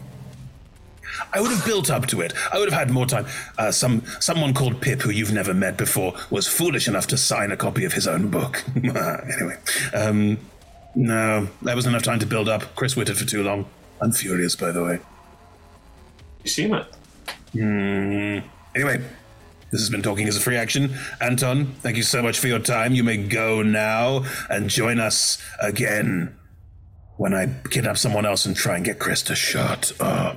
I 1.32 1.40
would 1.40 1.50
have 1.50 1.64
built 1.64 1.90
up 1.90 2.06
to 2.08 2.20
it. 2.20 2.32
I 2.52 2.58
would 2.58 2.70
have 2.70 2.78
had 2.78 2.90
more 2.90 3.06
time. 3.06 3.26
Uh, 3.58 3.70
some 3.70 4.02
someone 4.20 4.54
called 4.54 4.80
Pip, 4.80 5.02
who 5.02 5.10
you've 5.10 5.32
never 5.32 5.54
met 5.54 5.76
before, 5.76 6.14
was 6.30 6.46
foolish 6.46 6.88
enough 6.88 7.06
to 7.08 7.16
sign 7.16 7.52
a 7.52 7.56
copy 7.56 7.84
of 7.84 7.92
his 7.92 8.06
own 8.06 8.28
book. 8.28 8.64
anyway, 8.76 9.56
um, 9.94 10.38
no, 10.94 11.48
that 11.62 11.76
was 11.76 11.86
enough 11.86 12.02
time 12.02 12.18
to 12.20 12.26
build 12.26 12.48
up. 12.48 12.74
Chris 12.74 12.96
waited 12.96 13.16
for 13.18 13.24
too 13.24 13.42
long. 13.42 13.66
I'm 14.00 14.12
furious, 14.12 14.56
by 14.56 14.72
the 14.72 14.82
way. 14.82 14.98
You 16.44 16.50
seen 16.50 16.74
it? 16.74 16.86
Anyway, 18.74 18.98
this 19.72 19.80
has 19.80 19.90
been 19.90 20.02
Talking 20.02 20.28
as 20.28 20.36
a 20.36 20.40
Free 20.40 20.56
Action. 20.56 20.94
Anton, 21.20 21.74
thank 21.80 21.96
you 21.96 22.02
so 22.02 22.22
much 22.22 22.38
for 22.38 22.46
your 22.46 22.58
time. 22.58 22.94
You 22.94 23.02
may 23.02 23.16
go 23.16 23.62
now 23.62 24.24
and 24.48 24.70
join 24.70 25.00
us 25.00 25.42
again 25.60 26.36
when 27.16 27.34
I 27.34 27.48
kidnap 27.70 27.98
someone 27.98 28.26
else 28.26 28.46
and 28.46 28.54
try 28.54 28.76
and 28.76 28.84
get 28.84 28.98
Chris 28.98 29.22
to 29.24 29.34
shut 29.34 29.92
up. 30.00 30.36